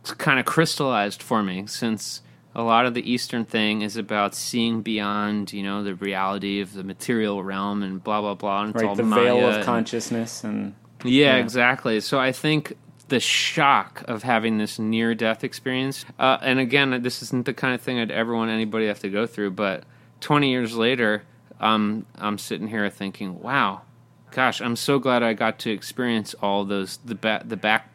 kind 0.03 0.39
of 0.39 0.45
crystallized 0.45 1.21
for 1.21 1.43
me 1.43 1.65
since 1.67 2.21
a 2.57 2.63
lot 2.63 2.85
of 2.87 2.93
the 2.95 3.09
Eastern 3.09 3.45
thing 3.45 3.83
is 3.83 3.95
about 3.95 4.33
seeing 4.35 4.81
beyond, 4.81 5.53
you 5.53 5.61
know, 5.63 5.83
the 5.83 5.93
reality 5.95 6.59
of 6.59 6.73
the 6.73 6.83
material 6.83 7.43
realm 7.43 7.83
and 7.83 8.03
blah 8.03 8.19
blah 8.19 8.33
blah. 8.33 8.63
And 8.63 8.73
it's 8.75 8.81
all 8.83 8.89
Right, 8.89 8.97
the 8.97 9.03
Maya 9.03 9.23
veil 9.23 9.47
of 9.47 9.55
and- 9.57 9.63
consciousness, 9.63 10.43
and 10.43 10.73
yeah, 11.05 11.35
Yeah. 11.35 11.37
exactly. 11.37 11.99
So 12.01 12.19
I 12.19 12.31
think 12.31 12.73
the 13.09 13.19
shock 13.21 14.03
of 14.07 14.23
having 14.23 14.57
this 14.57 14.77
near 14.79 15.15
death 15.15 15.43
experience, 15.43 16.03
uh, 16.19 16.39
and 16.41 16.59
again, 16.59 17.01
this 17.03 17.21
isn't 17.21 17.45
the 17.45 17.53
kind 17.53 17.73
of 17.73 17.79
thing 17.81 17.99
I'd 17.99 18.11
ever 18.11 18.35
want 18.35 18.51
anybody 18.51 18.85
to 18.85 18.89
have 18.89 18.99
to 19.01 19.09
go 19.09 19.25
through, 19.27 19.51
but 19.51 19.83
20 20.19 20.49
years 20.49 20.75
later, 20.75 21.23
um, 21.61 22.05
I'm 22.17 22.37
sitting 22.37 22.67
here 22.67 22.89
thinking, 22.89 23.39
wow, 23.39 23.83
gosh, 24.31 24.59
I'm 24.61 24.75
so 24.75 24.99
glad 24.99 25.23
I 25.23 25.33
got 25.33 25.57
to 25.59 25.71
experience 25.71 26.33
all 26.41 26.65
those, 26.65 26.97
the, 27.05 27.15
ba- 27.15 27.43
the 27.45 27.55
back 27.55 27.89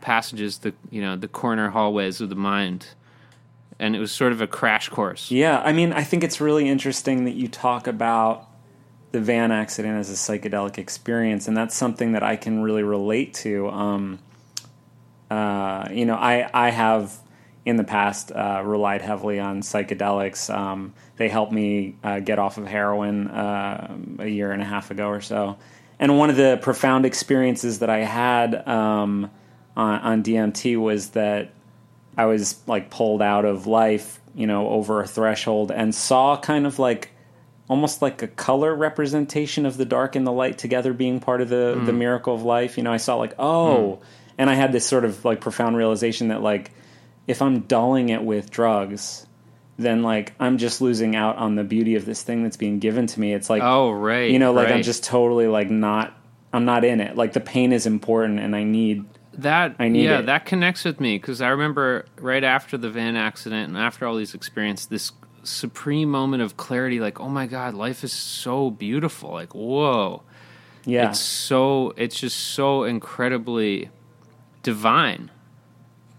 passages, 0.00 0.58
the, 0.58 0.72
you 0.90 1.00
know, 1.00 1.16
the 1.16 1.26
corner 1.28 1.70
hallways 1.70 2.20
of 2.20 2.28
the 2.28 2.36
mind. 2.36 2.88
And 3.78 3.96
it 3.96 3.98
was 3.98 4.12
sort 4.12 4.32
of 4.32 4.40
a 4.40 4.46
crash 4.46 4.88
course. 4.88 5.30
Yeah, 5.30 5.60
I 5.60 5.72
mean, 5.72 5.92
I 5.92 6.04
think 6.04 6.22
it's 6.22 6.40
really 6.40 6.68
interesting 6.68 7.24
that 7.24 7.34
you 7.34 7.48
talk 7.48 7.86
about 7.86 8.48
the 9.12 9.20
van 9.20 9.52
accident 9.52 9.98
as 9.98 10.10
a 10.10 10.14
psychedelic 10.14 10.78
experience, 10.78 11.48
and 11.48 11.56
that's 11.56 11.74
something 11.74 12.12
that 12.12 12.22
I 12.22 12.36
can 12.36 12.62
really 12.62 12.82
relate 12.82 13.34
to. 13.34 13.68
Um, 13.68 14.18
uh, 15.30 15.88
you 15.90 16.06
know, 16.06 16.14
I 16.14 16.48
I 16.52 16.70
have 16.70 17.18
in 17.64 17.76
the 17.76 17.84
past 17.84 18.30
uh, 18.32 18.62
relied 18.64 19.02
heavily 19.02 19.40
on 19.40 19.62
psychedelics. 19.62 20.54
Um, 20.54 20.94
they 21.16 21.28
helped 21.28 21.52
me 21.52 21.96
uh, 22.04 22.20
get 22.20 22.38
off 22.38 22.58
of 22.58 22.66
heroin 22.66 23.28
uh, 23.28 23.96
a 24.18 24.28
year 24.28 24.52
and 24.52 24.60
a 24.60 24.64
half 24.64 24.90
ago 24.90 25.08
or 25.08 25.20
so. 25.20 25.56
And 25.98 26.18
one 26.18 26.28
of 26.28 26.36
the 26.36 26.58
profound 26.60 27.06
experiences 27.06 27.78
that 27.78 27.88
I 27.88 28.00
had 28.00 28.66
um, 28.66 29.30
on, 29.76 30.00
on 30.00 30.22
DMT 30.22 30.76
was 30.76 31.10
that 31.10 31.52
I 32.16 32.26
was 32.26 32.60
like 32.66 32.90
pulled 32.90 33.22
out 33.22 33.44
of 33.44 33.66
life, 33.66 34.20
you 34.34 34.46
know, 34.46 34.68
over 34.68 35.00
a 35.00 35.06
threshold 35.06 35.70
and 35.70 35.94
saw 35.94 36.36
kind 36.36 36.66
of 36.66 36.78
like 36.78 37.10
almost 37.68 38.02
like 38.02 38.22
a 38.22 38.28
color 38.28 38.74
representation 38.74 39.66
of 39.66 39.76
the 39.76 39.84
dark 39.84 40.16
and 40.16 40.26
the 40.26 40.32
light 40.32 40.58
together 40.58 40.92
being 40.92 41.20
part 41.20 41.40
of 41.40 41.48
the 41.48 41.80
the 41.84 41.92
mm. 41.92 41.98
miracle 41.98 42.34
of 42.34 42.42
life. 42.42 42.76
You 42.76 42.84
know, 42.84 42.92
I 42.92 42.98
saw 42.98 43.16
like, 43.16 43.34
oh, 43.38 44.00
mm. 44.00 44.06
and 44.38 44.50
I 44.50 44.54
had 44.54 44.72
this 44.72 44.86
sort 44.86 45.04
of 45.04 45.24
like 45.24 45.40
profound 45.40 45.76
realization 45.76 46.28
that 46.28 46.42
like 46.42 46.72
if 47.26 47.40
I'm 47.40 47.60
dulling 47.60 48.10
it 48.10 48.22
with 48.22 48.50
drugs, 48.50 49.26
then 49.78 50.02
like 50.02 50.34
I'm 50.38 50.58
just 50.58 50.80
losing 50.80 51.16
out 51.16 51.36
on 51.36 51.54
the 51.54 51.64
beauty 51.64 51.96
of 51.96 52.04
this 52.04 52.22
thing 52.22 52.42
that's 52.42 52.56
being 52.56 52.78
given 52.78 53.06
to 53.06 53.20
me. 53.20 53.32
It's 53.32 53.50
like 53.50 53.62
Oh, 53.62 53.90
right. 53.90 54.30
you 54.30 54.38
know, 54.38 54.52
like 54.52 54.68
I'm 54.68 54.82
just 54.82 55.04
totally 55.04 55.46
like 55.46 55.70
not 55.70 56.16
I'm 56.52 56.64
not 56.64 56.84
in 56.84 57.00
it. 57.00 57.16
Like 57.16 57.32
the 57.32 57.40
pain 57.40 57.72
is 57.72 57.86
important 57.86 58.38
and 58.38 58.54
I 58.54 58.62
need 58.62 59.04
That 59.38 59.76
I 59.78 59.88
need 59.88 60.04
yeah, 60.04 60.20
it. 60.20 60.26
that 60.26 60.46
connects 60.46 60.84
with 60.84 61.00
me 61.00 61.16
because 61.18 61.40
I 61.40 61.48
remember 61.48 62.06
right 62.18 62.44
after 62.44 62.76
the 62.76 62.90
van 62.90 63.16
accident 63.16 63.68
and 63.68 63.76
after 63.76 64.06
all 64.06 64.16
these 64.16 64.34
experiences, 64.34 64.86
this 64.86 65.12
supreme 65.42 66.10
moment 66.10 66.42
of 66.42 66.56
clarity, 66.56 67.00
like, 67.00 67.20
oh 67.20 67.28
my 67.28 67.46
god, 67.46 67.74
life 67.74 68.04
is 68.04 68.12
so 68.12 68.70
beautiful. 68.70 69.32
Like, 69.32 69.54
whoa, 69.54 70.22
yeah. 70.84 71.10
it's 71.10 71.20
so 71.20 71.92
it's 71.96 72.18
just 72.18 72.38
so 72.38 72.84
incredibly 72.84 73.90
divine. 74.62 75.30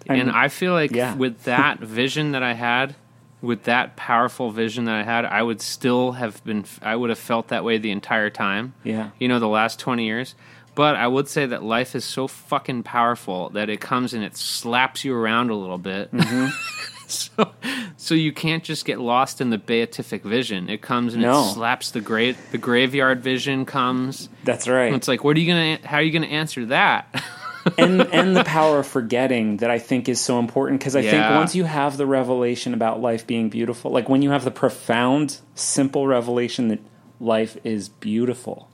I'm- 0.10 0.20
and 0.20 0.32
I 0.32 0.50
feel 0.50 0.74
like 0.74 0.92
yeah. 0.92 1.16
with 1.16 1.44
that 1.44 1.80
vision 1.82 2.32
that 2.32 2.44
I 2.44 2.54
had, 2.54 2.96
with 3.42 3.64
that 3.64 3.96
powerful 3.96 4.52
vision 4.52 4.86
that 4.86 4.96
I 4.96 5.04
had, 5.04 5.26
I 5.26 5.42
would 5.42 5.62
still 5.62 6.14
have 6.14 6.44
been, 6.44 6.66
I 6.82 6.96
would 6.96 7.10
have 7.10 7.20
felt 7.20 7.50
that 7.50 7.64
way 7.64 7.78
the 7.78 7.92
entire 7.92 8.30
time 8.30 8.74
yeah. 8.84 9.12
you 9.20 9.28
know, 9.28 9.40
the 9.40 9.48
last 9.48 9.80
20 9.80 10.06
years. 10.06 10.36
But 10.76 10.98
I 10.98 11.08
would 11.08 11.28
say 11.28 11.46
that 11.46 11.64
life 11.64 11.96
is 11.96 12.04
so 12.04 12.28
fucking 12.28 12.84
powerful 12.84 13.50
that 13.52 13.70
it 13.70 13.80
comes 13.80 14.14
and 14.14 14.24
it 14.24 14.36
slaps 14.36 15.06
you 15.06 15.16
around 15.16 15.50
a 15.50 15.56
little 15.56 15.78
bit. 15.78 16.12
Mm-hmm. 16.12 16.48
so, 17.08 17.52
so 17.96 18.14
you 18.14 18.34
can't 18.34 18.64
just 18.64 18.86
get 18.86 19.00
lost 19.00 19.40
in 19.40 19.50
the 19.50 19.58
beatific 19.58 20.24
vision. 20.24 20.70
It 20.70 20.82
comes 20.82 21.14
and 21.14 21.24
No. 21.24 21.46
it 21.50 21.54
slaps 21.54 21.92
the 21.92 22.02
great 22.02 22.36
the 22.52 22.58
graveyard 22.58 23.24
vision 23.24 23.66
comes. 23.66 24.28
That's 24.44 24.68
right. 24.68 24.94
It's 24.94 25.08
like, 25.08 25.24
what 25.24 25.38
are 25.38 25.40
you 25.40 25.48
gonna? 25.48 25.88
How 25.88 25.98
are 25.98 26.02
you 26.02 26.12
gonna 26.12 26.28
answer 26.28 26.66
that? 26.66 27.24
and 27.78 28.02
and 28.02 28.36
the 28.36 28.44
power 28.44 28.80
of 28.80 28.88
forgetting 28.88 29.58
that 29.58 29.72
I 29.72 29.80
think 29.80 30.10
is 30.10 30.20
so 30.20 30.40
important 30.40 30.80
because 30.80 30.96
I 30.96 31.02
think 31.02 31.24
once 31.32 31.56
you 31.56 31.64
have 31.64 31.98
the 31.98 32.06
revelation 32.06 32.74
about 32.74 33.02
life 33.02 33.26
being 33.26 33.50
beautiful, 33.50 33.92
like 33.92 34.10
when 34.10 34.22
you 34.22 34.32
have 34.32 34.44
the 34.44 34.52
profound, 34.52 35.40
simple 35.56 36.06
revelation 36.06 36.68
that 36.68 36.80
life 37.20 37.58
is 37.64 37.88
beautiful. 37.90 38.70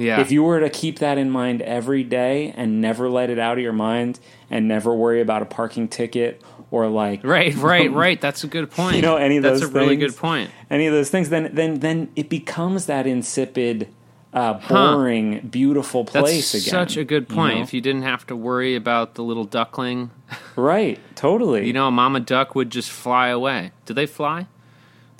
Yeah. 0.00 0.20
If 0.20 0.30
you 0.30 0.42
were 0.42 0.60
to 0.60 0.70
keep 0.70 0.98
that 1.00 1.18
in 1.18 1.30
mind 1.30 1.62
every 1.62 2.04
day 2.04 2.52
and 2.56 2.80
never 2.80 3.08
let 3.08 3.30
it 3.30 3.38
out 3.38 3.58
of 3.58 3.62
your 3.62 3.72
mind 3.72 4.20
and 4.50 4.68
never 4.68 4.94
worry 4.94 5.20
about 5.20 5.42
a 5.42 5.46
parking 5.46 5.88
ticket 5.88 6.42
or 6.70 6.86
like 6.88 7.24
right, 7.24 7.54
right, 7.56 7.90
right. 7.92 8.20
That's 8.20 8.44
a 8.44 8.46
good 8.46 8.70
point. 8.70 8.96
You 8.96 9.02
know, 9.02 9.16
any 9.16 9.38
of 9.38 9.42
That's 9.42 9.60
those 9.60 9.70
a 9.70 9.72
really 9.72 9.96
good 9.96 10.16
point. 10.16 10.50
any 10.70 10.86
of 10.86 10.92
those 10.92 11.10
things, 11.10 11.30
then 11.30 11.50
then 11.54 11.80
then 11.80 12.10
it 12.16 12.28
becomes 12.28 12.86
that 12.86 13.06
insipid, 13.06 13.88
uh, 14.32 14.54
boring, 14.68 15.40
beautiful 15.48 16.04
That's 16.04 16.18
place 16.18 16.54
again. 16.54 16.70
such 16.70 16.96
a 16.96 17.04
good 17.04 17.26
you 17.30 17.36
point. 17.36 17.56
know? 17.56 17.62
If 17.62 17.72
you 17.72 17.80
didn't 17.80 18.02
have 18.02 18.26
to 18.28 18.36
worry 18.36 18.74
about 18.76 19.14
the 19.14 19.22
little 19.22 19.44
duckling, 19.44 20.10
right, 20.56 20.98
totally. 21.16 21.66
you 21.66 21.72
know, 21.72 21.88
a 21.88 21.90
mama 21.90 22.20
duck 22.20 22.54
would 22.54 22.70
just 22.70 22.90
fly 22.90 23.28
away. 23.28 23.72
Do 23.86 23.94
they 23.94 24.06
fly? 24.06 24.46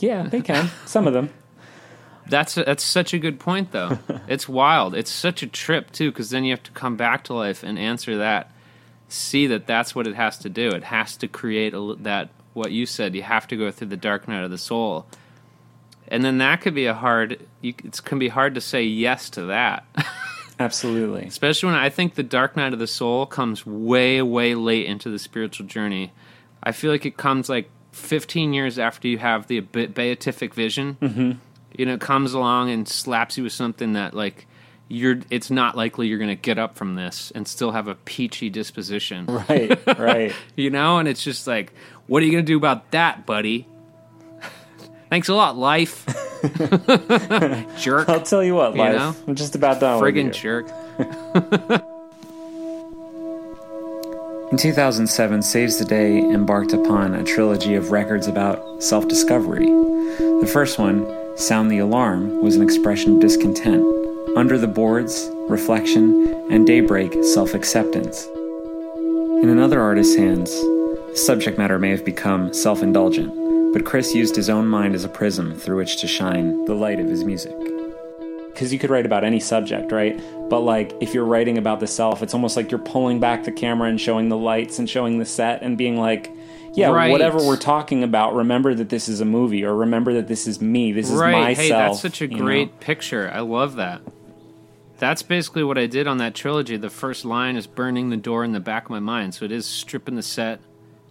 yeah, 0.01 0.23
they 0.23 0.41
can. 0.41 0.71
Some 0.87 1.07
of 1.09 1.13
them. 1.13 1.31
That's 2.29 2.55
that's 2.55 2.85
such 2.85 3.15
a 3.15 3.19
good 3.19 3.39
point, 3.41 3.73
though. 3.73 3.99
it's 4.29 4.49
wild. 4.49 4.95
It's 4.95 5.11
such 5.11 5.43
a 5.43 5.47
trip 5.47 5.91
too, 5.93 6.11
because 6.11 6.31
then 6.31 6.45
you 6.45 6.53
have 6.53 6.63
to 6.65 6.71
come 6.73 6.97
back 6.97 7.25
to 7.25 7.35
life 7.35 7.63
and 7.63 7.79
answer 7.79 8.19
that. 8.19 8.53
See 9.09 9.47
that 9.47 9.67
that's 9.67 9.95
what 9.95 10.07
it 10.07 10.15
has 10.15 10.37
to 10.39 10.49
do. 10.51 10.69
It 10.69 10.85
has 10.85 11.17
to 11.19 11.29
create 11.29 11.73
a, 11.75 11.95
that 12.01 12.31
what 12.53 12.71
you 12.73 12.85
said. 12.85 13.15
You 13.15 13.23
have 13.23 13.47
to 13.49 13.57
go 13.57 13.71
through 13.71 13.89
the 13.89 13.97
dark 13.97 14.29
night 14.29 14.45
of 14.45 14.51
the 14.51 14.59
soul, 14.59 15.07
and 16.09 16.23
then 16.23 16.39
that 16.39 16.61
could 16.61 16.75
be 16.75 16.87
a 16.87 16.95
hard. 16.95 17.47
You, 17.63 17.73
it 17.83 18.05
can 18.05 18.19
be 18.19 18.29
hard 18.29 18.55
to 18.57 18.61
say 18.61 18.83
yes 18.83 19.31
to 19.31 19.47
that, 19.47 19.85
Absolutely. 20.61 21.25
especially 21.25 21.69
when 21.69 21.79
I 21.79 21.89
think 21.89 22.15
the 22.15 22.23
dark 22.23 22.57
night 22.57 22.73
of 22.75 22.79
the 22.79 22.87
soul 22.87 23.25
comes 23.25 23.65
way 23.65 24.21
way 24.21 24.55
late 24.55 24.87
into 24.87 25.09
the 25.09 25.19
spiritual 25.19 25.67
journey. 25.67 26.13
I 26.63 26.73
feel 26.73 26.91
like 26.91 27.07
it 27.07 27.17
comes 27.17 27.49
like 27.49 27.71
15 27.93 28.53
years 28.53 28.79
after 28.79 29.09
you 29.09 29.19
have 29.19 29.47
the 29.47 29.61
beatific 29.61 30.55
vision 30.55 30.97
Mm-hmm. 31.01 31.33
You 31.79 31.87
know, 31.87 31.97
comes 31.97 32.35
along 32.35 32.71
and 32.71 32.87
slaps 32.87 33.39
you 33.39 33.45
with 33.45 33.53
something 33.55 33.95
that 33.95 34.13
like 34.13 34.47
you're 34.89 35.21
it's 35.31 35.51
not 35.51 35.77
likely 35.77 36.09
you're 36.09 36.19
going 36.19 36.29
to 36.29 36.35
get 36.35 36.59
up 36.59 36.77
from 36.77 36.95
this 36.97 37.31
and 37.35 37.47
still 37.49 37.71
have 37.71 37.89
a 37.89 37.95
peachy 37.95 38.51
disposition. 38.51 39.27
Right, 39.49 39.99
right. 39.99 40.35
You 40.57 40.69
know, 40.71 40.99
and 40.99 41.09
it's 41.09 41.23
just 41.23 41.47
like 41.47 41.73
what 42.07 42.23
are 42.23 42.27
you 42.27 42.33
going 42.33 42.45
to 42.45 42.53
do 42.53 42.57
about 42.59 42.91
that, 42.91 43.25
buddy? 43.25 43.67
Thanks 45.09 45.29
a 45.29 45.35
lot, 45.35 45.57
life. 45.57 46.05
jerk. 47.79 48.09
I'll 48.11 48.21
tell 48.21 48.45
you 48.45 48.55
what, 48.55 48.75
You 48.75 48.81
life. 48.81 48.95
know? 48.95 49.15
I'm 49.27 49.35
just 49.35 49.55
about 49.55 49.81
done 49.81 50.03
with 50.03 50.15
Friggin' 50.15 50.33
jerk. 50.35 50.67
In 54.51 54.57
2007, 54.57 55.43
Saves 55.43 55.79
the 55.79 55.85
Day 55.85 56.19
embarked 56.19 56.73
upon 56.73 57.15
a 57.15 57.23
trilogy 57.23 57.75
of 57.75 57.91
records 57.91 58.27
about 58.27 58.83
self 58.83 59.07
discovery. 59.09 59.67
The 59.67 60.49
first 60.51 60.79
one, 60.79 61.05
Sound 61.39 61.71
the 61.71 61.79
Alarm, 61.79 62.43
was 62.43 62.57
an 62.57 62.63
expression 62.63 63.15
of 63.15 63.21
discontent. 63.21 63.85
Under 64.37 64.59
the 64.59 64.67
Boards, 64.67 65.31
Reflection, 65.49 66.27
and 66.51 66.67
Daybreak, 66.67 67.15
Self 67.23 67.55
Acceptance. 67.55 68.27
In 68.27 69.49
another 69.49 69.81
artist's 69.81 70.17
hands, 70.17 70.51
the 70.51 71.17
subject 71.17 71.57
matter 71.57 71.79
may 71.79 71.91
have 71.91 72.05
become 72.05 72.53
self 72.53 72.83
indulgent, 72.83 73.33
but 73.73 73.85
Chris 73.85 74.17
used 74.17 74.35
his 74.35 74.51
own 74.51 74.67
mind 74.67 74.97
as 74.97 75.05
a 75.05 75.09
prism 75.09 75.55
through 75.55 75.77
which 75.77 76.01
to 76.01 76.09
shine 76.09 76.65
the 76.65 76.75
light 76.75 76.99
of 76.99 77.07
his 77.07 77.23
music 77.25 77.55
because 78.59 78.73
you 78.73 78.79
could 78.81 78.91
write 78.91 79.07
about 79.07 79.23
any 79.23 79.39
subject, 79.39 79.93
right? 79.93 80.21
But 80.51 80.63
like 80.63 80.93
if 81.01 81.15
you're 81.15 81.25
writing 81.25 81.59
about 81.59 81.79
the 81.79 81.87
self, 81.87 82.25
it's 82.25 82.35
almost 82.35 82.57
like 82.57 82.73
you're 82.73 82.81
pulling 82.81 83.21
back 83.21 83.45
the 83.45 83.53
camera 83.53 83.89
and 83.89 84.01
showing 84.01 84.29
the 84.29 84.37
lights 84.37 84.81
and 84.81 84.91
showing 84.91 85.21
the 85.21 85.25
set 85.25 85.63
and 85.63 85.79
being 85.79 85.97
like, 85.97 86.33
yeah, 86.79 86.91
Right. 86.91 87.11
whatever 87.11 87.39
we're 87.39 87.57
talking 87.57 88.03
about, 88.03 88.35
remember 88.35 88.75
that 88.75 88.89
this 88.89 89.09
is 89.09 89.21
a 89.21 89.25
movie 89.25 89.65
or 89.65 89.75
remember 89.75 90.15
that 90.15 90.29
this 90.29 90.47
is 90.47 90.61
me. 90.61 90.93
This 90.93 91.11
is 91.11 91.17
right. 91.19 91.33
myself. 91.33 91.59
Hey, 91.59 91.69
that's 91.71 92.01
such 92.01 92.23
a 92.23 92.27
you 92.27 92.37
know? 92.37 92.45
great 92.45 92.81
picture. 92.81 93.31
I 93.33 93.41
love 93.41 93.77
that. 93.77 94.01
That's 94.99 95.23
basically 95.23 95.63
what 95.63 95.79
I 95.79 95.87
did 95.87 96.07
on 96.07 96.19
that 96.19 96.35
trilogy. 96.35 96.77
The 96.77 96.91
first 96.91 97.25
line 97.25 97.57
is 97.57 97.67
burning 97.67 98.11
the 98.11 98.17
door 98.17 98.45
in 98.45 98.53
the 98.53 98.61
back 98.61 98.85
of 98.87 98.91
my 98.91 98.99
mind. 98.99 99.35
So 99.35 99.45
it 99.45 99.53
is 99.53 99.65
stripping 99.65 100.17
the 100.17 100.23
set, 100.23 100.61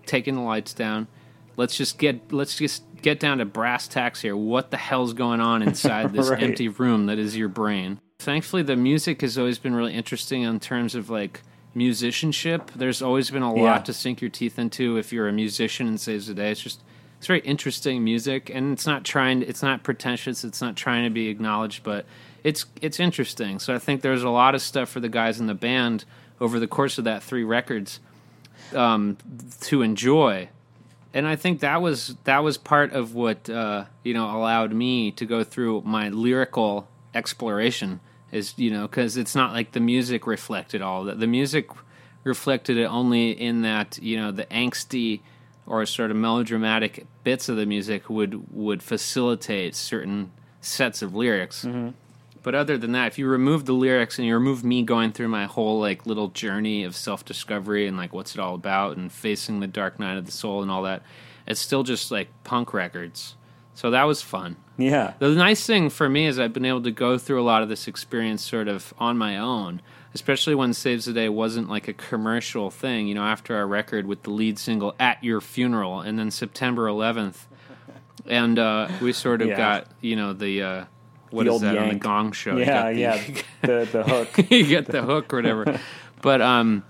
taking 0.06 0.36
the 0.36 0.42
lights 0.42 0.74
down. 0.74 1.08
Let's 1.56 1.76
just 1.78 1.98
get 1.98 2.32
let's 2.34 2.58
just 2.58 2.84
get 3.02 3.20
down 3.20 3.38
to 3.38 3.46
brass 3.46 3.88
tacks 3.88 4.22
here. 4.22 4.36
What 4.36 4.72
the 4.72 4.78
hell's 4.78 5.14
going 5.14 5.40
on 5.40 5.62
inside 5.64 6.12
this 6.14 6.30
Right. 6.30 6.44
empty 6.44 6.68
room 6.68 7.06
that 7.06 7.18
is 7.18 7.38
your 7.38 7.48
brain? 7.48 8.00
Thankfully, 8.20 8.62
the 8.64 8.76
music 8.76 9.22
has 9.22 9.38
always 9.38 9.58
been 9.58 9.74
really 9.76 9.94
interesting 9.94 10.42
in 10.42 10.60
terms 10.60 10.94
of 10.94 11.10
like 11.10 11.42
musicianship. 11.78 12.72
There's 12.76 13.02
always 13.02 13.30
been 13.32 13.44
a 13.44 13.54
lot 13.54 13.62
Yeah. 13.62 13.78
to 13.84 13.94
sink 13.94 14.20
your 14.22 14.30
teeth 14.30 14.58
into 14.60 14.98
if 14.98 15.14
you're 15.14 15.28
a 15.28 15.34
musician 15.34 15.88
and 15.88 16.00
saves 16.00 16.28
the 16.28 16.34
day. 16.34 16.52
It's 16.52 16.62
just 16.62 16.82
it's 17.18 17.28
very 17.28 17.40
interesting 17.40 18.04
music, 18.04 18.52
and 18.54 18.72
it's 18.74 18.86
not 18.86 19.04
trying. 19.04 19.42
It's 19.42 19.64
not 19.64 19.82
pretentious. 19.84 20.44
It's 20.44 20.62
not 20.62 20.76
trying 20.76 21.04
to 21.04 21.10
be 21.10 21.30
acknowledged, 21.30 21.84
but 21.84 22.06
it's 22.44 22.66
it's 22.82 23.00
interesting. 23.00 23.60
So 23.60 23.74
I 23.74 23.80
think 23.80 24.02
there's 24.02 24.24
a 24.24 24.30
lot 24.30 24.54
of 24.56 24.62
stuff 24.62 24.90
for 24.90 25.00
the 25.00 25.10
guys 25.10 25.40
in 25.40 25.48
the 25.48 25.56
band 25.56 26.06
over 26.40 26.60
the 26.60 26.68
course 26.68 26.98
of 27.00 27.04
that 27.06 27.24
three 27.24 27.44
records 27.44 28.00
um, 28.76 29.18
to 29.62 29.82
enjoy, 29.82 30.50
and 31.14 31.26
I 31.28 31.36
think 31.36 31.60
that 31.62 31.82
was 31.82 32.16
that 32.26 32.44
was 32.44 32.58
part 32.58 32.94
of 32.94 33.16
what 33.16 33.50
uh, 33.50 33.86
you 34.04 34.14
know 34.14 34.30
allowed 34.38 34.72
me 34.74 35.12
to 35.12 35.26
go 35.26 35.44
through 35.44 35.82
my 35.86 36.10
lyrical 36.10 36.88
exploration. 37.16 38.00
Is 38.32 38.54
you 38.58 38.70
know 38.72 38.88
because 38.88 39.16
it's 39.18 39.36
not 39.36 39.54
like 39.54 39.72
the 39.72 39.80
music 39.80 40.28
reflected 40.28 40.82
all 40.82 41.06
that. 41.06 41.20
The 41.20 41.28
music 41.28 41.70
reflected 42.24 42.78
it 42.78 42.86
only 42.86 43.32
in 43.32 43.62
that 43.62 43.98
you 44.02 44.18
know 44.18 44.32
the 44.32 44.46
angsty 44.46 45.22
or 45.66 45.86
sort 45.86 46.12
of 46.12 46.18
melodramatic 46.18 47.06
bits 47.24 47.50
of 47.50 47.58
the 47.58 47.66
music 47.66 48.10
would 48.10 48.54
would 48.54 48.84
facilitate 48.84 49.76
certain 49.76 50.32
sets 50.62 51.02
of 51.02 51.16
lyrics. 51.16 51.64
Mm-hmm. 51.64 51.90
But 52.44 52.56
other 52.56 52.78
than 52.78 52.94
that, 52.94 53.08
if 53.08 53.20
you 53.20 53.28
remove 53.28 53.66
the 53.66 53.74
lyrics 53.74 54.18
and 54.18 54.28
you 54.28 54.34
remove 54.34 54.64
me 54.64 54.84
going 54.84 55.12
through 55.12 55.28
my 55.28 55.46
whole 55.46 55.80
like 55.80 56.06
little 56.06 56.30
journey 56.30 56.84
of 56.84 56.96
self 56.96 57.26
discovery 57.26 57.88
and 57.88 57.98
like 57.98 58.14
what's 58.14 58.36
it 58.36 58.40
all 58.40 58.56
about 58.56 58.98
and 58.98 59.12
facing 59.12 59.60
the 59.60 59.68
dark 59.68 60.00
night 60.00 60.18
of 60.18 60.26
the 60.26 60.32
soul 60.32 60.62
and 60.62 60.72
all 60.72 60.84
that, 60.84 61.04
it's 61.46 61.60
still 61.60 61.84
just 61.84 62.12
like 62.12 62.30
punk 62.44 62.74
records. 62.74 63.36
So 63.78 63.92
that 63.92 64.06
was 64.06 64.24
fun. 64.24 64.56
Yeah. 64.80 65.14
The 65.20 65.30
nice 65.30 65.64
thing 65.64 65.92
for 65.92 66.10
me 66.10 66.26
is 66.26 66.40
I've 66.40 66.52
been 66.52 66.66
able 66.66 66.82
to 66.82 66.90
go 66.90 67.20
through 67.20 67.40
a 67.40 67.46
lot 67.46 67.62
of 67.62 67.70
this 67.70 67.88
experience 67.88 68.44
sort 68.44 68.68
of 68.68 68.92
on 68.98 69.20
my 69.20 69.38
own, 69.38 69.84
especially 70.16 70.56
when 70.56 70.74
Saves 70.74 71.06
the 71.06 71.14
Day 71.14 71.30
wasn't 71.30 71.70
like 71.70 71.88
a 71.88 71.94
commercial 71.94 72.72
thing. 72.72 73.08
You 73.08 73.14
know, 73.14 73.22
after 73.24 73.56
our 73.56 73.68
record 73.68 74.08
with 74.08 74.24
the 74.24 74.32
lead 74.32 74.58
single 74.58 74.96
"At 75.00 75.24
Your 75.24 75.42
Funeral" 75.42 76.02
and 76.02 76.18
then 76.18 76.32
September 76.32 76.88
11th, 76.88 77.46
and 78.26 78.58
uh, 78.58 78.88
we 79.00 79.14
sort 79.14 79.44
of 79.44 79.50
Yeah. 79.50 79.58
got 79.58 79.88
you 80.02 80.16
know 80.16 80.34
the 80.34 80.64
uh, 80.64 80.86
what 81.30 81.46
The 81.46 81.54
is 81.54 81.62
that 81.62 81.78
on 81.78 81.90
the. 81.90 81.96
Gong 81.96 82.32
Show? 82.32 82.58
Yeah, 82.58 82.92
the- 82.92 83.00
yeah. 83.00 83.24
The 83.62 83.88
the 83.92 84.04
hook. 84.04 84.38
you 84.52 84.66
get 84.66 84.88
the 84.88 85.04
hook 85.04 85.32
or 85.32 85.38
whatever. 85.38 85.80
but 86.24 86.42
um, 86.42 86.84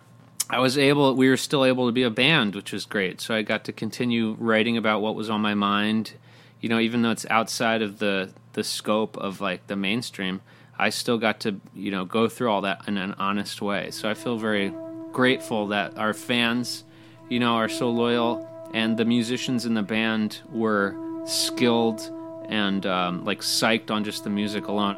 I 0.49 0.59
was 0.59 0.77
able. 0.77 1.13
We 1.15 1.27
were 1.27 1.35
still 1.37 1.65
able 1.65 1.87
to 1.87 1.91
be 1.91 2.03
a 2.03 2.09
band, 2.09 2.55
which 2.55 2.71
was 2.71 2.85
great. 2.85 3.19
So 3.19 3.35
I 3.35 3.41
got 3.41 3.65
to 3.65 3.73
continue 3.73 4.37
writing 4.39 4.77
about 4.77 5.01
what 5.01 5.15
was 5.15 5.29
on 5.29 5.41
my 5.41 5.53
mind. 5.53 6.13
You 6.61 6.69
know, 6.69 6.79
even 6.79 7.01
though 7.01 7.11
it's 7.11 7.25
outside 7.29 7.81
of 7.81 7.99
the 7.99 8.31
the 8.53 8.63
scope 8.63 9.17
of 9.17 9.39
like 9.41 9.67
the 9.67 9.75
mainstream, 9.75 10.41
I 10.77 10.89
still 10.89 11.17
got 11.17 11.39
to 11.41 11.59
you 11.73 11.91
know 11.91 12.05
go 12.05 12.27
through 12.27 12.49
all 12.49 12.61
that 12.61 12.87
in 12.87 12.97
an 12.97 13.13
honest 13.19 13.61
way. 13.61 13.91
So 13.91 14.09
I 14.09 14.13
feel 14.13 14.37
very 14.37 14.73
grateful 15.11 15.67
that 15.67 15.97
our 15.97 16.13
fans, 16.13 16.83
you 17.29 17.39
know, 17.39 17.55
are 17.55 17.69
so 17.69 17.89
loyal, 17.89 18.47
and 18.73 18.97
the 18.97 19.05
musicians 19.05 19.65
in 19.65 19.73
the 19.73 19.83
band 19.83 20.39
were 20.51 20.95
skilled 21.25 22.11
and 22.49 22.85
um, 22.85 23.25
like 23.25 23.41
psyched 23.41 23.91
on 23.91 24.03
just 24.03 24.23
the 24.23 24.29
music 24.29 24.67
alone. 24.67 24.97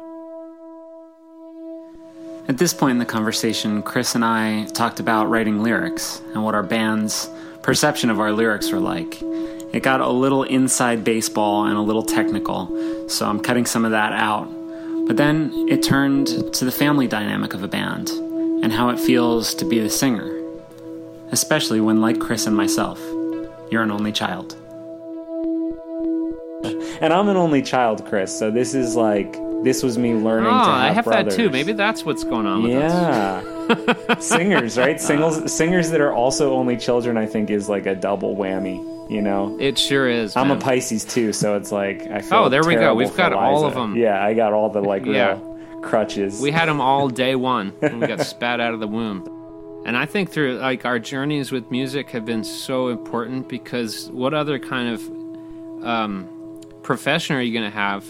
At 2.48 2.58
this 2.58 2.74
point 2.74 2.92
in 2.92 2.98
the 2.98 3.04
conversation, 3.04 3.82
Chris 3.82 4.14
and 4.14 4.24
I 4.24 4.64
talked 4.66 4.98
about 4.98 5.26
writing 5.26 5.62
lyrics 5.62 6.20
and 6.34 6.42
what 6.42 6.54
our 6.54 6.62
band's 6.62 7.30
perception 7.62 8.10
of 8.10 8.18
our 8.18 8.32
lyrics 8.32 8.72
were 8.72 8.80
like. 8.80 9.20
It 9.72 9.82
got 9.82 10.00
a 10.00 10.08
little 10.08 10.42
inside 10.42 11.04
baseball 11.04 11.64
and 11.66 11.76
a 11.76 11.80
little 11.80 12.02
technical, 12.02 13.08
so 13.08 13.26
I'm 13.26 13.38
cutting 13.40 13.66
some 13.66 13.84
of 13.84 13.92
that 13.92 14.12
out. 14.12 14.48
But 15.06 15.16
then 15.16 15.52
it 15.68 15.82
turned 15.82 16.26
to 16.54 16.64
the 16.64 16.72
family 16.72 17.06
dynamic 17.06 17.54
of 17.54 17.62
a 17.62 17.68
band 17.68 18.08
and 18.10 18.72
how 18.72 18.88
it 18.90 18.98
feels 18.98 19.54
to 19.54 19.64
be 19.64 19.78
the 19.80 19.88
singer, 19.90 20.28
especially 21.30 21.80
when, 21.80 22.00
like 22.00 22.18
Chris 22.18 22.46
and 22.46 22.56
myself, 22.56 23.00
you're 23.70 23.82
an 23.82 23.90
only 23.90 24.12
child. 24.12 24.56
And 27.02 27.12
I'm 27.14 27.28
an 27.28 27.36
only 27.36 27.62
child, 27.62 28.04
Chris, 28.06 28.36
so 28.36 28.50
this 28.50 28.74
is 28.74 28.94
like, 28.94 29.32
this 29.62 29.82
was 29.82 29.96
me 29.96 30.12
learning 30.14 30.48
Oh, 30.50 30.64
to 30.64 30.64
have 30.64 30.68
I 30.68 30.90
have 30.92 31.04
brothers. 31.06 31.34
that 31.36 31.42
too. 31.42 31.48
Maybe 31.50 31.72
that's 31.72 32.04
what's 32.04 32.24
going 32.24 32.46
on 32.46 32.62
with 32.62 32.74
us. 32.74 32.92
Yeah. 32.92 34.14
singers, 34.18 34.76
right? 34.76 35.00
Singles, 35.00 35.50
singers 35.52 35.90
that 35.90 36.00
are 36.02 36.12
also 36.12 36.52
only 36.54 36.76
children, 36.76 37.16
I 37.16 37.24
think, 37.26 37.48
is 37.50 37.68
like 37.70 37.86
a 37.86 37.94
double 37.94 38.36
whammy. 38.36 38.84
You 39.10 39.20
know, 39.22 39.56
It 39.58 39.76
sure 39.76 40.08
is. 40.08 40.36
I'm 40.36 40.50
a. 40.52 40.56
Pisces 40.56 41.04
too, 41.04 41.32
so 41.32 41.56
it's 41.56 41.72
like 41.72 42.02
I 42.10 42.20
feel. 42.20 42.38
Oh, 42.38 42.48
there 42.48 42.62
we 42.64 42.76
go. 42.76 42.94
We've 42.94 43.14
got 43.16 43.32
all 43.32 43.64
of 43.66 43.74
them. 43.74 43.96
Yeah, 43.96 44.24
I 44.24 44.34
got 44.34 44.52
all 44.52 44.70
the 44.70 44.80
like 44.80 45.02
real 45.04 45.14
Yeah. 45.14 45.38
crutches. 45.82 46.40
We 46.40 46.52
had 46.52 46.68
them 46.68 46.80
all 46.80 47.08
day 47.08 47.34
one 47.54 47.70
when 47.80 47.98
we 48.00 48.06
got 48.06 48.20
spat 48.20 48.60
out 48.60 48.72
of 48.72 48.78
the 48.80 48.86
womb. 48.86 49.24
And 49.84 49.96
I 49.96 50.06
think 50.06 50.30
through 50.30 50.58
like 50.58 50.84
our 50.84 50.98
journeys 51.00 51.50
with 51.50 51.70
music 51.70 52.10
have 52.10 52.24
been 52.24 52.44
so 52.44 52.88
important 52.88 53.48
because 53.48 54.08
what 54.10 54.32
other 54.34 54.58
kind 54.60 54.88
of 54.94 55.84
um, 55.84 56.60
profession 56.82 57.34
are 57.36 57.40
you 57.42 57.52
going 57.52 57.68
to 57.68 57.76
have 57.76 58.04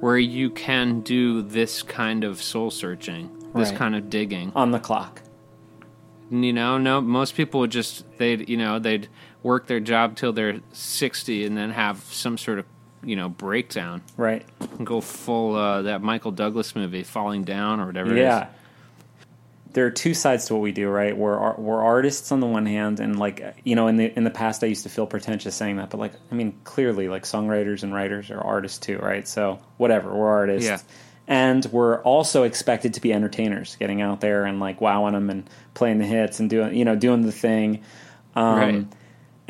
where 0.00 0.16
you 0.18 0.48
can 0.50 1.00
do 1.00 1.42
this 1.42 1.82
kind 1.82 2.24
of 2.24 2.40
soul 2.42 2.70
searching, 2.70 3.28
this 3.54 3.68
Right. 3.70 3.78
kind 3.78 3.94
of 3.96 4.08
digging? 4.08 4.50
on 4.56 4.70
the 4.70 4.78
clock. 4.78 5.20
You 6.30 6.52
know, 6.54 6.78
no, 6.78 7.00
most 7.02 7.34
people 7.34 7.60
would 7.60 7.70
just 7.70 8.04
they'd 8.16 8.48
you 8.48 8.56
know 8.56 8.78
they'd 8.78 9.08
work 9.42 9.66
their 9.66 9.80
job 9.80 10.16
till 10.16 10.32
they're 10.32 10.60
sixty 10.72 11.44
and 11.44 11.56
then 11.56 11.70
have 11.70 11.98
some 12.04 12.38
sort 12.38 12.58
of 12.58 12.66
you 13.04 13.16
know 13.16 13.28
breakdown 13.28 14.00
Right. 14.16 14.44
go 14.84 15.00
full 15.00 15.56
uh, 15.56 15.82
that 15.82 16.02
Michael 16.02 16.30
Douglas 16.32 16.76
movie, 16.76 17.02
Falling 17.02 17.42
Down 17.44 17.80
or 17.80 17.86
whatever. 17.86 18.14
Yeah. 18.16 18.48
There 19.74 19.86
are 19.86 19.90
two 19.90 20.12
sides 20.12 20.44
to 20.46 20.54
what 20.54 20.60
we 20.60 20.70
do, 20.72 20.88
right? 20.90 21.16
We're 21.16 21.54
we're 21.54 21.82
artists 21.82 22.30
on 22.30 22.40
the 22.40 22.46
one 22.46 22.66
hand, 22.66 23.00
and 23.00 23.18
like 23.18 23.42
you 23.64 23.74
know, 23.74 23.86
in 23.88 23.96
the 23.96 24.12
in 24.16 24.22
the 24.24 24.30
past, 24.30 24.62
I 24.62 24.66
used 24.66 24.82
to 24.82 24.90
feel 24.90 25.06
pretentious 25.06 25.54
saying 25.54 25.76
that, 25.76 25.88
but 25.88 25.98
like, 25.98 26.12
I 26.30 26.34
mean, 26.34 26.54
clearly, 26.64 27.08
like 27.08 27.22
songwriters 27.24 27.82
and 27.82 27.94
writers 27.94 28.30
are 28.30 28.38
artists 28.40 28.78
too, 28.78 28.98
right? 28.98 29.26
So 29.26 29.60
whatever, 29.78 30.14
we're 30.14 30.28
artists, 30.28 30.68
Yeah. 30.68 30.78
and 31.26 31.64
we're 31.72 32.02
also 32.02 32.42
expected 32.42 32.92
to 32.94 33.00
be 33.00 33.14
entertainers, 33.14 33.76
getting 33.76 34.02
out 34.02 34.20
there 34.20 34.44
and 34.44 34.60
like 34.60 34.82
wowing 34.82 35.14
them 35.14 35.30
and 35.30 35.48
playing 35.72 35.96
the 35.98 36.06
hits 36.06 36.38
and 36.38 36.50
doing 36.50 36.74
you 36.76 36.84
know 36.84 36.94
doing 36.94 37.22
the 37.22 37.32
thing. 37.32 37.82
Um, 38.36 38.58
Right. 38.58 38.86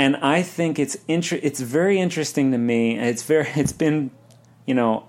And 0.03 0.16
I 0.16 0.42
think 0.42 0.80
it's 0.80 0.96
inter- 1.07 1.38
it's 1.40 1.61
very 1.61 2.00
interesting 2.00 2.50
to 2.50 2.59
me. 2.59 2.98
It's 2.98 3.22
very 3.22 3.46
it's 3.55 3.72
been 3.72 4.11
you 4.66 4.74
know 4.74 5.07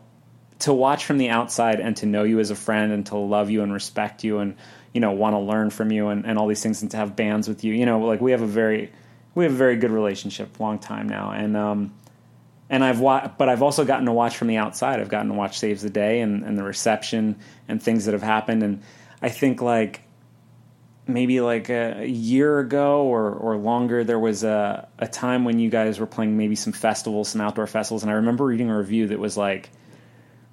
to 0.60 0.72
watch 0.72 1.06
from 1.06 1.18
the 1.18 1.30
outside 1.30 1.80
and 1.80 1.98
to 1.98 2.06
know 2.06 2.22
you 2.22 2.40
as 2.40 2.52
a 2.52 2.56
friend 2.56 2.92
and 2.92 3.04
to 3.08 3.18
love 3.18 3.50
you 3.50 3.64
and 3.64 3.74
respect 3.74 4.24
you 4.24 4.38
and 4.38 4.56
you 4.94 5.02
know 5.02 5.12
want 5.12 5.34
to 5.34 5.40
learn 5.40 5.72
from 5.72 5.92
you 5.92 6.10
and, 6.10 6.28
and 6.28 6.38
all 6.38 6.48
these 6.48 6.62
things 6.62 6.84
and 6.84 6.92
to 6.92 6.98
have 6.98 7.16
bands 7.16 7.48
with 7.48 7.64
you 7.64 7.74
you 7.74 7.88
know 7.88 8.00
like 8.02 8.22
we 8.22 8.32
have 8.32 8.44
a 8.44 8.48
very 8.48 8.92
we 9.34 9.46
have 9.46 9.54
a 9.54 9.58
very 9.58 9.78
good 9.78 9.90
relationship 9.90 10.60
long 10.60 10.78
time 10.78 11.10
now 11.10 11.32
and 11.32 11.58
um 11.58 11.92
and 12.70 12.84
I've 12.84 13.00
wa- 13.00 13.32
but 13.36 13.50
I've 13.50 13.64
also 13.64 13.86
gotten 13.86 14.06
to 14.06 14.14
watch 14.14 14.38
from 14.38 14.48
the 14.48 14.58
outside 14.58 15.00
I've 15.00 15.10
gotten 15.10 15.30
to 15.30 15.34
watch 15.34 15.58
Saves 15.58 15.82
the 15.82 15.90
Day 15.90 16.22
and, 16.22 16.44
and 16.44 16.56
the 16.56 16.64
reception 16.64 17.40
and 17.68 17.82
things 17.82 18.06
that 18.06 18.14
have 18.14 18.24
happened 18.24 18.62
and 18.62 18.84
I 19.24 19.30
think 19.30 19.60
like 19.60 20.03
maybe 21.08 21.42
like 21.42 21.70
a, 21.70 22.06
year 22.08 22.60
ago 22.60 23.04
or 23.04 23.32
or 23.32 23.58
longer, 23.58 24.04
there 24.04 24.20
was 24.20 24.44
a 24.44 24.88
a 25.00 25.08
time 25.08 25.46
when 25.46 25.60
you 25.60 25.70
guys 25.70 26.00
were 26.00 26.06
playing 26.06 26.38
maybe 26.38 26.56
some 26.56 26.74
festivals, 26.74 27.30
some 27.30 27.42
outdoor 27.42 27.68
festivals, 27.68 28.04
and 28.04 28.12
I 28.12 28.16
remember 28.16 28.46
reading 28.46 28.70
a 28.70 28.78
review 28.78 29.08
that 29.08 29.20
was 29.20 29.38
like. 29.38 29.70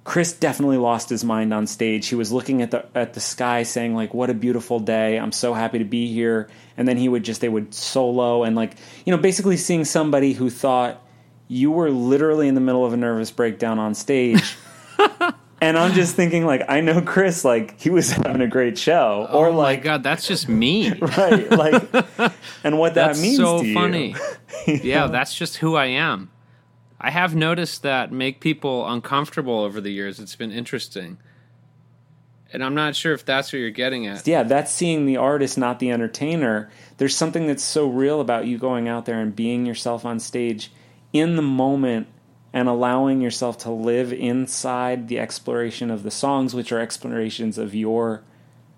Chris 0.03 0.33
definitely 0.33 0.77
lost 0.77 1.11
his 1.11 1.23
mind 1.23 1.53
on 1.53 1.67
stage. 1.67 2.07
He 2.07 2.15
was 2.15 2.31
looking 2.31 2.63
at 2.63 2.71
the 2.71 2.87
at 2.95 3.13
the 3.13 3.19
sky, 3.19 3.61
saying 3.61 3.93
like, 3.93 4.15
"What 4.15 4.31
a 4.31 4.33
beautiful 4.33 4.79
day! 4.79 5.19
I'm 5.19 5.31
so 5.31 5.53
happy 5.53 5.77
to 5.77 5.85
be 5.85 6.11
here." 6.11 6.49
And 6.75 6.87
then 6.87 6.97
he 6.97 7.07
would 7.07 7.21
just 7.21 7.39
they 7.39 7.47
would 7.47 7.75
solo 7.75 8.41
and 8.41 8.55
like 8.55 8.77
you 9.05 9.15
know 9.15 9.21
basically 9.21 9.57
seeing 9.57 9.85
somebody 9.85 10.33
who 10.33 10.49
thought 10.49 11.05
you 11.47 11.69
were 11.69 11.91
literally 11.91 12.47
in 12.47 12.55
the 12.55 12.61
middle 12.61 12.83
of 12.83 12.93
a 12.93 12.97
nervous 12.97 13.29
breakdown 13.29 13.77
on 13.77 13.93
stage. 13.93 14.57
and 15.61 15.77
I'm 15.77 15.93
just 15.93 16.15
thinking 16.15 16.45
like 16.45 16.63
I 16.67 16.81
know 16.81 17.01
Chris 17.01 17.45
like 17.45 17.79
he 17.79 17.91
was 17.91 18.11
having 18.11 18.41
a 18.41 18.47
great 18.47 18.77
show 18.77 19.27
oh 19.29 19.39
or 19.39 19.47
oh 19.47 19.51
like 19.55 19.79
my 19.79 19.83
god, 19.83 20.03
that's 20.03 20.27
just 20.27 20.49
me. 20.49 20.91
right 20.99 21.49
like 21.51 21.83
and 22.63 22.79
what 22.79 22.95
that 22.95 23.17
means 23.17 23.37
so 23.37 23.61
to 23.61 23.67
you. 23.67 23.73
funny. 23.73 24.15
yeah, 24.65 25.07
that's 25.07 25.35
just 25.35 25.57
who 25.57 25.75
I 25.75 25.85
am. 25.85 26.31
I 26.99 27.11
have 27.11 27.35
noticed 27.35 27.83
that 27.83 28.11
make 28.11 28.41
people 28.41 28.87
uncomfortable 28.87 29.59
over 29.59 29.79
the 29.79 29.91
years. 29.91 30.19
It's 30.19 30.35
been 30.35 30.51
interesting. 30.51 31.17
And 32.53 32.63
I'm 32.63 32.75
not 32.75 32.97
sure 32.97 33.13
if 33.13 33.23
that's 33.23 33.53
what 33.53 33.59
you're 33.59 33.69
getting 33.69 34.07
at. 34.07 34.27
yeah, 34.27 34.43
that's 34.43 34.71
seeing 34.71 35.05
the 35.05 35.15
artist, 35.15 35.57
not 35.57 35.79
the 35.79 35.89
entertainer. 35.89 36.69
There's 36.97 37.15
something 37.15 37.47
that's 37.47 37.63
so 37.63 37.87
real 37.87 38.19
about 38.19 38.45
you 38.45 38.57
going 38.57 38.89
out 38.89 39.05
there 39.05 39.21
and 39.21 39.33
being 39.33 39.65
yourself 39.65 40.03
on 40.03 40.19
stage 40.19 40.69
in 41.13 41.37
the 41.37 41.41
moment 41.41 42.07
and 42.53 42.67
allowing 42.67 43.21
yourself 43.21 43.59
to 43.59 43.71
live 43.71 44.11
inside 44.11 45.07
the 45.07 45.19
exploration 45.19 45.89
of 45.89 46.03
the 46.03 46.11
songs, 46.11 46.53
which 46.53 46.71
are 46.71 46.79
explorations 46.79 47.57
of 47.57 47.73
your, 47.73 48.23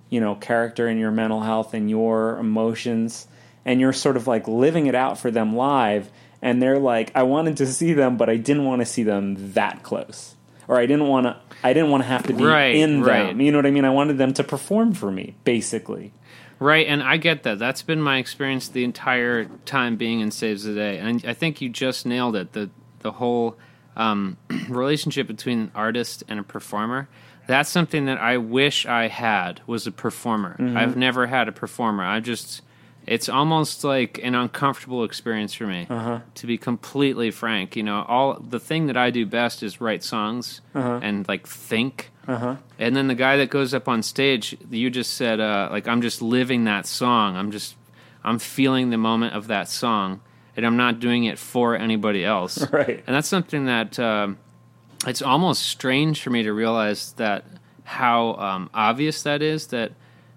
you 0.09 0.19
know, 0.19 0.35
character 0.35 0.87
and 0.87 0.99
your 0.99 1.11
mental 1.11 1.41
health 1.41 1.73
and 1.73 1.89
your 1.89 2.37
emotions. 2.37 3.27
And 3.65 3.79
you're 3.79 3.93
sort 3.93 4.17
of 4.17 4.27
like 4.27 4.47
living 4.47 4.87
it 4.87 4.95
out 4.95 5.17
for 5.17 5.31
them 5.31 5.55
live. 5.55 6.11
And 6.41 6.61
they're 6.61 6.79
like, 6.79 7.11
I 7.15 7.23
wanted 7.23 7.57
to 7.57 7.65
see 7.67 7.93
them, 7.93 8.17
but 8.17 8.29
I 8.29 8.35
didn't 8.35 8.65
want 8.65 8.81
to 8.81 8.85
see 8.85 9.03
them 9.03 9.53
that 9.53 9.81
close. 9.83 10.35
Or 10.67 10.77
I 10.77 10.85
didn't 10.85 11.07
want 11.07 11.25
to. 11.25 11.37
I 11.63 11.73
didn't 11.73 11.89
want 11.89 12.03
to 12.03 12.07
have 12.09 12.27
to 12.27 12.33
be 12.33 12.43
Right, 12.43 12.75
in 12.75 13.01
right. 13.03 13.27
them. 13.27 13.41
You 13.41 13.51
know 13.51 13.57
what 13.57 13.65
I 13.65 13.71
mean? 13.71 13.85
I 13.85 13.89
wanted 13.89 14.17
them 14.17 14.33
to 14.33 14.43
perform 14.43 14.93
for 14.93 15.11
me, 15.11 15.35
basically. 15.45 16.11
Right, 16.59 16.87
and 16.87 17.01
I 17.01 17.17
get 17.17 17.43
that. 17.43 17.59
That's 17.59 17.81
been 17.81 18.01
my 18.01 18.17
experience 18.17 18.67
the 18.67 18.83
entire 18.83 19.45
time 19.65 19.95
being 19.95 20.19
in 20.19 20.31
Saves 20.31 20.63
the 20.63 20.73
Day. 20.73 20.97
And 20.99 21.23
I 21.25 21.33
think 21.33 21.61
you 21.61 21.69
just 21.69 22.05
nailed 22.05 22.35
it. 22.35 22.53
The 22.53 22.69
the 23.03 23.11
whole 23.11 23.55
um, 23.95 24.37
relationship 24.69 25.27
between 25.27 25.59
an 25.59 25.71
artist 25.75 26.23
and 26.27 26.39
a 26.39 26.43
performer. 26.43 27.07
That's 27.45 27.69
something 27.69 28.05
that 28.05 28.19
I 28.19 28.37
wish 28.37 28.85
I 28.85 29.07
had 29.09 29.61
was 29.67 29.85
a 29.85 29.91
performer. 29.91 30.55
I've 30.77 30.95
never 30.95 31.27
had 31.27 31.47
a 31.47 31.51
performer. 31.51 32.03
I 32.03 32.19
just 32.21 32.61
it's 33.05 33.27
almost 33.27 33.83
like 33.83 34.17
an 34.23 34.33
uncomfortable 34.33 35.03
experience 35.03 35.53
for 35.53 35.67
me. 35.67 35.85
To 36.35 36.47
be 36.47 36.57
completely 36.57 37.31
frank, 37.31 37.75
you 37.75 37.83
know, 37.83 38.03
all 38.07 38.39
the 38.39 38.61
thing 38.61 38.87
that 38.87 38.95
I 38.95 39.09
do 39.11 39.25
best 39.25 39.61
is 39.61 39.81
write 39.81 40.03
songs 40.03 40.61
and 41.03 41.27
like 41.27 41.45
think. 41.45 42.11
And 42.79 42.95
then 42.95 43.07
the 43.09 43.15
guy 43.15 43.35
that 43.35 43.49
goes 43.49 43.73
up 43.73 43.89
on 43.89 44.03
stage, 44.03 44.55
you 44.71 44.89
just 44.89 45.15
said, 45.15 45.41
uh, 45.41 45.67
like, 45.69 45.85
I'm 45.89 46.01
just 46.01 46.21
living 46.21 46.63
that 46.63 46.85
song. 46.87 47.35
I'm 47.35 47.51
just, 47.51 47.75
I'm 48.23 48.39
feeling 48.39 48.89
the 48.89 48.97
moment 48.97 49.33
of 49.35 49.47
that 49.47 49.67
song, 49.67 50.21
and 50.55 50.65
I'm 50.65 50.77
not 50.77 50.99
doing 50.99 51.23
it 51.25 51.39
for 51.39 51.75
anybody 51.75 52.23
else. 52.23 52.65
Right. 52.71 53.03
And 53.05 53.15
that's 53.15 53.27
something 53.27 53.65
that 53.65 53.99
um, 53.99 54.37
it's 55.05 55.21
almost 55.21 55.63
strange 55.63 56.21
for 56.21 56.29
me 56.29 56.43
to 56.43 56.53
realize 56.53 57.13
that 57.13 57.45
how 57.83 58.35
um, 58.35 58.69
obvious 58.73 59.23
that 59.23 59.41
is. 59.41 59.67
That 59.67 59.91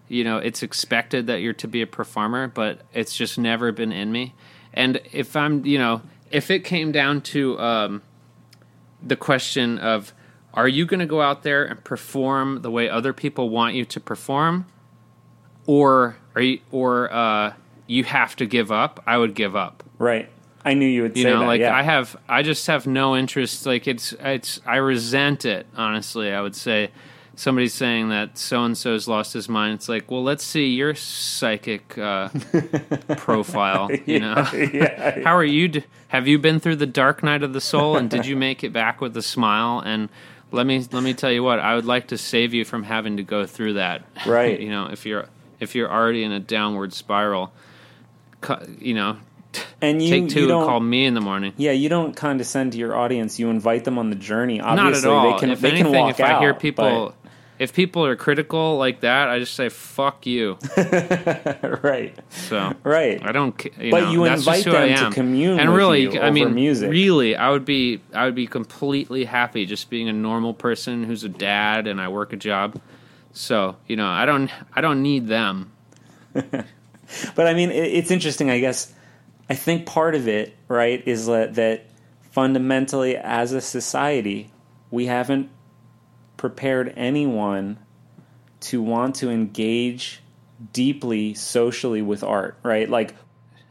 you 0.08 0.24
know, 0.24 0.38
it's 0.38 0.62
expected 0.62 1.26
that 1.26 1.40
you're 1.40 1.52
to 1.54 1.68
be 1.68 1.82
a 1.82 1.86
performer, 1.86 2.48
but 2.48 2.82
it's 2.92 3.16
just 3.16 3.38
never 3.38 3.72
been 3.72 3.92
in 3.92 4.12
me. 4.12 4.34
And 4.72 5.00
if 5.12 5.34
I'm, 5.34 5.64
you 5.64 5.78
know, 5.78 6.02
if 6.30 6.50
it 6.50 6.64
came 6.64 6.92
down 6.92 7.22
to 7.22 7.58
um, 7.58 8.02
the 9.02 9.16
question 9.16 9.78
of 9.78 10.12
are 10.54 10.68
you 10.68 10.86
going 10.86 11.00
to 11.00 11.06
go 11.06 11.20
out 11.20 11.42
there 11.42 11.64
and 11.64 11.82
perform 11.84 12.62
the 12.62 12.70
way 12.70 12.88
other 12.88 13.12
people 13.12 13.50
want 13.50 13.74
you 13.74 13.84
to 13.84 14.00
perform 14.00 14.66
or 15.66 16.16
are 16.34 16.42
you 16.42 16.60
or 16.70 17.12
uh, 17.12 17.52
you 17.86 18.04
have 18.04 18.34
to 18.36 18.46
give 18.46 18.72
up 18.72 19.02
i 19.06 19.16
would 19.16 19.34
give 19.34 19.54
up 19.54 19.82
Right. 19.98 20.28
I 20.64 20.74
knew 20.74 20.86
you 20.86 21.02
would 21.02 21.16
you 21.16 21.22
say 21.22 21.30
know 21.30 21.40
that. 21.40 21.46
like 21.46 21.60
yeah. 21.60 21.76
i 21.76 21.82
have 21.84 22.16
i 22.28 22.42
just 22.42 22.66
have 22.66 22.88
no 22.88 23.16
interest 23.16 23.66
like 23.66 23.86
it's 23.86 24.12
it's 24.18 24.60
i 24.66 24.78
resent 24.78 25.44
it 25.44 25.64
honestly 25.76 26.32
i 26.32 26.40
would 26.40 26.56
say 26.56 26.90
somebody's 27.36 27.72
saying 27.72 28.08
that 28.08 28.36
so 28.36 28.64
and 28.64 28.76
so's 28.76 29.06
lost 29.06 29.32
his 29.32 29.48
mind 29.48 29.74
it's 29.74 29.88
like 29.88 30.10
well 30.10 30.24
let's 30.24 30.42
see 30.42 30.66
your 30.66 30.92
psychic 30.92 31.96
uh, 31.98 32.28
profile 33.16 33.92
you 34.06 34.18
know 34.18 34.44
yeah. 34.72 35.22
how 35.22 35.36
are 35.36 35.44
you? 35.44 35.68
D- 35.68 35.84
have 36.08 36.28
you 36.28 36.38
been 36.38 36.60
through 36.60 36.76
the 36.76 36.86
dark 36.86 37.22
night 37.22 37.42
of 37.42 37.52
the 37.52 37.60
soul, 37.60 37.96
and 37.96 38.08
did 38.08 38.26
you 38.26 38.36
make 38.36 38.62
it 38.62 38.72
back 38.72 39.00
with 39.00 39.16
a 39.16 39.22
smile? 39.22 39.82
And 39.84 40.08
let 40.52 40.66
me 40.66 40.84
let 40.92 41.02
me 41.02 41.14
tell 41.14 41.32
you 41.32 41.42
what 41.42 41.58
I 41.58 41.74
would 41.74 41.84
like 41.84 42.08
to 42.08 42.18
save 42.18 42.54
you 42.54 42.64
from 42.64 42.84
having 42.84 43.16
to 43.16 43.22
go 43.22 43.44
through 43.46 43.74
that. 43.74 44.02
Right. 44.26 44.58
you 44.60 44.70
know, 44.70 44.86
if 44.86 45.04
you're 45.04 45.26
if 45.60 45.74
you're 45.74 45.90
already 45.90 46.22
in 46.22 46.32
a 46.32 46.40
downward 46.40 46.92
spiral, 46.92 47.52
you 48.78 48.94
know, 48.94 49.18
And 49.82 50.02
you, 50.02 50.10
take 50.10 50.28
two 50.30 50.42
you 50.42 50.48
don't, 50.48 50.66
call 50.66 50.80
me 50.80 51.04
in 51.06 51.14
the 51.14 51.20
morning. 51.20 51.52
Yeah, 51.56 51.72
you 51.72 51.88
don't 51.88 52.14
condescend 52.16 52.72
to 52.72 52.78
your 52.78 52.96
audience. 52.96 53.38
You 53.38 53.50
invite 53.50 53.84
them 53.84 53.98
on 53.98 54.10
the 54.10 54.16
journey. 54.16 54.58
Not 54.58 54.78
Obviously, 54.78 55.10
at 55.10 55.14
all. 55.14 55.32
they 55.32 55.38
can 55.38 55.50
if 55.50 55.60
they 55.60 55.70
anything, 55.70 55.92
can 55.92 56.00
walk 56.00 56.10
if 56.10 56.20
I 56.20 56.38
hear 56.40 56.50
out, 56.50 56.60
people. 56.60 57.14
If 57.58 57.72
people 57.72 58.04
are 58.04 58.16
critical 58.16 58.76
like 58.76 59.00
that, 59.00 59.28
I 59.30 59.38
just 59.38 59.54
say 59.54 59.70
"fuck 59.70 60.26
you." 60.26 60.58
right, 60.76 62.14
So 62.28 62.74
right. 62.82 63.18
I 63.26 63.32
don't. 63.32 63.64
You 63.80 63.90
But 63.90 64.04
know, 64.04 64.10
you 64.10 64.24
invite 64.26 64.64
them 64.64 65.10
to 65.10 65.14
commune 65.14 65.58
and 65.58 65.70
with 65.70 65.78
really, 65.78 66.18
I 66.18 66.30
mean, 66.30 66.54
music. 66.54 66.90
really, 66.90 67.34
I 67.34 67.48
would 67.48 67.64
be, 67.64 68.02
I 68.12 68.26
would 68.26 68.34
be 68.34 68.46
completely 68.46 69.24
happy 69.24 69.64
just 69.64 69.88
being 69.88 70.08
a 70.10 70.12
normal 70.12 70.52
person 70.52 71.04
who's 71.04 71.24
a 71.24 71.30
dad 71.30 71.86
and 71.86 71.98
I 71.98 72.08
work 72.08 72.34
a 72.34 72.36
job. 72.36 72.78
So 73.32 73.76
you 73.86 73.96
know, 73.96 74.06
I 74.08 74.26
don't, 74.26 74.50
I 74.74 74.82
don't 74.82 75.00
need 75.02 75.26
them. 75.26 75.72
But 77.36 77.46
I 77.46 77.54
mean, 77.54 77.70
it, 77.70 77.84
it's 77.84 78.10
interesting. 78.10 78.50
I 78.50 78.58
guess 78.58 78.92
I 79.48 79.54
think 79.54 79.86
part 79.86 80.14
of 80.14 80.26
it, 80.28 80.56
right, 80.68 81.06
is 81.06 81.26
that 81.26 81.54
that 81.54 81.86
fundamentally, 82.30 83.16
as 83.16 83.52
a 83.52 83.60
society, 83.60 84.50
we 84.90 85.06
haven't 85.06 85.50
prepared 86.36 86.92
anyone 86.96 87.78
to 88.60 88.82
want 88.82 89.14
to 89.16 89.30
engage 89.30 90.20
deeply 90.72 91.34
socially 91.34 92.02
with 92.02 92.22
art, 92.24 92.58
right? 92.62 92.88
Like 92.88 93.14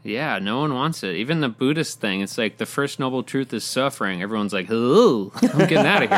Yeah, 0.04 0.40
no 0.40 0.60
one 0.60 0.74
wants 0.74 1.04
it. 1.04 1.16
Even 1.16 1.42
the 1.42 1.50
Buddhist 1.50 2.00
thing, 2.00 2.22
it's 2.22 2.38
like 2.38 2.58
the 2.58 2.66
first 2.66 3.00
noble 3.00 3.24
truth 3.24 3.54
is 3.54 3.64
suffering. 3.64 4.22
Everyone's 4.22 4.54
like, 4.54 4.70
"Ooh, 4.72 5.32
I'm 5.42 5.68
getting 5.68 5.86
out 5.86 6.04
of 6.04 6.10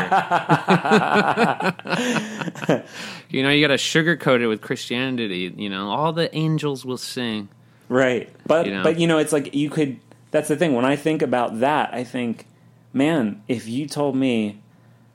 here." 2.68 2.84
you 3.30 3.42
know, 3.42 3.50
you 3.50 3.66
got 3.66 3.68
to 3.68 3.82
sugarcoat 3.82 4.40
it 4.40 4.46
with 4.46 4.60
Christianity. 4.60 5.52
You 5.56 5.70
know, 5.70 5.90
all 5.90 6.12
the 6.12 6.34
angels 6.36 6.84
will 6.84 6.98
sing. 6.98 7.48
Right. 7.88 8.30
But 8.46 8.66
You 8.66 8.72
know? 8.74 8.82
but 8.82 8.98
you 8.98 9.06
know, 9.06 9.18
it's 9.18 9.32
like 9.32 9.54
you 9.54 9.70
could 9.70 9.98
that's 10.30 10.48
the 10.48 10.56
thing. 10.56 10.74
When 10.74 10.84
I 10.84 10.96
think 10.96 11.22
about 11.22 11.60
that, 11.60 11.94
I 11.94 12.04
think, 12.04 12.46
man, 12.92 13.42
if 13.48 13.68
you 13.68 13.86
told 13.86 14.16
me 14.16 14.60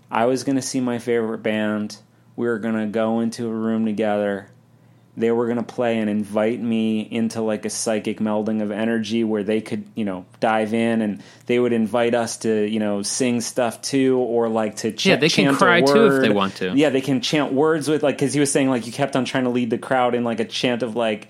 I 0.10 0.26
was 0.26 0.44
gonna 0.44 0.62
see 0.62 0.80
my 0.80 1.00
favorite 1.00 1.44
band, 1.44 1.98
we 2.36 2.48
were 2.48 2.60
gonna 2.60 2.88
go 2.88 3.20
into 3.20 3.48
a 3.48 3.54
room 3.54 3.86
together, 3.86 4.50
they 5.16 5.30
were 5.30 5.48
gonna 5.48 5.62
play 5.62 6.00
and 6.00 6.10
invite 6.10 6.60
me 6.60 7.02
into 7.02 7.42
like 7.42 7.66
a 7.66 7.70
psychic 7.70 8.20
melding 8.20 8.64
of 8.64 8.72
energy 8.72 9.24
where 9.24 9.44
they 9.44 9.62
could, 9.62 9.86
you 9.94 10.06
know, 10.06 10.26
dive 10.40 10.74
in 10.74 11.02
and 11.02 11.22
they 11.46 11.60
would 11.60 11.74
invite 11.74 12.16
us 12.16 12.38
to, 12.38 12.68
you 12.68 12.80
know, 12.80 13.04
sing 13.04 13.40
stuff 13.40 13.84
too 13.84 14.18
or 14.18 14.50
like 14.50 14.78
to 14.78 14.92
ch- 14.92 15.06
Yeah, 15.06 15.18
they 15.18 15.30
can 15.30 15.54
cry 15.56 15.82
too 15.82 16.08
if 16.08 16.22
they 16.22 16.32
want 16.32 16.56
to. 16.56 16.74
Yeah, 16.76 16.90
they 16.90 17.02
can 17.02 17.22
chant 17.22 17.54
words 17.54 17.88
with 17.88 18.02
like 18.02 18.16
because 18.16 18.34
he 18.34 18.40
was 18.40 18.52
saying 18.52 18.70
like 18.72 18.88
you 18.88 18.92
kept 18.92 19.16
on 19.16 19.26
trying 19.26 19.44
to 19.44 19.52
lead 19.52 19.70
the 19.70 19.78
crowd 19.78 20.16
in 20.16 20.24
like 20.24 20.40
a 20.40 20.46
chant 20.46 20.82
of 20.82 20.96
like 20.96 21.28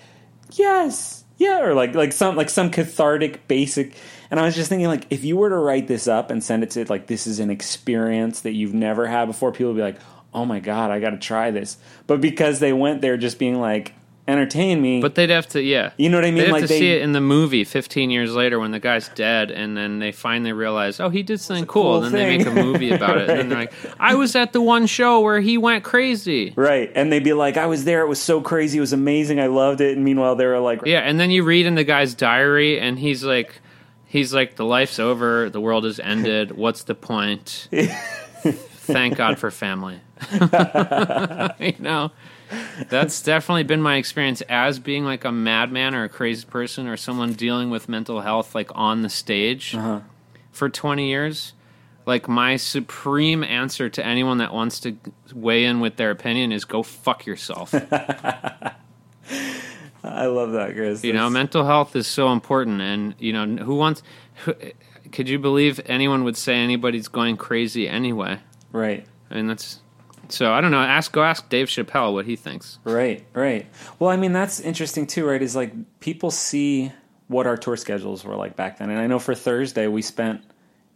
yes 0.54 1.23
yeah 1.38 1.62
or 1.62 1.74
like 1.74 1.96
like 1.96 2.12
some 2.12 2.36
like 2.36 2.50
some 2.50 2.70
cathartic 2.70 3.48
basic. 3.48 3.96
And 4.32 4.40
i 4.40 4.46
was 4.46 4.56
just 4.56 4.70
thinking 4.70 4.88
like 4.88 5.06
if 5.10 5.24
you 5.24 5.38
were 5.38 5.50
to 5.50 5.58
write 5.58 5.88
this 5.88 6.08
up 6.08 6.32
and 6.32 6.44
send 6.44 6.64
it 6.64 6.72
to 6.72 6.86
like 6.86 7.08
this 7.08 7.28
is 7.28 7.40
an 7.40 7.52
experience 7.52 8.42
that 8.42 8.54
you've 8.54 8.74
never 8.74 9.06
had 9.06 9.26
before 9.26 9.52
people 9.52 9.74
would 9.74 9.78
be 9.78 9.84
like 9.84 10.00
oh 10.34 10.46
my 10.46 10.60
god 10.60 10.92
i 10.92 11.00
gotta 11.00 11.18
try 11.18 11.52
this. 11.52 11.78
But 12.08 12.22
because 12.22 12.60
they 12.60 12.74
went 12.74 13.02
there 13.02 13.18
just 13.18 13.40
being 13.40 13.60
like 13.60 13.94
entertain 14.28 14.82
me 14.82 15.02
But 15.02 15.16
they'd 15.16 15.30
have 15.30 15.48
to, 15.50 15.62
yeah. 15.62 15.92
you 15.98 16.10
know 16.10 16.18
what 16.18 16.24
i 16.26 16.32
mean 16.32 16.38
They'd 16.38 16.44
have 16.46 16.52
like 16.54 16.62
to 16.64 16.68
they 16.68 16.80
see 16.80 16.92
it 16.94 17.02
in 17.02 17.12
the 17.12 17.20
movie 17.22 17.64
15 17.64 18.10
years 18.10 18.34
later 18.34 18.58
when 18.60 18.72
the 18.72 18.80
guy's 18.80 19.10
dead, 19.10 19.52
and 19.52 19.76
then 19.76 20.00
they 20.00 20.12
finally 20.14 20.54
realize, 20.54 21.00
oh, 21.00 21.10
he 21.10 21.24
did 21.24 21.42
something 21.42 21.66
cool. 21.66 21.84
cool 22.00 22.04
and 22.06 22.16
then 22.16 22.28
they 22.30 22.38
make 22.38 22.48
a 22.48 22.52
movie 22.52 22.92
about 22.92 23.18
it. 23.18 23.30
And 23.30 23.52
they're 23.52 23.60
like, 23.60 23.74
I 24.00 24.16
was 24.16 24.36
at 24.36 24.54
the 24.54 24.62
one 24.62 24.86
show 24.88 25.20
where 25.20 25.42
he 25.42 25.58
went 25.58 25.84
crazy. 25.84 26.54
right 26.56 26.90
and 26.96 27.12
they'd 27.12 27.24
be 27.24 27.34
like 27.34 27.58
i 27.58 27.66
was 27.66 27.84
there 27.86 28.02
it 28.02 28.08
was 28.08 28.22
so 28.22 28.40
crazy 28.42 28.78
it 28.78 28.82
was 28.82 28.94
amazing 28.94 29.40
i 29.40 29.48
loved 29.48 29.82
it 29.82 29.96
and 29.96 30.06
meanwhile 30.06 30.36
they 30.36 30.46
were 30.46 30.60
like 30.60 30.82
Yeah, 30.86 31.00
and 31.00 31.20
then 31.20 31.30
you 31.32 31.44
read 31.44 31.66
in 31.66 31.76
the 31.76 31.84
guy's 31.84 32.14
diary, 32.14 32.80
and 32.80 32.98
he's 33.00 33.24
like, 33.24 33.60
he's 34.06 34.34
like, 34.34 34.56
the 34.56 34.66
life's 34.66 35.00
over, 35.00 35.50
the 35.50 35.60
world 35.60 35.84
has 35.84 36.00
ended. 36.00 36.52
What's 36.56 36.84
the 36.84 36.96
point? 36.96 37.68
Thank 38.86 39.16
God 39.18 39.40
for 39.40 39.50
family. 39.52 40.00
you 41.60 41.74
know, 41.80 42.12
that's 42.90 43.22
definitely 43.22 43.64
been 43.64 43.82
my 43.82 43.96
experience 43.98 44.42
as 44.50 44.80
being 44.80 45.06
like 45.06 45.26
a 45.26 45.32
madman 45.32 45.96
or 45.96 46.04
a 46.04 46.10
crazy 46.10 46.46
person 46.46 46.88
or 46.88 46.98
someone 46.98 47.34
dealing 47.34 47.70
with 47.70 47.88
mental 47.90 48.22
health 48.22 48.54
like 48.56 48.70
on 48.76 49.02
the 49.02 49.10
stage 49.10 49.76
Uh-huh. 49.76 50.02
for 50.52 50.70
20 50.70 51.08
years. 51.08 51.54
Like 52.06 52.28
my 52.28 52.58
supreme 52.58 53.44
answer 53.44 53.90
to 53.90 54.06
anyone 54.06 54.40
that 54.40 54.54
wants 54.54 54.80
to 54.82 54.98
weigh 55.34 55.64
in 55.66 55.80
with 55.80 55.96
their 55.96 56.12
opinion 56.12 56.52
is 56.52 56.66
go 56.66 56.84
fuck 56.84 57.26
yourself. 57.26 57.74
I 60.06 60.26
love 60.26 60.52
that, 60.52 60.74
Chris. 60.76 61.04
You 61.04 61.14
know, 61.14 61.30
mental 61.30 61.66
health 61.66 61.96
is 61.96 62.08
so 62.08 62.32
important, 62.34 62.82
and 62.82 63.16
you 63.20 63.32
know, 63.32 63.64
who 63.64 63.76
wants? 63.76 64.04
Who, 64.44 64.54
could 65.14 65.30
you 65.30 65.40
believe 65.40 65.80
anyone 65.86 66.26
would 66.26 66.36
say 66.36 66.56
anybody's 66.56 67.08
going 67.08 67.38
crazy 67.38 67.88
anyway? 67.88 68.40
right. 68.74 69.06
I 69.32 69.36
mean, 69.36 69.48
that's 69.48 69.80
so. 70.34 70.52
I 70.52 70.62
don't 70.62 70.72
know. 70.72 70.80
Ask 70.80 71.12
go 71.12 71.24
ask 71.24 71.48
Dave 71.50 71.68
Chappelle 71.68 72.14
what 72.14 72.26
he 72.26 72.36
thinks. 72.36 72.80
Right, 72.84 73.26
right. 73.34 73.68
Well, 74.00 74.10
I 74.10 74.18
mean, 74.18 74.34
that's 74.34 74.60
interesting 74.60 75.08
too, 75.08 75.28
right? 75.28 75.42
Is 75.42 75.56
like 75.56 75.74
people 76.00 76.32
see 76.32 76.92
what 77.28 77.48
our 77.48 77.58
tour 77.58 77.78
schedules 77.78 78.24
were 78.24 78.36
like 78.36 78.56
back 78.56 78.78
then. 78.78 78.90
And 78.90 79.00
I 79.00 79.08
know 79.08 79.20
for 79.20 79.36
Thursday, 79.36 79.88
we 79.88 80.02
spent, 80.02 80.42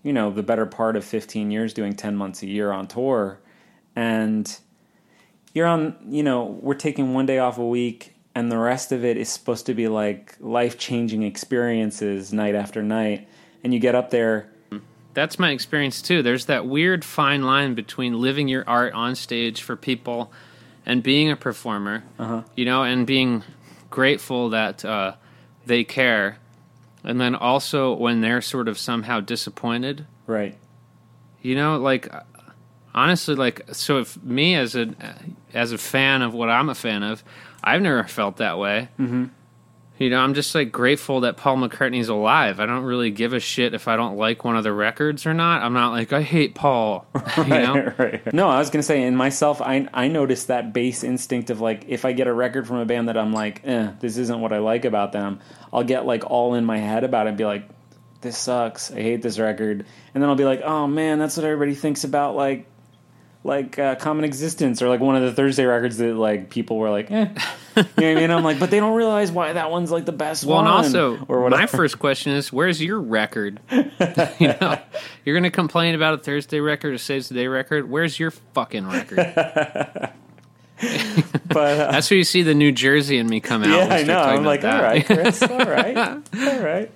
you 0.04 0.14
know, 0.14 0.30
the 0.32 0.44
better 0.44 0.66
part 0.66 0.96
of 0.96 1.04
15 1.04 1.52
years 1.52 1.74
doing 1.74 1.96
10 1.96 2.16
months 2.16 2.44
a 2.44 2.48
year 2.48 2.72
on 2.72 2.88
tour. 2.88 3.40
And 3.96 4.58
you're 5.54 5.68
on, 5.68 5.96
you 6.08 6.24
know, 6.24 6.44
we're 6.62 6.76
taking 6.76 7.14
one 7.14 7.26
day 7.26 7.40
off 7.40 7.58
a 7.58 7.66
week, 7.66 8.14
and 8.36 8.52
the 8.52 8.58
rest 8.58 8.92
of 8.92 9.04
it 9.04 9.18
is 9.18 9.30
supposed 9.30 9.66
to 9.66 9.74
be 9.74 9.88
like 9.88 10.36
life 10.40 10.78
changing 10.78 11.24
experiences 11.24 12.32
night 12.32 12.54
after 12.54 12.84
night. 12.84 13.28
And 13.64 13.74
you 13.74 13.80
get 13.80 13.96
up 13.96 14.12
there, 14.12 14.52
That's 15.14 15.40
my 15.40 15.52
experience 15.52 16.02
too. 16.02 16.22
There's 16.22 16.46
that 16.46 16.66
weird 16.68 17.04
fine 17.04 17.44
line 17.44 17.74
between 17.74 18.22
living 18.22 18.48
your 18.48 18.64
art 18.68 18.94
on 18.94 19.16
stage 19.16 19.62
for 19.62 19.76
people 19.76 20.32
and 20.86 21.02
being 21.02 21.32
a 21.32 21.36
performer. 21.36 22.04
Uh-huh. 22.20 22.44
You 22.56 22.66
know, 22.66 22.84
and 22.84 23.08
being 23.08 23.44
grateful 23.90 24.50
that 24.50 24.86
uh, 24.86 25.16
they 25.66 25.84
care, 25.84 26.38
and 27.04 27.20
then 27.20 27.36
also 27.36 27.94
when 27.94 28.22
they're 28.22 28.42
sort 28.42 28.68
of 28.68 28.78
somehow 28.78 29.20
disappointed. 29.20 30.06
right? 30.28 30.58
You 31.42 31.56
know, 31.56 31.78
like 31.78 32.14
honestly, 32.94 33.36
like 33.36 33.62
so. 33.72 34.00
If 34.00 34.22
me 34.24 34.56
as 34.56 34.76
a 34.76 34.94
as 35.54 35.72
a 35.72 35.78
fan 35.78 36.22
of 36.22 36.34
what 36.34 36.50
I'm 36.50 36.70
a 36.70 36.76
fan 36.76 37.04
of, 37.04 37.24
I've 37.64 37.82
never 37.82 38.04
felt 38.04 38.38
that 38.38 38.58
way. 38.58 38.90
Mm-hmm. 39.00 39.26
You 40.00 40.12
know, 40.12 40.20
I'm 40.20 40.36
just 40.36 40.54
like 40.54 40.72
grateful 40.72 41.22
that 41.22 41.38
Paul 41.38 41.58
McCartney's 41.58 42.10
alive. 42.10 42.60
I 42.60 42.66
don't 42.66 42.84
really 42.84 43.10
give 43.10 43.34
a 43.34 43.40
shit 43.40 43.74
if 43.74 43.88
I 43.88 43.96
don't 43.96 44.16
like 44.16 44.44
one 44.44 44.56
of 44.56 44.64
the 44.64 44.72
records 44.72 45.26
or 45.26 45.34
not. 45.34 45.64
I'm 45.64 45.74
not 45.74 45.92
like 45.92 46.14
I 46.14 46.22
hate 46.22 46.56
Paul. 46.56 47.06
You 47.38 47.44
know, 47.44 47.94
right. 47.98 48.34
No, 48.34 48.50
I 48.50 48.58
was 48.58 48.70
gonna 48.70 48.84
say 48.84 49.04
in 49.04 49.16
myself, 49.16 49.62
I 49.62 49.88
I 49.94 50.08
noticed 50.08 50.48
that 50.48 50.74
base 50.74 51.04
instinct 51.04 51.50
of 51.50 51.62
like 51.62 51.86
if 51.88 52.04
I 52.04 52.12
get 52.12 52.28
a 52.28 52.34
record 52.34 52.68
from 52.68 52.78
a 52.78 52.86
band 52.86 53.10
that 53.10 53.18
I'm 53.18 53.32
like, 53.32 53.62
eh, 53.64 53.92
this 54.00 54.18
isn't 54.18 54.40
what 54.42 54.52
I 54.52 54.58
like 54.60 54.86
about 54.86 55.12
them, 55.12 55.40
I'll 55.72 55.84
get 55.84 56.06
like 56.06 56.30
all 56.30 56.56
in 56.56 56.66
my 56.66 56.78
head 56.78 57.04
about 57.04 57.28
it 57.28 57.30
and 57.30 57.38
be 57.38 57.46
like, 57.46 57.70
this 58.22 58.38
sucks. 58.38 58.92
I 58.92 59.02
hate 59.02 59.22
this 59.22 59.40
record, 59.40 59.86
and 60.14 60.24
then 60.24 60.30
I'll 60.30 60.36
be 60.36 60.46
like, 60.46 60.62
oh 60.62 60.88
man, 60.88 61.20
that's 61.20 61.38
what 61.38 61.46
everybody 61.46 61.76
thinks 61.76 62.04
about 62.04 62.36
like 62.36 62.68
like 63.48 63.80
uh, 63.80 63.96
Common 63.96 64.26
Existence 64.26 64.82
or 64.82 64.90
like 64.90 65.00
one 65.00 65.16
of 65.16 65.24
the 65.24 65.32
Thursday 65.34 65.66
records 65.66 65.98
that 65.98 66.14
like 66.14 66.50
people 66.50 66.78
were 66.78 66.90
like, 66.90 67.10
eh. 67.10 67.26
you 67.26 67.84
know 67.84 67.84
what 67.86 68.04
I 68.04 68.14
mean? 68.16 68.30
I'm 68.32 68.44
like, 68.44 68.60
but 68.60 68.70
they 68.70 68.80
don't 68.80 68.96
realize 68.96 69.32
why 69.32 69.54
that 69.54 69.72
one's 69.72 69.90
like 69.90 70.06
the 70.06 70.12
best 70.12 70.44
Well, 70.44 70.58
one. 70.58 70.68
and 70.68 70.76
also, 70.76 71.18
or 71.28 71.42
whatever. 71.42 71.62
my 71.62 71.66
first 71.66 71.98
question 71.98 72.34
is, 72.34 72.52
where's 72.52 72.82
your 72.82 73.00
record? 73.00 73.60
you 73.72 73.80
know, 74.62 74.80
you're 75.26 75.36
going 75.36 75.44
to 75.44 75.50
complain 75.50 75.96
about 75.96 76.16
a 76.16 76.18
Thursday 76.18 76.60
record, 76.60 76.94
a 76.94 77.00
Saves 77.00 77.30
the 77.30 77.36
Day 77.36 77.48
record. 77.48 77.90
Where's 77.90 78.20
your 78.20 78.32
fucking 78.32 78.88
record? 78.88 79.18
but 81.48 81.58
uh, 81.58 81.92
That's 81.92 82.12
where 82.12 82.18
you 82.18 82.24
see 82.24 82.44
the 82.44 82.54
New 82.54 82.72
Jersey 82.72 83.18
in 83.18 83.28
me 83.28 83.40
come 83.40 83.64
out. 83.64 83.70
yeah, 83.70 83.96
I 83.96 84.04
know. 84.04 84.20
I'm 84.20 84.44
like, 84.44 84.60
about 84.60 84.76
all 84.76 84.82
that. 84.82 84.88
right, 84.88 85.06
Chris, 85.06 85.42
all 85.42 85.58
right, 85.58 85.98
all 85.98 86.60
right. 86.60 86.92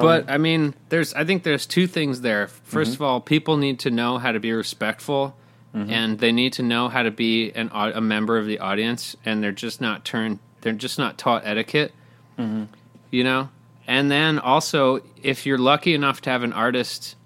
But 0.00 0.30
I 0.30 0.38
mean, 0.38 0.74
there's 0.88 1.14
I 1.14 1.24
think 1.24 1.42
there's 1.42 1.66
two 1.66 1.86
things 1.86 2.20
there. 2.20 2.46
1st 2.46 2.70
Mm-hmm. 2.70 2.92
of 2.94 3.02
all, 3.02 3.20
people 3.20 3.56
need 3.56 3.78
to 3.80 3.90
know 3.90 4.18
how 4.18 4.32
to 4.32 4.40
be 4.40 4.52
respectful, 4.52 5.36
and 5.72 6.18
they 6.18 6.32
need 6.32 6.52
to 6.54 6.62
know 6.62 6.88
how 6.88 7.02
to 7.04 7.10
be 7.10 7.52
an 7.52 7.70
a 7.72 8.00
member 8.00 8.36
of 8.38 8.46
the 8.46 8.58
audience, 8.58 9.14
and 9.24 9.42
they're 9.42 9.52
just 9.52 9.80
not 9.80 10.04
turned. 10.04 10.38
They're 10.62 10.72
just 10.72 10.98
not 10.98 11.16
taught 11.18 11.42
etiquette. 11.46 11.92
Mm-hmm. 12.38 12.64
You 13.10 13.24
know, 13.24 13.48
and 13.86 14.10
then 14.10 14.38
also, 14.38 15.00
if 15.22 15.46
you're 15.46 15.58
lucky 15.58 15.94
enough 15.94 16.20
to 16.22 16.30
have 16.30 16.42
an 16.42 16.52
artist 16.52 17.16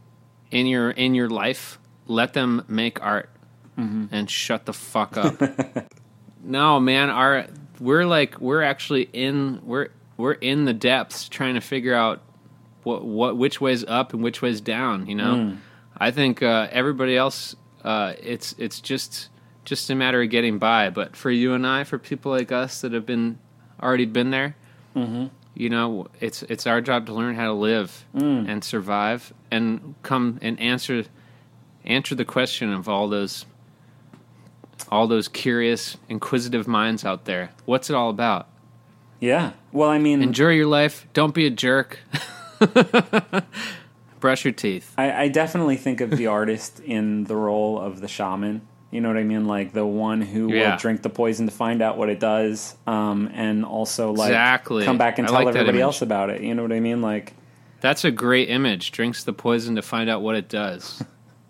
in 0.51 0.67
your 0.67 0.91
in 0.91 1.15
your 1.15 1.29
life, 1.29 1.79
let 2.07 2.33
them 2.35 2.65
make 2.69 3.03
art 3.03 3.31
Mm-hmm. 3.79 4.15
and 4.15 4.31
shut 4.31 4.67
the 4.67 4.73
fuck 4.73 5.17
up. 5.17 5.35
no, 6.45 6.79
man, 6.79 7.11
our 7.11 7.47
we're 7.81 8.07
like 8.07 8.41
we're 8.41 8.63
actually 8.63 9.09
in 9.13 9.61
we're 9.65 9.89
we're 10.17 10.35
in 10.35 10.65
the 10.65 10.73
depths 10.73 11.29
trying 11.29 11.55
to 11.55 11.61
figure 11.61 11.93
out 11.95 12.23
what 12.85 13.05
what 13.05 13.37
which 13.37 13.61
way's 13.61 13.85
up 13.85 14.13
and 14.15 14.23
which 14.23 14.41
way's 14.43 14.61
down. 14.61 15.07
You 15.07 15.15
know, 15.17 15.35
Mm. 15.35 15.57
I 15.97 16.11
think 16.11 16.43
uh, 16.43 16.69
everybody 16.71 17.17
else, 17.17 17.55
uh, 17.85 18.15
it's 18.23 18.55
it's 18.59 18.81
just 18.81 19.29
just 19.65 19.89
a 19.91 19.95
matter 19.95 20.21
of 20.23 20.31
getting 20.31 20.59
by. 20.59 20.91
But 20.91 21.17
for 21.17 21.31
you 21.31 21.55
and 21.55 21.67
I, 21.67 21.85
for 21.85 21.99
people 21.99 22.31
like 22.33 22.53
us 22.53 22.81
that 22.83 22.93
have 22.93 23.07
been 23.07 23.39
already 23.83 24.07
been 24.07 24.31
there, 24.31 24.57
Mm-hmm. 24.97 25.27
you 25.55 25.69
know, 25.71 26.09
it's 26.21 26.43
it's 26.45 26.67
our 26.67 26.81
job 26.81 27.07
to 27.07 27.13
learn 27.15 27.35
how 27.35 27.47
to 27.47 27.53
live 27.53 28.05
Mm. 28.15 28.49
and 28.49 28.63
survive 28.65 29.33
and 29.51 29.95
come 30.03 30.39
and 30.43 30.59
answer 30.61 31.05
answer 31.85 32.15
the 32.15 32.25
question 32.25 32.73
of 32.73 32.89
all 32.89 33.09
those 33.09 33.47
all 34.91 35.07
those 35.07 35.29
curious, 35.29 35.97
inquisitive 36.09 36.67
minds 36.69 37.05
out 37.05 37.25
there. 37.25 37.51
What's 37.65 37.89
it 37.91 37.97
all 37.97 38.11
about? 38.11 38.49
Yeah. 39.21 39.53
Well, 39.73 39.89
I 39.89 39.99
mean, 39.99 40.23
Enjoy 40.23 40.51
your 40.51 40.67
life. 40.67 41.07
Don't 41.15 41.35
be 41.35 41.47
a 41.47 41.51
jerk. 41.51 41.99
Brush 44.21 44.45
your 44.45 44.53
teeth. 44.53 44.95
I, 44.97 45.25
I 45.25 45.29
definitely 45.29 45.77
think 45.77 46.01
of 46.01 46.11
the 46.11 46.29
artist 46.29 46.81
in 46.81 47.25
the 47.25 47.37
role 47.37 47.79
of 47.79 48.01
the 48.01 48.09
shaman. 48.09 48.63
You 48.91 49.01
know 49.01 49.09
what 49.09 49.17
I 49.19 49.23
mean? 49.25 49.47
Like 49.47 49.73
the 49.73 49.85
one 49.85 50.21
who 50.23 50.53
Yeah. 50.53 50.71
will 50.73 50.79
drink 50.79 51.03
the 51.03 51.11
poison 51.11 51.47
to 51.47 51.53
find 51.53 51.83
out 51.83 51.99
what 51.99 52.09
it 52.09 52.21
does, 52.21 52.77
um, 52.87 53.29
and 53.35 53.65
also 53.65 54.13
like 54.13 54.29
Exactly. 54.29 54.85
come 54.85 54.97
back 54.99 55.19
and 55.19 55.27
I 55.27 55.31
tell 55.31 55.35
like 55.37 55.47
that 55.47 55.61
everybody 55.61 55.79
image. 55.79 55.83
else 55.83 56.03
about 56.03 56.31
it. 56.31 56.41
You 56.43 56.55
know 56.55 56.63
what 56.63 56.73
I 56.73 56.81
mean? 56.81 57.03
Like, 57.03 57.35
That's 57.81 58.05
a 58.05 58.11
great 58.11 58.49
image. 58.49 58.93
Drinks 58.93 59.25
the 59.25 59.33
poison 59.33 59.75
to 59.77 59.83
find 59.83 60.09
out 60.09 60.23
what 60.23 60.37
it 60.37 60.49
does. 60.49 61.03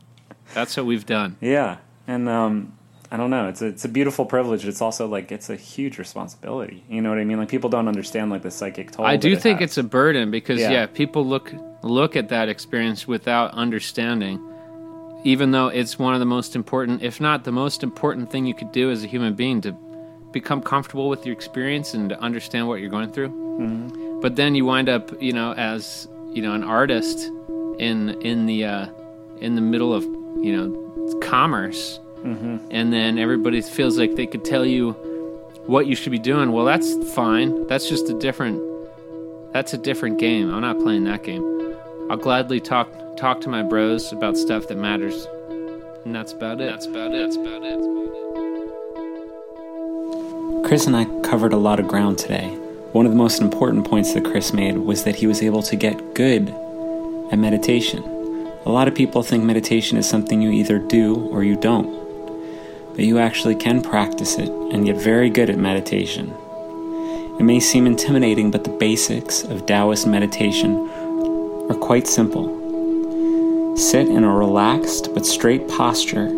That's 0.54 0.76
what 0.76 0.86
we've 0.86 1.06
done. 1.06 1.36
yeah, 1.40 1.76
and 2.08 2.28
um, 2.28 2.73
I 3.14 3.16
don't 3.16 3.30
know. 3.30 3.46
It's 3.46 3.62
a, 3.62 3.66
it's 3.66 3.84
a 3.84 3.88
beautiful 3.88 4.26
privilege. 4.26 4.66
It's 4.66 4.82
also 4.82 5.06
like 5.06 5.30
it's 5.30 5.48
a 5.48 5.54
huge 5.54 5.98
responsibility. 5.98 6.82
You 6.88 7.00
know 7.00 7.10
what 7.10 7.18
I 7.20 7.24
mean? 7.24 7.38
Like 7.38 7.48
people 7.48 7.70
don't 7.70 7.86
understand 7.86 8.28
like 8.32 8.42
the 8.42 8.50
psychic 8.50 8.90
toll. 8.90 9.06
I 9.06 9.14
do 9.16 9.34
it 9.34 9.40
think 9.40 9.60
has. 9.60 9.70
it's 9.70 9.78
a 9.78 9.84
burden 9.84 10.32
because 10.32 10.58
Yeah. 10.58 10.72
yeah. 10.72 10.86
people 10.86 11.24
look 11.24 11.52
look 11.82 12.16
at 12.16 12.28
that 12.30 12.48
experience 12.48 13.06
without 13.06 13.52
understanding. 13.52 14.40
Even 15.22 15.52
though 15.52 15.68
it's 15.68 15.96
one 15.96 16.14
of 16.14 16.18
the 16.18 16.26
most 16.26 16.56
important, 16.56 17.04
if 17.04 17.20
not 17.20 17.44
the 17.44 17.52
most 17.52 17.84
important 17.84 18.32
thing 18.32 18.46
you 18.46 18.54
could 18.54 18.72
do 18.72 18.90
as 18.90 19.04
a 19.04 19.06
human 19.06 19.34
being 19.34 19.60
to 19.60 19.70
become 20.32 20.60
comfortable 20.60 21.08
with 21.08 21.24
your 21.24 21.34
experience 21.34 21.94
and 21.94 22.08
to 22.08 22.20
understand 22.20 22.66
what 22.66 22.80
you're 22.80 22.90
going 22.90 23.12
through. 23.12 23.28
Mm-hmm. 23.28 24.20
But 24.22 24.34
then 24.34 24.56
you 24.56 24.64
wind 24.64 24.88
up, 24.88 25.22
you 25.22 25.32
know, 25.32 25.52
as 25.52 26.08
you 26.32 26.42
know, 26.42 26.52
an 26.52 26.64
artist 26.64 27.30
in 27.78 28.20
in 28.22 28.46
the 28.46 28.64
uh, 28.64 28.88
in 29.40 29.54
the 29.54 29.60
middle 29.60 29.94
of 29.94 30.02
you 30.42 30.52
know 30.56 31.20
commerce, 31.22 32.00
Mm-hmm. 32.24 32.56
and 32.70 32.90
then 32.90 33.18
everybody 33.18 33.60
feels 33.60 33.98
like 33.98 34.14
they 34.16 34.26
could 34.26 34.46
tell 34.46 34.64
you 34.64 34.92
what 35.66 35.86
you 35.86 35.94
should 35.94 36.10
be 36.10 36.18
doing. 36.18 36.52
Well, 36.52 36.64
that's 36.64 36.94
fine. 37.12 37.66
That's 37.66 37.86
just 37.88 38.08
a 38.08 38.18
different. 38.18 38.62
That's 39.52 39.74
a 39.74 39.78
different 39.78 40.18
game. 40.18 40.52
I'm 40.52 40.62
not 40.62 40.78
playing 40.78 41.04
that 41.04 41.22
game. 41.22 41.44
I'll 42.10 42.16
gladly 42.16 42.60
talk 42.60 42.88
talk 43.16 43.40
to 43.42 43.48
my 43.48 43.62
bros 43.62 44.10
about 44.12 44.36
stuff 44.36 44.68
that 44.68 44.76
matters, 44.78 45.26
and 46.04 46.14
that's 46.14 46.32
about 46.32 46.60
it. 46.60 46.70
That's 46.70 46.86
about 46.86 47.12
it. 47.12 47.18
That's 47.18 47.36
about 47.36 47.62
it. 47.62 47.74
That's 47.74 47.86
about 47.86 48.08
it. 50.62 50.66
Chris 50.66 50.86
and 50.86 50.96
I 50.96 51.04
covered 51.20 51.52
a 51.52 51.58
lot 51.58 51.78
of 51.78 51.88
ground 51.88 52.18
today. 52.18 52.48
One 52.92 53.06
of 53.06 53.12
the 53.12 53.18
most 53.18 53.40
important 53.40 53.86
points 53.86 54.14
that 54.14 54.24
Chris 54.24 54.52
made 54.52 54.78
was 54.78 55.04
that 55.04 55.16
he 55.16 55.26
was 55.26 55.42
able 55.42 55.62
to 55.62 55.76
get 55.76 56.14
good 56.14 56.48
at 57.30 57.38
meditation. 57.38 58.02
A 58.66 58.70
lot 58.70 58.88
of 58.88 58.94
people 58.94 59.22
think 59.22 59.44
meditation 59.44 59.98
is 59.98 60.08
something 60.08 60.40
you 60.40 60.50
either 60.50 60.78
do 60.78 61.16
or 61.30 61.44
you 61.44 61.54
don't, 61.56 61.86
but 62.94 63.04
you 63.04 63.18
actually 63.18 63.56
can 63.56 63.82
practice 63.82 64.38
it 64.38 64.48
and 64.48 64.84
get 64.84 64.96
very 64.96 65.28
good 65.28 65.50
at 65.50 65.58
meditation. 65.58 66.32
It 67.38 67.42
may 67.42 67.58
seem 67.58 67.86
intimidating, 67.86 68.52
but 68.52 68.62
the 68.62 68.70
basics 68.70 69.42
of 69.42 69.66
Taoist 69.66 70.06
meditation 70.06 70.88
are 71.68 71.74
quite 71.74 72.06
simple. 72.06 73.76
Sit 73.76 74.06
in 74.08 74.22
a 74.22 74.32
relaxed 74.32 75.12
but 75.12 75.26
straight 75.26 75.66
posture 75.68 76.28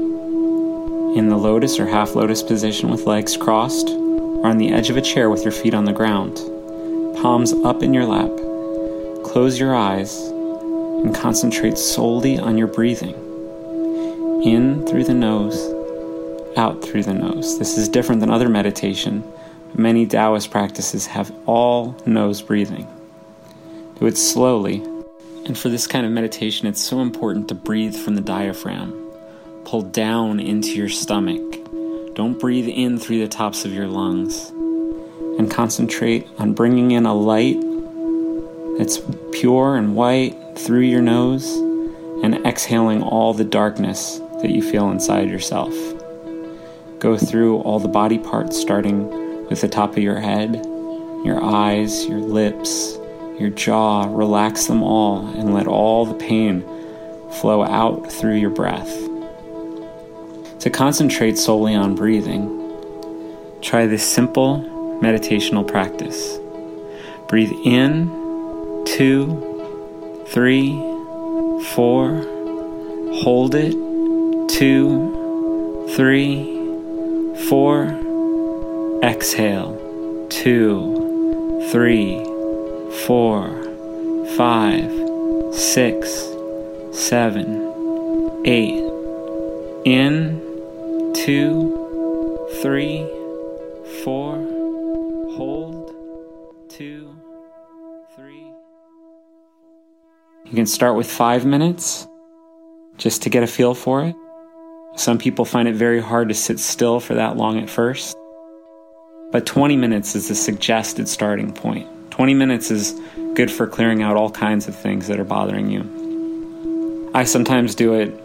in 1.16 1.28
the 1.28 1.36
lotus 1.36 1.78
or 1.78 1.86
half 1.86 2.14
lotus 2.14 2.42
position 2.42 2.90
with 2.90 3.06
legs 3.06 3.36
crossed, 3.36 3.88
or 3.90 4.46
on 4.46 4.58
the 4.58 4.70
edge 4.70 4.90
of 4.90 4.96
a 4.96 5.02
chair 5.02 5.30
with 5.30 5.44
your 5.44 5.52
feet 5.52 5.74
on 5.74 5.84
the 5.84 5.92
ground, 5.92 6.36
palms 7.16 7.52
up 7.52 7.82
in 7.82 7.94
your 7.94 8.04
lap. 8.04 8.30
Close 9.24 9.58
your 9.58 9.74
eyes 9.74 10.18
and 10.26 11.14
concentrate 11.14 11.78
solely 11.78 12.38
on 12.38 12.58
your 12.58 12.66
breathing. 12.66 13.14
In 14.44 14.86
through 14.86 15.04
the 15.04 15.14
nose 15.14 15.75
out 16.56 16.82
through 16.82 17.02
the 17.02 17.14
nose. 17.14 17.58
This 17.58 17.76
is 17.76 17.88
different 17.88 18.20
than 18.20 18.30
other 18.30 18.48
meditation. 18.48 19.24
Many 19.74 20.06
Taoist 20.06 20.50
practices 20.50 21.06
have 21.06 21.32
all 21.46 21.96
nose 22.06 22.40
breathing. 22.42 22.86
Do 23.98 24.06
it 24.06 24.16
slowly. 24.16 24.82
And 25.44 25.56
for 25.56 25.68
this 25.68 25.86
kind 25.86 26.04
of 26.04 26.12
meditation, 26.12 26.66
it's 26.66 26.80
so 26.80 27.00
important 27.00 27.48
to 27.48 27.54
breathe 27.54 27.94
from 27.94 28.14
the 28.14 28.20
diaphragm. 28.20 28.92
Pull 29.64 29.82
down 29.82 30.40
into 30.40 30.70
your 30.74 30.88
stomach. 30.88 31.42
Don't 32.14 32.38
breathe 32.38 32.68
in 32.68 32.98
through 32.98 33.20
the 33.20 33.28
tops 33.28 33.64
of 33.64 33.72
your 33.72 33.86
lungs. 33.86 34.50
And 35.38 35.50
concentrate 35.50 36.26
on 36.38 36.54
bringing 36.54 36.92
in 36.92 37.06
a 37.06 37.14
light 37.14 37.60
that's 38.78 39.00
pure 39.32 39.76
and 39.76 39.94
white 39.94 40.36
through 40.56 40.80
your 40.80 41.02
nose 41.02 41.56
and 42.22 42.34
exhaling 42.46 43.02
all 43.02 43.34
the 43.34 43.44
darkness 43.44 44.18
that 44.40 44.50
you 44.50 44.62
feel 44.62 44.90
inside 44.90 45.28
yourself. 45.28 45.74
Go 47.06 47.16
through 47.16 47.58
all 47.58 47.78
the 47.78 47.86
body 47.86 48.18
parts, 48.18 48.60
starting 48.60 49.08
with 49.46 49.60
the 49.60 49.68
top 49.68 49.92
of 49.92 49.98
your 49.98 50.18
head, 50.18 50.56
your 51.24 51.40
eyes, 51.40 52.04
your 52.06 52.18
lips, 52.18 52.98
your 53.38 53.48
jaw. 53.50 54.12
Relax 54.12 54.66
them 54.66 54.82
all 54.82 55.24
and 55.24 55.54
let 55.54 55.68
all 55.68 56.04
the 56.04 56.14
pain 56.14 56.62
flow 57.30 57.62
out 57.62 58.10
through 58.10 58.34
your 58.34 58.50
breath. 58.50 58.90
To 60.58 60.68
concentrate 60.68 61.38
solely 61.38 61.76
on 61.76 61.94
breathing, 61.94 62.50
try 63.62 63.86
this 63.86 64.04
simple 64.04 64.62
meditational 65.00 65.64
practice. 65.64 66.40
Breathe 67.28 67.52
in, 67.64 68.08
two, 68.84 70.24
three, 70.26 70.72
four, 71.66 72.16
hold 73.22 73.54
it, 73.54 73.76
two, 74.48 75.86
three, 75.94 76.55
four, 77.48 77.84
exhale, 79.02 80.26
two, 80.30 81.66
three, 81.70 82.22
four, 83.06 83.62
five, 84.36 84.90
six, 85.54 86.08
seven, 86.92 88.42
eight, 88.44 88.82
in, 89.84 90.40
two, 91.14 92.48
three, 92.62 93.06
four, 94.02 94.34
hold, 95.36 95.94
two, 96.68 97.14
three. 98.14 98.50
You 100.44 100.52
can 100.52 100.66
start 100.66 100.96
with 100.96 101.10
five 101.10 101.44
minutes 101.44 102.06
just 102.96 103.22
to 103.22 103.30
get 103.30 103.42
a 103.42 103.46
feel 103.46 103.74
for 103.74 104.04
it. 104.04 104.16
Some 104.96 105.18
people 105.18 105.44
find 105.44 105.68
it 105.68 105.74
very 105.74 106.00
hard 106.00 106.28
to 106.30 106.34
sit 106.34 106.58
still 106.58 107.00
for 107.00 107.14
that 107.14 107.36
long 107.36 107.58
at 107.58 107.68
first. 107.68 108.16
But 109.30 109.44
20 109.44 109.76
minutes 109.76 110.16
is 110.16 110.28
the 110.28 110.34
suggested 110.34 111.06
starting 111.06 111.52
point. 111.52 111.86
20 112.12 112.32
minutes 112.32 112.70
is 112.70 112.98
good 113.34 113.50
for 113.50 113.66
clearing 113.66 114.02
out 114.02 114.16
all 114.16 114.30
kinds 114.30 114.68
of 114.68 114.74
things 114.74 115.08
that 115.08 115.20
are 115.20 115.24
bothering 115.24 115.70
you. 115.70 117.10
I 117.14 117.24
sometimes 117.24 117.74
do 117.74 117.92
it 117.92 118.18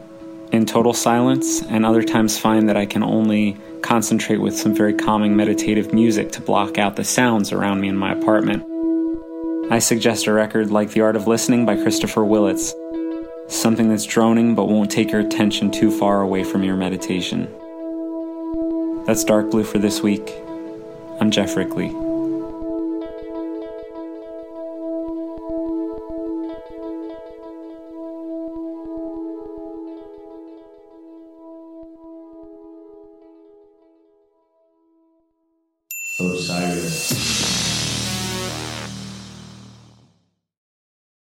in 0.54 0.66
total 0.66 0.94
silence, 0.94 1.62
and 1.62 1.86
other 1.86 2.04
times 2.04 2.38
find 2.38 2.70
that 2.70 2.78
I 2.78 2.86
can 2.86 3.04
only 3.04 3.58
concentrate 3.82 4.40
with 4.40 4.58
some 4.58 4.74
very 4.74 4.94
calming 4.94 5.36
meditative 5.36 5.94
music 5.94 6.32
to 6.34 6.42
block 6.42 6.78
out 6.78 6.96
the 6.96 7.04
sounds 7.04 7.52
around 7.52 7.82
me 7.82 7.90
in 7.90 7.98
my 7.98 8.14
apartment. 8.14 8.64
I 9.70 9.80
suggest 9.80 10.28
a 10.28 10.32
record 10.32 10.72
like 10.72 10.92
The 10.92 11.02
Art 11.02 11.18
of 11.18 11.28
Listening 11.28 11.66
by 11.66 11.76
Christopher 11.76 12.24
Willits 12.24 12.74
something 13.52 13.90
that's 13.90 14.06
droning 14.06 14.56
but 14.56 14.70
won't 14.70 14.90
take 14.90 15.12
your 15.12 15.22
attention 15.22 15.72
too 15.72 15.92
far 15.92 16.22
away 16.22 16.44
from 16.44 16.64
your 16.64 16.78
meditation. 16.78 17.50
That's 19.06 19.24
Dark 19.24 19.52
Blue 19.52 19.64
for 19.64 19.78
this 19.78 20.02
week. 20.02 20.34
I'm 21.20 21.32
Geoff 21.32 21.56
Rickly. 21.56 22.11